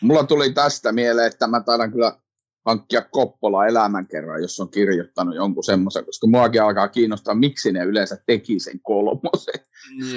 [0.00, 2.18] Mulla tuli tästä mieleen, että mä taidan kyllä
[2.66, 8.18] hankkia Koppola elämänkerran, jos on kirjoittanut jonkun semmoisen, koska muakin alkaa kiinnostaa, miksi ne yleensä
[8.26, 9.60] teki sen kolmosen.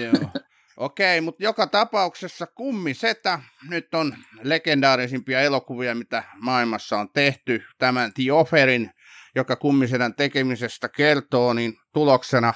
[0.02, 0.30] Joo.
[0.78, 3.40] Okei, mutta joka tapauksessa Kummisetä
[3.70, 7.64] nyt on legendaarisimpia elokuvia, mitä maailmassa on tehty.
[7.78, 8.92] Tämän The Offerin,
[9.36, 12.54] joka Kummisedän tekemisestä kertoo, niin tuloksena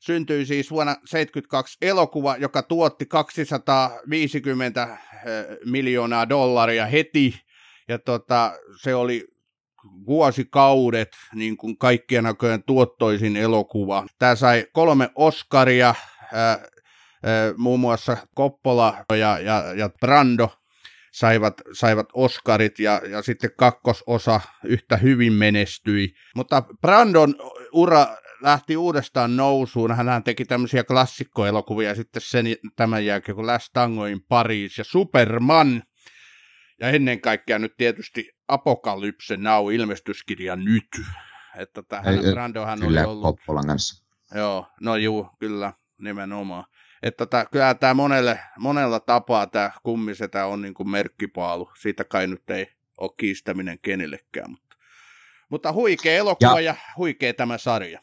[0.00, 4.98] syntyi siis vuonna 1972 elokuva, joka tuotti 250 eh,
[5.64, 7.44] miljoonaa dollaria heti
[7.88, 8.52] ja tota,
[8.82, 9.24] se oli
[10.06, 14.06] vuosikaudet niin kuin kaikkien aikojen tuottoisin elokuva.
[14.18, 15.94] Tämä sai kolme Oscaria,
[16.32, 20.50] ää, ää, muun muassa Coppola ja, ja, ja Brando
[21.12, 26.14] saivat, saivat Oscarit ja, ja sitten kakkososa yhtä hyvin menestyi.
[26.36, 27.34] Mutta Brandon
[27.72, 28.06] ura
[28.42, 29.96] lähti uudestaan nousuun.
[29.96, 32.46] Hän teki tämmöisiä klassikkoelokuvia sitten sen,
[32.76, 35.82] tämän jälkeen, kun Last Tango in Paris ja Superman–
[36.80, 40.88] ja ennen kaikkea nyt tietysti Apokalypse Now ilmestyskirja nyt.
[41.56, 43.22] Että tähän Brandohan kyllä, oli ollut...
[43.22, 44.04] Koppolan kanssa.
[44.34, 46.64] Joo, no juu, kyllä, nimenomaan.
[47.02, 51.70] Että tota, kyllä tämä monelle, monella tapaa tämä kummisetä on niin kuin merkkipaalu.
[51.80, 52.66] Siitä kai nyt ei
[52.98, 54.50] ole kiistäminen kenellekään.
[54.50, 54.76] Mutta,
[55.48, 58.00] mutta huikea elokuva ja, ja huikea tämä sarja.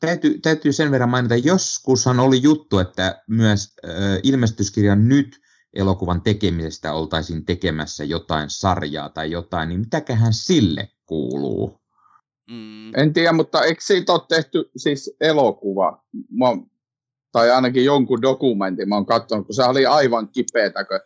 [0.00, 3.90] Täytyy, täytyy sen verran mainita, joskushan oli juttu, että myös äh,
[4.22, 5.40] ilmestyskirjan nyt
[5.74, 11.80] elokuvan tekemisestä oltaisiin tekemässä jotain sarjaa tai jotain, niin mitäköhän sille kuuluu?
[12.50, 12.94] Mm.
[12.96, 16.04] En tiedä, mutta eikö siitä ole tehty siis elokuva?
[16.30, 16.46] Mä,
[17.32, 21.00] tai ainakin jonkun dokumentin mä oon katsonut, kun se oli aivan kipeätä, kun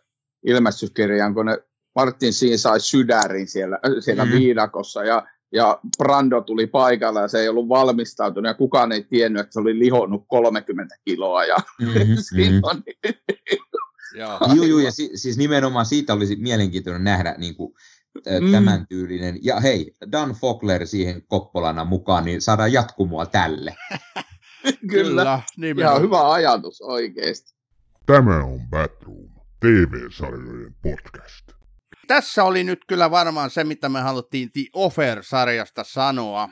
[0.45, 1.57] ilmestyskirjaan, kun ne
[1.95, 4.31] Martin siinä sai sydärin siellä, siellä mm.
[4.31, 9.41] viidakossa ja, ja Brando tuli paikalle ja se ei ollut valmistautunut ja kukaan ei tiennyt,
[9.41, 12.15] että se oli lihonnut 30 kiloa ja mm-hmm.
[12.35, 12.83] siinä on
[14.13, 17.73] Joo, joo, ja si, siis nimenomaan siitä olisi mielenkiintoinen nähdä niin kuin,
[18.41, 18.51] mm.
[18.51, 19.39] tämän tyylinen.
[19.41, 23.75] Ja hei, Dan Fogler siihen Koppolana mukaan, niin saadaan jatkumoa tälle.
[24.89, 27.53] Kyllä, Kyllä ihan hyvä ajatus oikeasti.
[28.05, 29.29] Tämä on Batroom
[29.59, 31.51] TV-sarjojen podcast.
[32.07, 36.49] Tässä oli nyt kyllä varmaan se, mitä me haluttiin The Offer-sarjasta sanoa,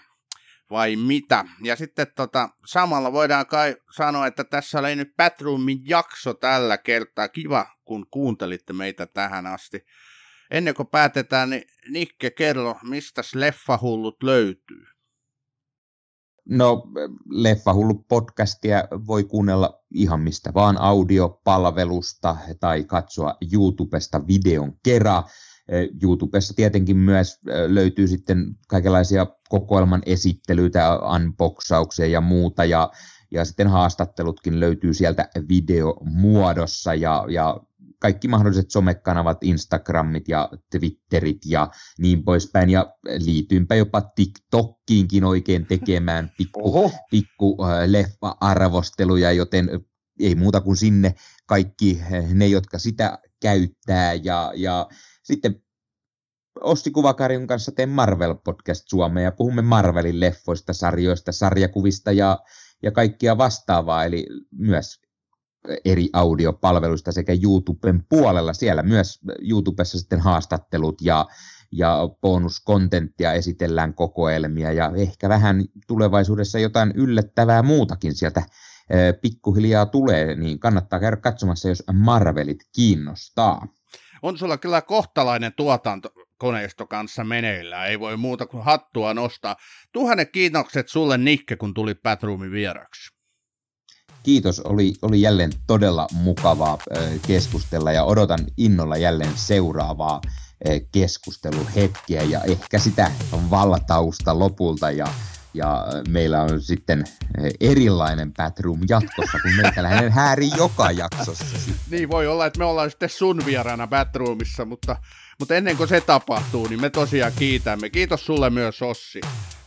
[0.72, 1.46] vai mitä.
[1.64, 7.28] Ja sitten tota, samalla voidaan kai sanoa, että tässä oli nyt Batroomin jakso tällä kertaa.
[7.28, 9.86] Kiva, kun kuuntelitte meitä tähän asti.
[10.52, 14.86] Ennen kuin päätetään, niin Nikke, kerro, mistä Leffahullut löytyy?
[16.50, 16.84] No,
[17.30, 25.24] Leffahullu podcastia voi kuunnella ihan mistä vaan audiopalvelusta tai katsoa YouTubesta videon kerran.
[26.04, 32.92] YouTubessa tietenkin myös löytyy sitten kaikenlaisia kokoelman esittelyitä, unboxauksia ja muuta, ja,
[33.32, 37.62] ja sitten haastattelutkin löytyy sieltä videomuodossa, ja, ja
[38.02, 41.68] kaikki mahdolliset somekanavat, Instagramit ja Twitterit ja
[42.00, 42.70] niin poispäin.
[42.70, 47.58] Ja liityympä jopa TikTokkiinkin oikein tekemään pikku, pikku
[47.88, 49.70] leffa-arvosteluja, joten
[50.20, 51.16] ei muuta kuin sinne
[51.46, 52.02] kaikki
[52.34, 54.14] ne, jotka sitä käyttää.
[54.14, 54.88] Ja, ja
[55.32, 55.64] sitten
[56.62, 62.40] Ossi Kuvakarin kanssa teen Marvel-podcast Suomeen ja puhumme Marvelin leffoista, sarjoista, sarjakuvista ja,
[62.84, 65.02] ja kaikkia vastaavaa, eli myös
[65.86, 68.54] eri audiopalveluista sekä YouTuben puolella.
[68.54, 71.26] Siellä myös YouTubessa sitten haastattelut ja,
[71.72, 78.44] ja bonuskontenttia esitellään kokoelmia ja ehkä vähän tulevaisuudessa jotain yllättävää muutakin sieltä
[79.22, 83.68] pikkuhiljaa tulee, niin kannattaa käydä katsomassa, jos Marvelit kiinnostaa.
[84.22, 89.56] On sulla kyllä kohtalainen tuotantokoneisto kanssa meneillään, ei voi muuta kuin hattua nostaa.
[89.92, 93.12] Tuhannet kiitokset sulle Nikke, kun tuli Batroomin vieraksi.
[94.24, 96.78] Kiitos, oli, oli jälleen todella mukavaa
[97.28, 100.22] keskustella ja odotan innolla jälleen seuraavaa
[100.92, 102.22] keskusteluhetkiä.
[102.22, 103.12] Ja ehkä sitä
[103.50, 105.08] vallatausta lopulta ja,
[105.54, 107.04] ja meillä on sitten
[107.60, 111.46] erilainen Batroom jatkossa, kun meikäläinen hääri joka jaksossa.
[111.90, 114.96] Niin voi olla, että me ollaan sitten sun vieraana Batroomissa, mutta,
[115.40, 117.90] mutta ennen kuin se tapahtuu, niin me tosiaan kiitämme.
[117.90, 119.22] Kiitos sulle myös Ossi.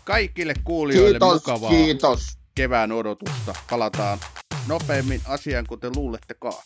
[0.05, 2.39] Kaikille kuulijoille kiitos, mukavaa kiitos.
[2.55, 3.55] kevään odotusta.
[3.71, 4.19] Palataan
[4.67, 6.63] nopeammin asiaan kuin te luulettekaan.